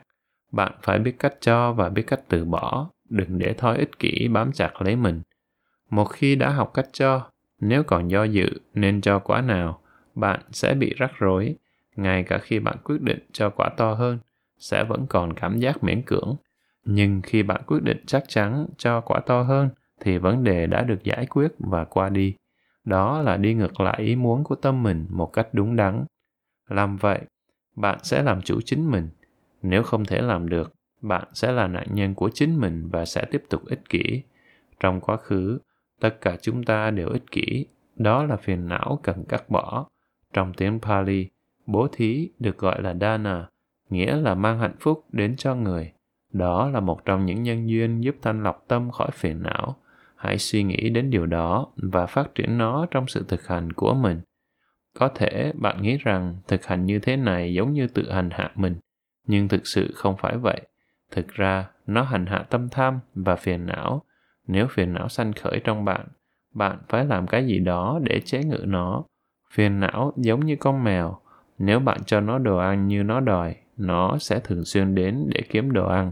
Bạn 0.52 0.72
phải 0.82 1.00
biết 1.00 1.16
cách 1.20 1.34
cho 1.42 1.74
và 1.74 1.90
biết 1.90 2.04
cách 2.08 2.22
từ 2.28 2.46
bỏ, 2.46 2.90
đừng 3.10 3.40
để 3.40 3.54
thói 3.54 3.78
ích 3.78 4.00
kỷ 4.00 4.28
bám 4.28 4.52
chặt 4.52 4.82
lấy 4.82 4.96
mình. 4.96 5.22
Một 5.90 6.06
khi 6.06 6.36
đã 6.36 6.50
học 6.50 6.72
cách 6.74 6.88
cho, 6.92 7.30
nếu 7.60 7.84
còn 7.84 8.08
do 8.08 8.24
dự 8.24 8.50
nên 8.74 9.02
cho 9.02 9.20
quá 9.20 9.42
nào, 9.42 9.82
bạn 10.16 10.40
sẽ 10.52 10.74
bị 10.74 10.94
rắc 10.98 11.12
rối, 11.20 11.56
ngay 11.96 12.24
cả 12.24 12.38
khi 12.38 12.60
bạn 12.60 12.78
quyết 12.84 13.02
định 13.02 13.20
cho 13.32 13.50
quả 13.50 13.70
to 13.78 13.94
hơn, 13.94 14.20
sẽ 14.60 14.84
vẫn 14.84 15.06
còn 15.10 15.34
cảm 15.34 15.60
giác 15.60 15.84
miễn 15.84 16.02
cưỡng. 16.02 16.36
Nhưng 16.86 17.22
khi 17.22 17.44
bạn 17.44 17.62
quyết 17.68 17.84
định 17.84 18.04
chắc 18.06 18.24
chắn 18.28 18.66
cho 18.78 19.02
quả 19.02 19.20
to 19.20 19.42
hơn, 19.42 19.70
thì 20.00 20.18
vấn 20.18 20.44
đề 20.44 20.66
đã 20.68 20.82
được 20.82 21.04
giải 21.04 21.26
quyết 21.26 21.48
và 21.60 21.86
qua 21.86 22.10
đi. 22.10 22.36
Đó 22.84 23.22
là 23.22 23.38
đi 23.38 23.54
ngược 23.54 23.80
lại 23.80 24.02
ý 24.02 24.16
muốn 24.16 24.44
của 24.44 24.56
tâm 24.56 24.84
mình 24.84 25.06
một 25.10 25.34
cách 25.34 25.48
đúng 25.54 25.76
đắn. 25.76 26.06
Làm 26.70 26.98
vậy, 26.98 27.22
bạn 27.76 28.00
sẽ 28.04 28.24
làm 28.24 28.42
chủ 28.42 28.62
chính 28.62 28.92
mình. 28.92 29.10
Nếu 29.62 29.84
không 29.84 30.06
thể 30.06 30.22
làm 30.22 30.50
được, 30.50 30.74
bạn 31.02 31.28
sẽ 31.34 31.52
là 31.52 31.68
nạn 31.68 31.88
nhân 31.92 32.14
của 32.14 32.30
chính 32.34 32.60
mình 32.60 32.90
và 32.92 33.06
sẽ 33.06 33.26
tiếp 33.32 33.44
tục 33.50 33.66
ích 33.66 33.90
kỷ. 33.90 34.24
Trong 34.80 35.02
quá 35.02 35.18
khứ, 35.18 35.60
tất 36.00 36.22
cả 36.22 36.38
chúng 36.42 36.64
ta 36.64 36.92
đều 36.92 37.10
ích 37.10 37.32
kỷ. 37.32 37.66
Đó 37.96 38.24
là 38.24 38.36
phiền 38.36 38.68
não 38.68 39.00
cần 39.04 39.26
cắt 39.26 39.50
bỏ. 39.50 39.88
Trong 40.34 40.54
tiếng 40.54 40.80
Pali, 40.80 41.30
bố 41.66 41.88
thí 41.92 42.30
được 42.40 42.58
gọi 42.58 42.82
là 42.82 42.96
dana, 43.02 43.50
nghĩa 43.90 44.16
là 44.16 44.36
mang 44.36 44.60
hạnh 44.60 44.76
phúc 44.80 45.06
đến 45.12 45.36
cho 45.36 45.56
người. 45.56 45.92
Đó 46.34 46.70
là 46.70 46.80
một 46.80 47.06
trong 47.06 47.26
những 47.26 47.44
nhân 47.44 47.70
duyên 47.70 48.04
giúp 48.04 48.16
thanh 48.22 48.44
lọc 48.44 48.66
tâm 48.68 48.92
khỏi 48.92 49.10
phiền 49.14 49.44
não 49.44 49.76
hãy 50.22 50.38
suy 50.38 50.64
nghĩ 50.64 50.90
đến 50.90 51.10
điều 51.10 51.26
đó 51.26 51.68
và 51.76 52.06
phát 52.06 52.36
triển 52.36 52.58
nó 52.58 52.86
trong 52.92 53.08
sự 53.08 53.26
thực 53.28 53.48
hành 53.48 53.74
của 53.74 53.94
mình. 53.94 54.22
Có 55.00 55.08
thể 55.08 55.52
bạn 55.56 55.82
nghĩ 55.82 55.98
rằng 55.98 56.38
thực 56.48 56.66
hành 56.66 56.86
như 56.86 57.00
thế 57.00 57.18
này 57.18 57.54
giống 57.54 57.74
như 57.74 57.88
tự 57.88 58.12
hành 58.12 58.30
hạ 58.32 58.52
mình, 58.56 58.76
nhưng 59.28 59.48
thực 59.48 59.68
sự 59.68 59.92
không 59.96 60.18
phải 60.18 60.38
vậy. 60.38 60.62
Thực 61.12 61.28
ra, 61.28 61.68
nó 61.88 62.04
hành 62.04 62.26
hạ 62.26 62.46
tâm 62.50 62.70
tham 62.70 63.00
và 63.16 63.36
phiền 63.36 63.66
não. 63.66 64.04
Nếu 64.48 64.68
phiền 64.68 64.94
não 64.94 65.10
sanh 65.10 65.34
khởi 65.34 65.62
trong 65.64 65.86
bạn 65.86 66.08
bạn 66.54 66.78
phải 66.90 67.06
làm 67.06 67.28
cái 67.28 67.48
gì 67.48 67.60
đó 67.60 68.00
để 68.04 68.20
chế 68.26 68.44
ngự 68.44 68.64
nó. 68.66 69.04
Phiền 69.52 69.80
não 69.80 70.14
giống 70.18 70.46
như 70.46 70.56
con 70.56 70.84
mèo. 70.84 71.18
Nếu 71.58 71.80
bạn 71.80 71.98
cho 72.06 72.20
nó 72.20 72.38
đồ 72.38 72.58
ăn 72.58 72.88
như 72.88 73.04
nó 73.04 73.20
đòi, 73.20 73.56
nó 73.78 74.18
sẽ 74.18 74.40
thường 74.40 74.66
xuyên 74.66 74.96
đến 74.96 75.30
để 75.34 75.42
kiếm 75.50 75.72
đồ 75.72 75.88
ăn. 75.88 76.12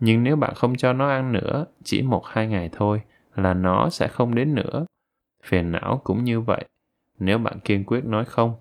Nhưng 0.00 0.22
nếu 0.22 0.36
bạn 0.36 0.54
không 0.54 0.76
cho 0.76 0.92
nó 0.92 1.08
ăn 1.08 1.32
nữa, 1.32 1.66
chỉ 1.84 2.02
một 2.02 2.26
hai 2.26 2.46
ngày 2.46 2.70
thôi 2.72 3.02
là 3.34 3.54
nó 3.54 3.90
sẽ 3.90 4.08
không 4.08 4.34
đến 4.34 4.54
nữa. 4.54 4.86
Phiền 5.44 5.72
não 5.72 6.00
cũng 6.04 6.24
như 6.24 6.40
vậy. 6.40 6.64
Nếu 7.18 7.38
bạn 7.38 7.60
kiên 7.60 7.84
quyết 7.84 8.04
nói 8.04 8.24
không, 8.24 8.54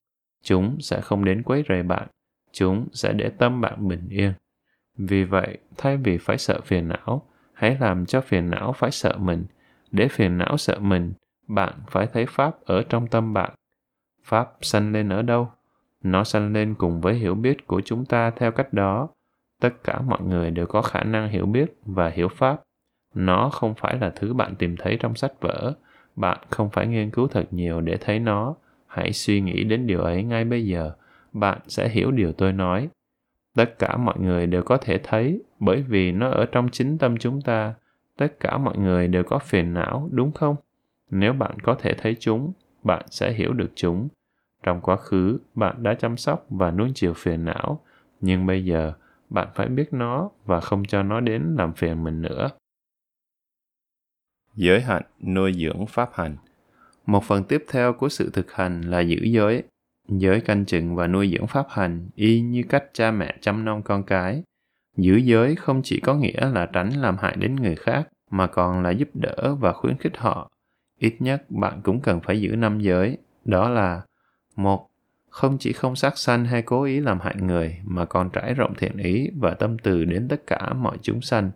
chúng 0.44 0.78
sẽ 0.80 1.02
không 1.02 1.26
đến 1.26 1.44
quấy 1.44 1.64
rầy 1.70 1.84
bạn. 1.84 2.08
Chúng 2.52 2.88
sẽ 2.94 3.14
để 3.14 3.30
tâm 3.30 3.62
bạn 3.62 3.88
bình 3.88 4.08
yên. 4.10 4.34
Vì 4.98 5.24
vậy, 5.24 5.58
thay 5.78 5.98
vì 5.98 6.18
phải 6.18 6.38
sợ 6.38 6.62
phiền 6.66 6.88
não, 6.88 7.22
hãy 7.54 7.78
làm 7.80 8.06
cho 8.06 8.22
phiền 8.22 8.50
não 8.50 8.74
phải 8.74 8.92
sợ 8.92 9.18
mình. 9.18 9.46
Để 9.92 10.08
phiền 10.08 10.38
não 10.38 10.58
sợ 10.58 10.80
mình, 10.80 11.14
bạn 11.48 11.74
phải 11.88 12.08
thấy 12.08 12.26
Pháp 12.26 12.62
ở 12.66 12.84
trong 12.90 13.08
tâm 13.08 13.34
bạn. 13.34 13.54
Pháp 14.24 14.52
sanh 14.62 14.92
lên 14.92 15.10
ở 15.10 15.22
đâu? 15.22 15.52
Nó 16.04 16.24
sanh 16.24 16.54
lên 16.54 16.76
cùng 16.76 17.02
với 17.02 17.14
hiểu 17.14 17.36
biết 17.36 17.68
của 17.68 17.82
chúng 17.82 18.06
ta 18.06 18.32
theo 18.32 18.52
cách 18.52 18.74
đó. 18.74 19.10
Tất 19.62 19.84
cả 19.84 20.02
mọi 20.02 20.22
người 20.22 20.52
đều 20.52 20.66
có 20.66 20.82
khả 20.82 21.04
năng 21.04 21.30
hiểu 21.30 21.46
biết 21.46 21.74
và 21.86 22.10
hiểu 22.10 22.28
Pháp 22.28 22.62
nó 23.14 23.50
không 23.50 23.74
phải 23.76 23.98
là 24.00 24.10
thứ 24.10 24.34
bạn 24.34 24.56
tìm 24.56 24.76
thấy 24.78 24.98
trong 25.00 25.16
sách 25.16 25.32
vở. 25.42 25.74
Bạn 26.16 26.38
không 26.50 26.70
phải 26.70 26.88
nghiên 26.88 27.12
cứu 27.12 27.28
thật 27.28 27.46
nhiều 27.52 27.82
để 27.82 27.98
thấy 27.98 28.20
nó. 28.20 28.56
Hãy 28.88 29.14
suy 29.14 29.42
nghĩ 29.42 29.64
đến 29.64 29.88
điều 29.88 30.02
ấy 30.02 30.24
ngay 30.24 30.46
bây 30.46 30.66
giờ. 30.66 30.92
Bạn 31.34 31.60
sẽ 31.68 31.90
hiểu 31.90 32.12
điều 32.12 32.32
tôi 32.34 32.54
nói. 32.54 32.90
Tất 33.56 33.80
cả 33.80 33.98
mọi 33.98 34.20
người 34.20 34.48
đều 34.48 34.64
có 34.64 34.78
thể 34.78 35.00
thấy, 35.04 35.42
bởi 35.60 35.82
vì 35.82 36.12
nó 36.12 36.30
ở 36.30 36.46
trong 36.46 36.70
chính 36.70 36.98
tâm 36.98 37.18
chúng 37.18 37.42
ta. 37.42 37.74
Tất 38.18 38.40
cả 38.40 38.58
mọi 38.58 38.78
người 38.78 39.08
đều 39.08 39.24
có 39.24 39.40
phiền 39.40 39.74
não, 39.74 40.10
đúng 40.12 40.32
không? 40.32 40.56
Nếu 41.10 41.34
bạn 41.34 41.60
có 41.60 41.76
thể 41.76 41.94
thấy 41.94 42.16
chúng, 42.20 42.54
bạn 42.84 43.06
sẽ 43.10 43.34
hiểu 43.34 43.54
được 43.54 43.72
chúng. 43.76 44.08
Trong 44.64 44.82
quá 44.82 44.96
khứ, 44.96 45.40
bạn 45.56 45.84
đã 45.84 45.94
chăm 45.94 46.18
sóc 46.18 46.46
và 46.50 46.72
nuông 46.72 46.92
chiều 46.94 47.14
phiền 47.14 47.46
não. 47.46 47.80
Nhưng 48.22 48.46
bây 48.46 48.66
giờ, 48.66 48.94
bạn 49.30 49.48
phải 49.56 49.68
biết 49.68 49.94
nó 49.94 50.30
và 50.46 50.60
không 50.60 50.86
cho 50.86 51.04
nó 51.04 51.20
đến 51.20 51.56
làm 51.58 51.74
phiền 51.74 52.04
mình 52.04 52.22
nữa. 52.22 52.50
Giới 54.56 54.82
hạnh 54.82 55.04
nuôi 55.22 55.54
dưỡng 55.54 55.86
pháp 55.86 56.10
hành. 56.14 56.38
Một 57.06 57.24
phần 57.24 57.44
tiếp 57.44 57.64
theo 57.72 57.94
của 57.94 58.10
sự 58.10 58.30
thực 58.34 58.52
hành 58.52 58.82
là 58.82 59.00
giữ 59.00 59.18
giới. 59.24 59.64
Giới 60.08 60.42
canh 60.42 60.66
chừng 60.66 60.96
và 60.96 61.08
nuôi 61.08 61.32
dưỡng 61.34 61.48
pháp 61.48 61.66
hành 61.70 62.10
y 62.16 62.42
như 62.42 62.64
cách 62.70 62.84
cha 62.94 63.12
mẹ 63.12 63.38
chăm 63.42 63.66
nom 63.66 63.82
con 63.82 64.04
cái. 64.04 64.44
Giữ 64.98 65.16
giới 65.16 65.56
không 65.56 65.82
chỉ 65.84 66.00
có 66.00 66.16
nghĩa 66.16 66.50
là 66.50 66.66
tránh 66.66 66.90
làm 66.90 67.18
hại 67.18 67.36
đến 67.36 67.56
người 67.56 67.76
khác, 67.76 68.08
mà 68.32 68.48
còn 68.48 68.84
là 68.84 68.90
giúp 68.90 69.10
đỡ 69.14 69.56
và 69.60 69.74
khuyến 69.74 69.98
khích 69.98 70.18
họ. 70.18 70.52
Ít 71.00 71.16
nhất 71.20 71.44
bạn 71.50 71.82
cũng 71.84 72.02
cần 72.02 72.20
phải 72.22 72.42
giữ 72.42 72.56
năm 72.56 72.80
giới, 72.80 73.18
đó 73.46 73.70
là 73.70 74.02
một 74.56 74.90
Không 75.30 75.58
chỉ 75.58 75.74
không 75.74 75.96
sát 75.96 76.18
sanh 76.18 76.46
hay 76.46 76.62
cố 76.62 76.84
ý 76.84 77.00
làm 77.00 77.20
hại 77.20 77.36
người, 77.40 77.80
mà 77.84 78.06
còn 78.06 78.30
trải 78.30 78.54
rộng 78.54 78.74
thiện 78.78 78.98
ý 78.98 79.30
và 79.38 79.54
tâm 79.54 79.78
từ 79.78 80.06
đến 80.06 80.28
tất 80.28 80.48
cả 80.48 80.74
mọi 80.74 80.98
chúng 81.02 81.22
sanh. 81.22 81.52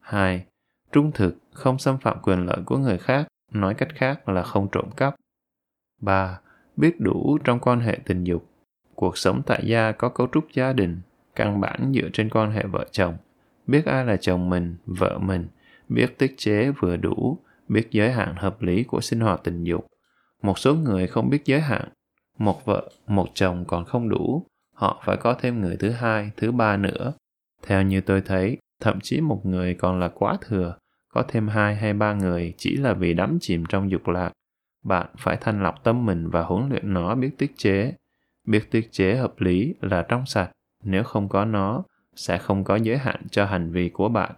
2 0.00 0.44
trung 0.92 1.12
thực, 1.12 1.36
không 1.58 1.78
xâm 1.78 1.98
phạm 1.98 2.18
quyền 2.22 2.46
lợi 2.46 2.58
của 2.66 2.78
người 2.78 2.98
khác, 2.98 3.28
nói 3.52 3.74
cách 3.74 3.88
khác 3.94 4.28
là 4.28 4.42
không 4.42 4.68
trộm 4.72 4.90
cắp. 4.96 5.14
3. 6.00 6.40
Biết 6.76 7.00
đủ 7.00 7.38
trong 7.44 7.60
quan 7.60 7.80
hệ 7.80 7.98
tình 8.06 8.24
dục. 8.24 8.44
Cuộc 8.94 9.18
sống 9.18 9.42
tại 9.46 9.62
gia 9.64 9.92
có 9.92 10.08
cấu 10.08 10.28
trúc 10.32 10.44
gia 10.54 10.72
đình, 10.72 11.00
căn 11.34 11.60
bản 11.60 11.92
dựa 11.94 12.08
trên 12.12 12.28
quan 12.30 12.52
hệ 12.52 12.62
vợ 12.62 12.86
chồng. 12.90 13.16
Biết 13.66 13.86
ai 13.86 14.04
là 14.04 14.16
chồng 14.16 14.50
mình, 14.50 14.76
vợ 14.86 15.18
mình, 15.18 15.48
biết 15.88 16.18
tiết 16.18 16.34
chế 16.36 16.70
vừa 16.70 16.96
đủ, 16.96 17.38
biết 17.68 17.88
giới 17.90 18.12
hạn 18.12 18.34
hợp 18.36 18.62
lý 18.62 18.82
của 18.82 19.00
sinh 19.00 19.20
hoạt 19.20 19.40
tình 19.44 19.64
dục. 19.64 19.86
Một 20.42 20.58
số 20.58 20.74
người 20.74 21.06
không 21.06 21.30
biết 21.30 21.44
giới 21.44 21.60
hạn. 21.60 21.88
Một 22.38 22.64
vợ, 22.64 22.90
một 23.06 23.28
chồng 23.34 23.64
còn 23.68 23.84
không 23.84 24.08
đủ, 24.08 24.46
họ 24.74 25.02
phải 25.04 25.16
có 25.16 25.34
thêm 25.34 25.60
người 25.60 25.76
thứ 25.76 25.90
hai, 25.90 26.30
thứ 26.36 26.52
ba 26.52 26.76
nữa. 26.76 27.12
Theo 27.62 27.82
như 27.82 28.00
tôi 28.00 28.20
thấy, 28.20 28.58
thậm 28.80 28.98
chí 29.02 29.20
một 29.20 29.46
người 29.46 29.74
còn 29.74 30.00
là 30.00 30.08
quá 30.08 30.36
thừa, 30.40 30.76
có 31.08 31.24
thêm 31.28 31.48
hai 31.48 31.76
hay 31.76 31.94
ba 31.94 32.14
người 32.14 32.54
chỉ 32.56 32.76
là 32.76 32.94
vì 32.94 33.14
đắm 33.14 33.38
chìm 33.40 33.64
trong 33.68 33.90
dục 33.90 34.08
lạc. 34.08 34.32
Bạn 34.84 35.06
phải 35.18 35.36
thanh 35.40 35.62
lọc 35.62 35.84
tâm 35.84 36.06
mình 36.06 36.30
và 36.30 36.42
huấn 36.42 36.68
luyện 36.68 36.94
nó 36.94 37.14
biết 37.14 37.30
tiết 37.38 37.52
chế. 37.56 37.94
Biết 38.44 38.70
tiết 38.70 38.88
chế 38.92 39.16
hợp 39.16 39.40
lý 39.40 39.74
là 39.80 40.06
trong 40.08 40.26
sạch, 40.26 40.50
nếu 40.82 41.04
không 41.04 41.28
có 41.28 41.44
nó, 41.44 41.82
sẽ 42.16 42.38
không 42.38 42.64
có 42.64 42.76
giới 42.76 42.98
hạn 42.98 43.22
cho 43.30 43.44
hành 43.44 43.72
vi 43.72 43.88
của 43.88 44.08
bạn. 44.08 44.32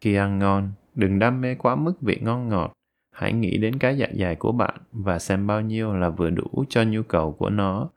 Khi 0.00 0.14
ăn 0.14 0.38
ngon, 0.38 0.72
đừng 0.94 1.18
đam 1.18 1.40
mê 1.40 1.54
quá 1.54 1.76
mức 1.76 2.00
vị 2.00 2.18
ngon 2.20 2.48
ngọt. 2.48 2.72
Hãy 3.12 3.32
nghĩ 3.32 3.58
đến 3.58 3.78
cái 3.78 3.98
dạ 3.98 4.06
dày 4.14 4.36
của 4.36 4.52
bạn 4.52 4.74
và 4.92 5.18
xem 5.18 5.46
bao 5.46 5.60
nhiêu 5.60 5.94
là 5.94 6.10
vừa 6.10 6.30
đủ 6.30 6.64
cho 6.68 6.82
nhu 6.82 7.02
cầu 7.02 7.32
của 7.32 7.50
nó. 7.50 7.88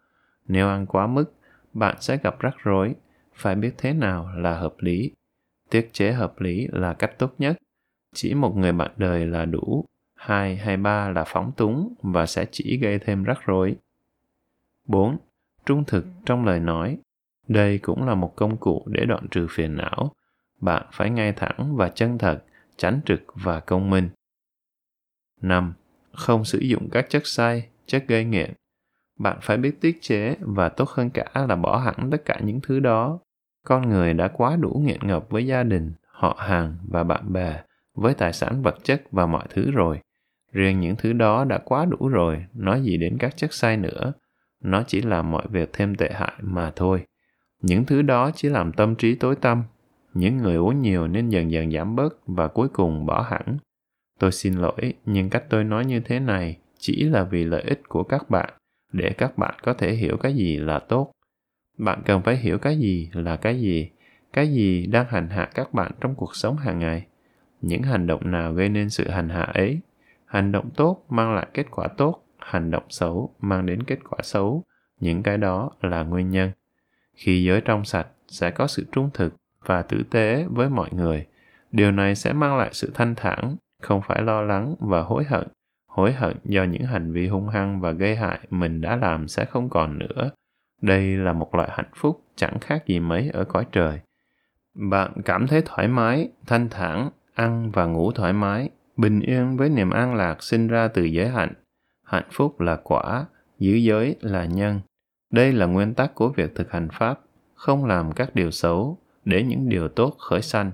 Nếu 0.47 0.67
ăn 0.67 0.85
quá 0.85 1.07
mức, 1.07 1.33
bạn 1.73 1.95
sẽ 1.99 2.17
gặp 2.23 2.39
rắc 2.39 2.55
rối. 2.63 2.95
Phải 3.33 3.55
biết 3.55 3.71
thế 3.77 3.93
nào 3.93 4.29
là 4.35 4.57
hợp 4.57 4.73
lý 4.79 5.11
tiết 5.69 5.89
chế 5.93 6.11
hợp 6.11 6.41
lý 6.41 6.67
là 6.71 6.93
cách 6.93 7.17
tốt 7.17 7.33
nhất 7.37 7.57
chỉ 8.15 8.33
một 8.33 8.57
người 8.57 8.71
bạn 8.71 8.91
đời 8.97 9.25
là 9.25 9.45
đủ 9.45 9.85
hai 10.15 10.55
hay 10.55 10.77
ba 10.77 11.09
là 11.09 11.23
phóng 11.27 11.51
túng 11.57 11.93
và 12.01 12.25
sẽ 12.25 12.45
chỉ 12.51 12.79
gây 12.81 12.99
thêm 12.99 13.23
rắc 13.23 13.39
rối 13.45 13.75
4. 14.87 15.17
Trung 15.65 15.83
thực 15.83 16.05
trong 16.25 16.45
lời 16.45 16.59
nói. 16.59 16.97
Đây 17.47 17.77
cũng 17.77 18.07
là 18.07 18.15
một 18.15 18.35
công 18.35 18.57
cụ 18.57 18.83
để 18.87 19.05
đoạn 19.05 19.27
trừ 19.31 19.47
phiền 19.49 19.75
não. 19.75 20.11
Bạn 20.61 20.85
phải 20.91 21.09
ngay 21.09 21.33
thẳng 21.33 21.75
và 21.75 21.89
chân 21.89 22.17
thật, 22.17 22.43
chánh 22.77 22.99
trực 23.05 23.21
và 23.33 23.59
công 23.59 23.89
minh. 23.89 24.09
5. 25.41 25.73
Không 26.13 26.45
sử 26.45 26.59
dụng 26.59 26.89
các 26.91 27.05
chất 27.09 27.27
say, 27.27 27.69
chất 27.85 28.03
gây 28.07 28.25
nghiện. 28.25 28.53
Bạn 29.19 29.37
phải 29.41 29.57
biết 29.57 29.81
tiết 29.81 29.97
chế 30.01 30.35
và 30.39 30.69
tốt 30.69 30.89
hơn 30.89 31.09
cả 31.09 31.45
là 31.49 31.55
bỏ 31.55 31.77
hẳn 31.77 32.09
tất 32.11 32.25
cả 32.25 32.39
những 32.43 32.59
thứ 32.63 32.79
đó 32.79 33.19
con 33.65 33.89
người 33.89 34.13
đã 34.13 34.27
quá 34.27 34.55
đủ 34.55 34.81
nghiện 34.85 35.07
ngập 35.07 35.29
với 35.29 35.45
gia 35.45 35.63
đình 35.63 35.93
họ 36.07 36.37
hàng 36.39 36.77
và 36.87 37.03
bạn 37.03 37.33
bè 37.33 37.63
với 37.99 38.13
tài 38.13 38.33
sản 38.33 38.61
vật 38.61 38.75
chất 38.83 39.03
và 39.11 39.25
mọi 39.25 39.47
thứ 39.49 39.71
rồi 39.71 39.99
riêng 40.51 40.79
những 40.79 40.95
thứ 40.95 41.13
đó 41.13 41.45
đã 41.45 41.57
quá 41.57 41.85
đủ 41.85 42.07
rồi 42.07 42.45
nói 42.53 42.81
gì 42.81 42.97
đến 42.97 43.17
các 43.19 43.37
chất 43.37 43.53
sai 43.53 43.77
nữa 43.77 44.13
nó 44.63 44.83
chỉ 44.87 45.01
làm 45.01 45.31
mọi 45.31 45.45
việc 45.49 45.69
thêm 45.73 45.95
tệ 45.95 46.09
hại 46.13 46.33
mà 46.41 46.71
thôi 46.75 47.05
Những 47.61 47.85
thứ 47.85 48.01
đó 48.01 48.31
chỉ 48.35 48.49
làm 48.49 48.73
tâm 48.73 48.95
trí 48.95 49.15
tối 49.15 49.35
tăm. 49.35 49.63
Những 50.13 50.37
người 50.37 50.55
uống 50.55 50.81
nhiều 50.81 51.07
nên 51.07 51.29
dần 51.29 51.51
dần 51.51 51.71
giảm 51.71 51.95
bớt 51.95 52.13
và 52.27 52.47
cuối 52.47 52.67
cùng 52.69 53.05
bỏ 53.05 53.21
hẳn. 53.21 53.57
Tôi 54.19 54.31
xin 54.31 54.53
lỗi, 54.53 54.93
nhưng 55.05 55.29
cách 55.29 55.43
tôi 55.49 55.63
nói 55.63 55.85
như 55.85 55.99
thế 55.99 56.19
này 56.19 56.57
chỉ 56.77 57.03
là 57.03 57.23
vì 57.23 57.43
lợi 57.43 57.61
ích 57.61 57.81
của 57.87 58.03
các 58.03 58.29
bạn, 58.29 58.49
để 58.91 59.09
các 59.09 59.37
bạn 59.37 59.53
có 59.63 59.73
thể 59.73 59.93
hiểu 59.93 60.17
cái 60.17 60.33
gì 60.33 60.57
là 60.57 60.79
tốt. 60.79 61.11
Bạn 61.77 62.01
cần 62.05 62.21
phải 62.21 62.37
hiểu 62.37 62.57
cái 62.57 62.77
gì 62.77 63.09
là 63.13 63.35
cái 63.35 63.61
gì, 63.61 63.89
cái 64.33 64.53
gì 64.53 64.85
đang 64.85 65.05
hành 65.09 65.29
hạ 65.29 65.49
các 65.55 65.73
bạn 65.73 65.91
trong 66.01 66.15
cuộc 66.15 66.35
sống 66.35 66.57
hàng 66.57 66.79
ngày. 66.79 67.07
Những 67.61 67.83
hành 67.83 68.07
động 68.07 68.31
nào 68.31 68.53
gây 68.53 68.69
nên 68.69 68.89
sự 68.89 69.09
hành 69.09 69.29
hạ 69.29 69.41
ấy. 69.41 69.79
Hành 70.25 70.51
động 70.51 70.69
tốt 70.75 71.05
mang 71.09 71.35
lại 71.35 71.47
kết 71.53 71.65
quả 71.71 71.87
tốt, 71.87 72.23
hành 72.39 72.71
động 72.71 72.83
xấu 72.89 73.35
mang 73.39 73.65
đến 73.65 73.83
kết 73.83 73.99
quả 74.09 74.19
xấu. 74.23 74.63
Những 74.99 75.23
cái 75.23 75.37
đó 75.37 75.71
là 75.81 76.03
nguyên 76.03 76.29
nhân. 76.29 76.51
Khi 77.15 77.43
giới 77.43 77.61
trong 77.61 77.85
sạch 77.85 78.07
sẽ 78.27 78.51
có 78.51 78.67
sự 78.67 78.85
trung 78.91 79.09
thực 79.13 79.35
và 79.65 79.81
tử 79.81 80.03
tế 80.11 80.45
với 80.49 80.69
mọi 80.69 80.89
người. 80.91 81.25
Điều 81.71 81.91
này 81.91 82.15
sẽ 82.15 82.33
mang 82.33 82.57
lại 82.57 82.69
sự 82.73 82.91
thanh 82.93 83.15
thản, 83.15 83.55
không 83.81 84.01
phải 84.07 84.21
lo 84.21 84.41
lắng 84.41 84.75
và 84.79 85.01
hối 85.01 85.23
hận. 85.23 85.47
Hối 85.87 86.13
hận 86.13 86.37
do 86.43 86.63
những 86.63 86.83
hành 86.83 87.13
vi 87.13 87.27
hung 87.27 87.47
hăng 87.47 87.81
và 87.81 87.91
gây 87.91 88.15
hại 88.15 88.39
mình 88.49 88.81
đã 88.81 88.95
làm 88.95 89.27
sẽ 89.27 89.45
không 89.45 89.69
còn 89.69 89.99
nữa. 89.99 90.31
Đây 90.81 91.17
là 91.17 91.33
một 91.33 91.55
loại 91.55 91.69
hạnh 91.71 91.89
phúc 91.95 92.21
chẳng 92.35 92.59
khác 92.59 92.83
gì 92.87 92.99
mấy 92.99 93.29
ở 93.33 93.43
cõi 93.43 93.65
trời. 93.71 93.99
Bạn 94.73 95.11
cảm 95.25 95.47
thấy 95.47 95.61
thoải 95.65 95.87
mái, 95.87 96.29
thanh 96.47 96.69
thản, 96.69 97.09
ăn 97.39 97.71
và 97.71 97.85
ngủ 97.85 98.11
thoải 98.11 98.33
mái, 98.33 98.69
bình 98.97 99.19
yên 99.19 99.57
với 99.57 99.69
niềm 99.69 99.89
an 99.89 100.15
lạc 100.15 100.43
sinh 100.43 100.67
ra 100.67 100.87
từ 100.87 101.03
giới 101.03 101.27
hạnh. 101.27 101.53
Hạnh 102.03 102.27
phúc 102.31 102.59
là 102.59 102.75
quả, 102.83 103.25
giữ 103.59 103.75
giới 103.75 104.15
là 104.21 104.45
nhân. 104.45 104.81
Đây 105.33 105.53
là 105.53 105.65
nguyên 105.65 105.93
tắc 105.93 106.15
của 106.15 106.29
việc 106.29 106.55
thực 106.55 106.71
hành 106.71 106.87
Pháp, 106.93 107.19
không 107.53 107.85
làm 107.85 108.11
các 108.11 108.35
điều 108.35 108.51
xấu, 108.51 108.97
để 109.25 109.43
những 109.43 109.69
điều 109.69 109.87
tốt 109.87 110.15
khởi 110.19 110.41
sanh. 110.41 110.71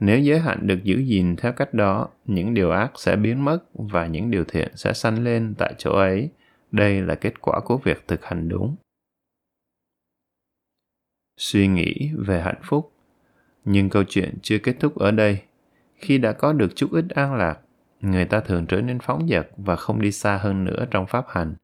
Nếu 0.00 0.18
giới 0.18 0.38
hạnh 0.38 0.66
được 0.66 0.84
giữ 0.84 0.98
gìn 0.98 1.36
theo 1.36 1.52
cách 1.52 1.74
đó, 1.74 2.08
những 2.24 2.54
điều 2.54 2.70
ác 2.70 2.92
sẽ 2.96 3.16
biến 3.16 3.44
mất 3.44 3.58
và 3.72 4.06
những 4.06 4.30
điều 4.30 4.44
thiện 4.44 4.68
sẽ 4.76 4.92
sanh 4.92 5.24
lên 5.24 5.54
tại 5.58 5.74
chỗ 5.78 5.92
ấy. 5.92 6.30
Đây 6.70 7.02
là 7.02 7.14
kết 7.14 7.40
quả 7.40 7.60
của 7.60 7.78
việc 7.78 8.04
thực 8.08 8.24
hành 8.24 8.48
đúng. 8.48 8.76
Suy 11.36 11.66
nghĩ 11.66 12.10
về 12.18 12.42
hạnh 12.42 12.60
phúc 12.62 12.92
Nhưng 13.64 13.90
câu 13.90 14.04
chuyện 14.08 14.34
chưa 14.42 14.58
kết 14.58 14.76
thúc 14.80 14.98
ở 14.98 15.10
đây. 15.10 15.47
Khi 15.98 16.18
đã 16.18 16.32
có 16.32 16.52
được 16.52 16.76
chút 16.76 16.88
ít 16.92 17.04
an 17.14 17.34
lạc, 17.34 17.58
người 18.00 18.24
ta 18.24 18.40
thường 18.40 18.66
trở 18.66 18.80
nên 18.80 18.98
phóng 18.98 19.28
dật 19.28 19.48
và 19.56 19.76
không 19.76 20.00
đi 20.00 20.12
xa 20.12 20.36
hơn 20.36 20.64
nữa 20.64 20.84
trong 20.90 21.06
pháp 21.06 21.24
hành. 21.28 21.54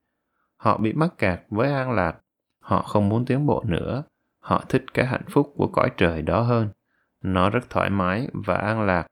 Họ 0.56 0.78
bị 0.78 0.92
mắc 0.92 1.18
kẹt 1.18 1.40
với 1.50 1.72
an 1.72 1.92
lạc, 1.92 2.16
họ 2.60 2.82
không 2.82 3.08
muốn 3.08 3.24
tiến 3.24 3.46
bộ 3.46 3.64
nữa, 3.66 4.02
họ 4.40 4.64
thích 4.68 4.84
cái 4.94 5.06
hạnh 5.06 5.24
phúc 5.28 5.52
của 5.56 5.66
cõi 5.66 5.90
trời 5.96 6.22
đó 6.22 6.40
hơn. 6.40 6.68
Nó 7.22 7.50
rất 7.50 7.70
thoải 7.70 7.90
mái 7.90 8.28
và 8.32 8.54
an 8.54 8.82
lạc, 8.82 9.06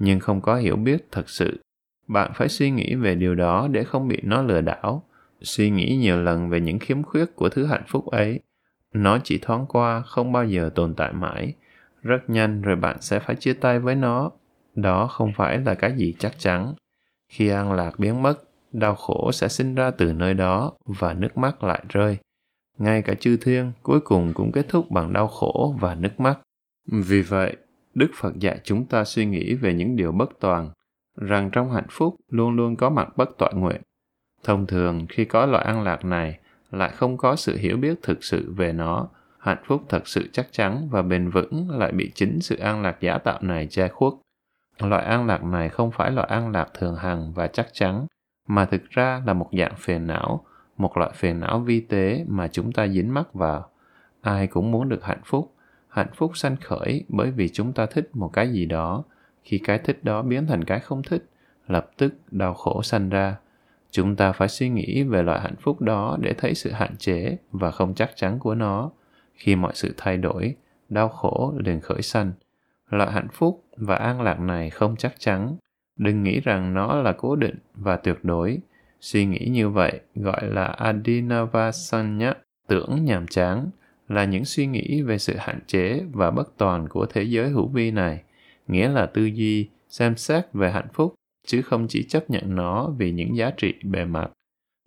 nhưng 0.00 0.20
không 0.20 0.40
có 0.40 0.56
hiểu 0.56 0.76
biết 0.76 1.06
thật 1.12 1.28
sự. 1.28 1.60
Bạn 2.08 2.30
phải 2.34 2.48
suy 2.48 2.70
nghĩ 2.70 2.94
về 2.94 3.14
điều 3.14 3.34
đó 3.34 3.68
để 3.70 3.84
không 3.84 4.08
bị 4.08 4.20
nó 4.22 4.42
lừa 4.42 4.60
đảo. 4.60 5.02
Suy 5.40 5.70
nghĩ 5.70 5.96
nhiều 5.96 6.22
lần 6.22 6.48
về 6.48 6.60
những 6.60 6.78
khiếm 6.78 7.02
khuyết 7.02 7.36
của 7.36 7.48
thứ 7.48 7.66
hạnh 7.66 7.84
phúc 7.86 8.06
ấy. 8.06 8.40
Nó 8.92 9.18
chỉ 9.24 9.38
thoáng 9.42 9.66
qua, 9.66 10.02
không 10.02 10.32
bao 10.32 10.44
giờ 10.44 10.70
tồn 10.74 10.94
tại 10.94 11.12
mãi. 11.12 11.54
Rất 12.02 12.30
nhanh 12.30 12.62
rồi 12.62 12.76
bạn 12.76 12.96
sẽ 13.00 13.18
phải 13.18 13.36
chia 13.36 13.52
tay 13.52 13.78
với 13.78 13.94
nó 13.94 14.30
đó 14.76 15.06
không 15.06 15.32
phải 15.36 15.58
là 15.58 15.74
cái 15.74 15.92
gì 15.96 16.14
chắc 16.18 16.38
chắn. 16.38 16.74
Khi 17.32 17.48
an 17.48 17.72
lạc 17.72 17.98
biến 17.98 18.22
mất, 18.22 18.42
đau 18.72 18.94
khổ 18.94 19.32
sẽ 19.32 19.48
sinh 19.48 19.74
ra 19.74 19.90
từ 19.90 20.12
nơi 20.12 20.34
đó 20.34 20.72
và 20.84 21.12
nước 21.12 21.38
mắt 21.38 21.64
lại 21.64 21.84
rơi. 21.88 22.18
Ngay 22.78 23.02
cả 23.02 23.14
chư 23.14 23.36
thiên 23.36 23.72
cuối 23.82 24.00
cùng 24.00 24.32
cũng 24.34 24.52
kết 24.52 24.66
thúc 24.68 24.90
bằng 24.90 25.12
đau 25.12 25.28
khổ 25.28 25.74
và 25.80 25.94
nước 25.94 26.20
mắt. 26.20 26.38
Vì 26.86 27.22
vậy, 27.22 27.56
đức 27.94 28.10
phật 28.14 28.38
dạy 28.38 28.60
chúng 28.64 28.86
ta 28.86 29.04
suy 29.04 29.26
nghĩ 29.26 29.54
về 29.54 29.74
những 29.74 29.96
điều 29.96 30.12
bất 30.12 30.30
toàn, 30.40 30.70
rằng 31.16 31.50
trong 31.52 31.72
hạnh 31.72 31.86
phúc 31.90 32.16
luôn 32.30 32.56
luôn 32.56 32.76
có 32.76 32.90
mặt 32.90 33.16
bất 33.16 33.38
toại 33.38 33.52
nguyện. 33.54 33.80
Thông 34.44 34.66
thường, 34.66 35.06
khi 35.08 35.24
có 35.24 35.46
loại 35.46 35.64
an 35.64 35.82
lạc 35.82 36.04
này, 36.04 36.38
lại 36.70 36.90
không 36.94 37.16
có 37.16 37.36
sự 37.36 37.56
hiểu 37.56 37.76
biết 37.76 37.98
thực 38.02 38.24
sự 38.24 38.52
về 38.56 38.72
nó. 38.72 39.08
Hạnh 39.38 39.62
phúc 39.66 39.82
thật 39.88 40.08
sự 40.08 40.28
chắc 40.32 40.46
chắn 40.52 40.88
và 40.90 41.02
bền 41.02 41.30
vững 41.30 41.70
lại 41.70 41.92
bị 41.92 42.12
chính 42.14 42.40
sự 42.40 42.56
an 42.56 42.82
lạc 42.82 42.96
giả 43.00 43.18
tạo 43.18 43.38
này 43.42 43.66
che 43.66 43.88
khuất. 43.88 44.12
Loại 44.78 45.04
an 45.04 45.26
lạc 45.26 45.44
này 45.44 45.68
không 45.68 45.90
phải 45.90 46.10
loại 46.10 46.28
an 46.28 46.52
lạc 46.52 46.68
thường 46.74 46.96
hằng 46.96 47.32
và 47.32 47.46
chắc 47.46 47.68
chắn, 47.72 48.06
mà 48.48 48.64
thực 48.64 48.90
ra 48.90 49.22
là 49.26 49.32
một 49.32 49.48
dạng 49.58 49.74
phiền 49.76 50.06
não, 50.06 50.44
một 50.76 50.96
loại 50.96 51.10
phiền 51.14 51.40
não 51.40 51.60
vi 51.60 51.80
tế 51.80 52.24
mà 52.28 52.48
chúng 52.48 52.72
ta 52.72 52.88
dính 52.88 53.14
mắc 53.14 53.34
vào. 53.34 53.70
Ai 54.20 54.46
cũng 54.46 54.70
muốn 54.70 54.88
được 54.88 55.04
hạnh 55.04 55.20
phúc. 55.24 55.52
Hạnh 55.88 56.10
phúc 56.14 56.36
sanh 56.36 56.56
khởi 56.56 57.04
bởi 57.08 57.30
vì 57.30 57.48
chúng 57.48 57.72
ta 57.72 57.86
thích 57.86 58.10
một 58.12 58.30
cái 58.32 58.52
gì 58.52 58.66
đó. 58.66 59.04
Khi 59.42 59.58
cái 59.58 59.78
thích 59.78 60.04
đó 60.04 60.22
biến 60.22 60.46
thành 60.46 60.64
cái 60.64 60.80
không 60.80 61.02
thích, 61.02 61.30
lập 61.66 61.90
tức 61.96 62.14
đau 62.30 62.54
khổ 62.54 62.82
sanh 62.82 63.08
ra. 63.08 63.36
Chúng 63.90 64.16
ta 64.16 64.32
phải 64.32 64.48
suy 64.48 64.68
nghĩ 64.68 65.02
về 65.02 65.22
loại 65.22 65.40
hạnh 65.40 65.56
phúc 65.60 65.80
đó 65.80 66.16
để 66.20 66.34
thấy 66.38 66.54
sự 66.54 66.70
hạn 66.72 66.96
chế 66.98 67.36
và 67.52 67.70
không 67.70 67.94
chắc 67.94 68.10
chắn 68.16 68.38
của 68.38 68.54
nó. 68.54 68.90
Khi 69.34 69.56
mọi 69.56 69.72
sự 69.74 69.94
thay 69.96 70.16
đổi, 70.16 70.56
đau 70.88 71.08
khổ 71.08 71.54
liền 71.58 71.80
khởi 71.80 72.02
sanh 72.02 72.32
Loại 72.90 73.12
hạnh 73.12 73.28
phúc 73.32 73.64
và 73.76 73.96
an 73.96 74.20
lạc 74.20 74.40
này 74.40 74.70
không 74.70 74.96
chắc 74.96 75.14
chắn. 75.18 75.56
Đừng 75.98 76.22
nghĩ 76.22 76.40
rằng 76.40 76.74
nó 76.74 77.02
là 77.02 77.12
cố 77.12 77.36
định 77.36 77.58
và 77.74 77.96
tuyệt 77.96 78.18
đối. 78.22 78.58
Suy 79.00 79.26
nghĩ 79.26 79.48
như 79.50 79.70
vậy 79.70 80.00
gọi 80.14 80.46
là 80.46 80.64
adinavasanya, 80.64 82.34
tưởng 82.68 83.04
nhàm 83.04 83.26
chán, 83.26 83.70
là 84.08 84.24
những 84.24 84.44
suy 84.44 84.66
nghĩ 84.66 85.02
về 85.02 85.18
sự 85.18 85.36
hạn 85.36 85.58
chế 85.66 86.02
và 86.12 86.30
bất 86.30 86.56
toàn 86.56 86.88
của 86.88 87.06
thế 87.06 87.22
giới 87.22 87.48
hữu 87.48 87.68
vi 87.68 87.90
này, 87.90 88.22
nghĩa 88.66 88.88
là 88.88 89.06
tư 89.06 89.24
duy, 89.24 89.68
xem 89.88 90.16
xét 90.16 90.52
về 90.52 90.70
hạnh 90.70 90.88
phúc, 90.92 91.14
chứ 91.46 91.62
không 91.62 91.86
chỉ 91.88 92.06
chấp 92.08 92.30
nhận 92.30 92.54
nó 92.54 92.90
vì 92.98 93.12
những 93.12 93.36
giá 93.36 93.50
trị 93.50 93.74
bề 93.82 94.04
mặt. 94.04 94.30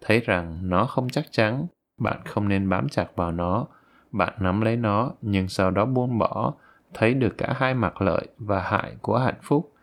Thấy 0.01 0.19
rằng 0.19 0.59
nó 0.61 0.85
không 0.85 1.09
chắc 1.09 1.25
chắn, 1.31 1.67
bạn 1.99 2.21
không 2.25 2.47
nên 2.47 2.69
bám 2.69 2.89
chặt 2.89 3.15
vào 3.15 3.31
nó, 3.31 3.67
bạn 4.11 4.33
nắm 4.39 4.61
lấy 4.61 4.75
nó 4.77 5.11
nhưng 5.21 5.47
sau 5.47 5.71
đó 5.71 5.85
buông 5.85 6.17
bỏ 6.17 6.53
thấy 6.93 7.13
được 7.13 7.37
cả 7.37 7.53
hai 7.57 7.73
mặt 7.73 8.01
lợi 8.01 8.27
và 8.37 8.61
hại 8.61 8.95
của 9.01 9.17
hạnh 9.17 9.39
phúc. 9.41 9.73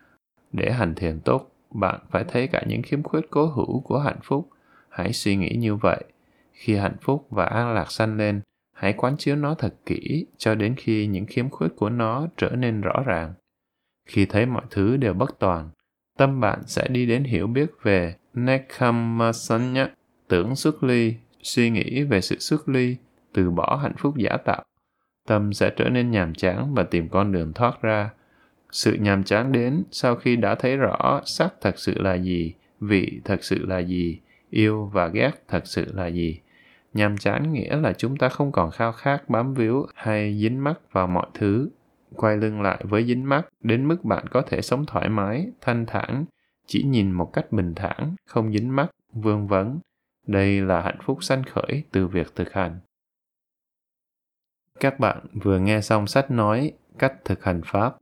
Để 0.53 0.73
hành 0.73 0.95
thiền 0.95 1.21
tốt, 1.21 1.51
bạn 1.71 2.01
phải 2.11 2.25
thấy 2.29 2.47
cả 2.47 2.63
những 2.67 2.83
khiếm 2.83 3.03
khuyết 3.03 3.31
cố 3.31 3.47
hữu 3.47 3.81
của 3.81 3.99
hạnh 3.99 4.19
phúc. 4.23 4.49
Hãy 4.89 5.13
suy 5.13 5.37
nghĩ 5.37 5.57
như 5.59 5.75
vậy. 5.75 6.05
Khi 6.53 6.77
hạnh 6.77 6.97
phúc 7.01 7.27
và 7.31 7.45
an 7.45 7.75
lạc 7.75 7.91
sanh 7.91 8.17
lên, 8.17 8.41
hãy 8.73 8.93
quán 8.93 9.17
chiếu 9.17 9.37
nó 9.37 9.55
thật 9.55 9.75
kỹ 9.87 10.27
cho 10.37 10.55
đến 10.55 10.75
khi 10.77 11.07
những 11.07 11.27
khiếm 11.27 11.51
khuyết 11.51 11.69
của 11.77 11.91
nó 11.91 12.27
trở 12.37 12.51
nên 12.51 12.81
rõ 12.81 13.03
ràng. 13.07 13.35
Khi 14.07 14.27
thấy 14.27 14.47
mọi 14.47 14.65
thứ 14.71 14.97
đều 14.97 15.15
bất 15.15 15.39
toàn, 15.39 15.71
tâm 16.19 16.41
bạn 16.41 16.61
sẽ 16.67 16.89
đi 16.89 17.07
đến 17.07 17.25
hiểu 17.25 17.47
biết 17.47 17.71
về 17.83 18.15
nekhammasanya 18.35 19.91
tưởng 20.29 20.57
xuất 20.57 20.83
ly, 20.83 21.15
suy 21.43 21.71
nghĩ 21.71 22.03
về 22.03 22.21
sự 22.21 22.39
xuất 22.39 22.69
ly, 22.69 22.97
từ 23.33 23.51
bỏ 23.51 23.79
hạnh 23.83 23.95
phúc 23.99 24.15
giả 24.17 24.37
tạo 24.45 24.65
tâm 25.27 25.53
sẽ 25.53 25.71
trở 25.77 25.89
nên 25.89 26.11
nhàm 26.11 26.35
chán 26.35 26.75
và 26.75 26.83
tìm 26.83 27.09
con 27.09 27.33
đường 27.33 27.53
thoát 27.53 27.83
ra. 27.83 28.11
Sự 28.71 28.93
nhàm 28.95 29.25
chán 29.25 29.53
đến 29.53 29.85
sau 29.91 30.17
khi 30.17 30.37
đã 30.37 30.55
thấy 30.55 30.77
rõ 30.77 31.21
sắc 31.25 31.55
thật 31.61 31.79
sự 31.79 31.99
là 31.99 32.15
gì, 32.15 32.55
vị 32.81 33.21
thật 33.25 33.45
sự 33.45 33.67
là 33.67 33.79
gì, 33.79 34.21
yêu 34.51 34.91
và 34.93 35.07
ghét 35.09 35.31
thật 35.49 35.67
sự 35.67 35.93
là 35.95 36.07
gì. 36.07 36.41
Nhàm 36.95 37.17
chán 37.17 37.53
nghĩa 37.53 37.77
là 37.77 37.93
chúng 37.93 38.17
ta 38.17 38.29
không 38.29 38.53
còn 38.53 38.71
khao 38.71 38.93
khát 38.93 39.29
bám 39.29 39.55
víu 39.55 39.87
hay 39.95 40.39
dính 40.41 40.65
mắc 40.65 40.81
vào 40.93 41.07
mọi 41.07 41.27
thứ. 41.35 41.69
Quay 42.15 42.37
lưng 42.37 42.61
lại 42.63 42.85
với 42.89 43.05
dính 43.05 43.29
mắc 43.29 43.47
đến 43.61 43.89
mức 43.89 44.05
bạn 44.05 44.25
có 44.31 44.43
thể 44.43 44.63
sống 44.63 44.87
thoải 44.87 45.09
mái, 45.09 45.51
thanh 45.61 45.87
thản, 45.87 46.25
chỉ 46.67 46.83
nhìn 46.83 47.13
một 47.13 47.33
cách 47.33 47.53
bình 47.53 47.75
thản, 47.75 48.15
không 48.27 48.53
dính 48.53 48.77
mắc, 48.77 48.91
vương 49.13 49.47
vấn. 49.47 49.79
Đây 50.27 50.61
là 50.61 50.83
hạnh 50.83 50.99
phúc 51.03 51.25
sanh 51.25 51.43
khởi 51.45 51.83
từ 51.93 52.09
việc 52.09 52.35
thực 52.35 52.53
hành. 52.53 52.81
Các 54.81 55.01
bạn 55.01 55.27
vừa 55.43 55.59
nghe 55.59 55.81
xong 55.81 56.07
sách 56.07 56.31
nói 56.31 56.73
Cách 56.99 57.15
thực 57.25 57.45
hành 57.45 57.61
Pháp, 57.65 57.97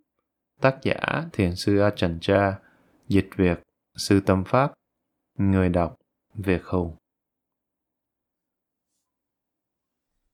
tác 0.61 0.77
giả 0.83 1.25
Thiền 1.33 1.57
sư 1.57 1.77
Ajahn 1.77 2.19
Chah, 2.21 2.55
dịch 3.09 3.29
Việt, 3.37 3.63
Sư 3.97 4.21
Tâm 4.27 4.45
Pháp, 4.45 4.73
người 5.39 5.69
đọc 5.69 5.97
Việt 6.35 6.65
Hùng. 6.65 6.97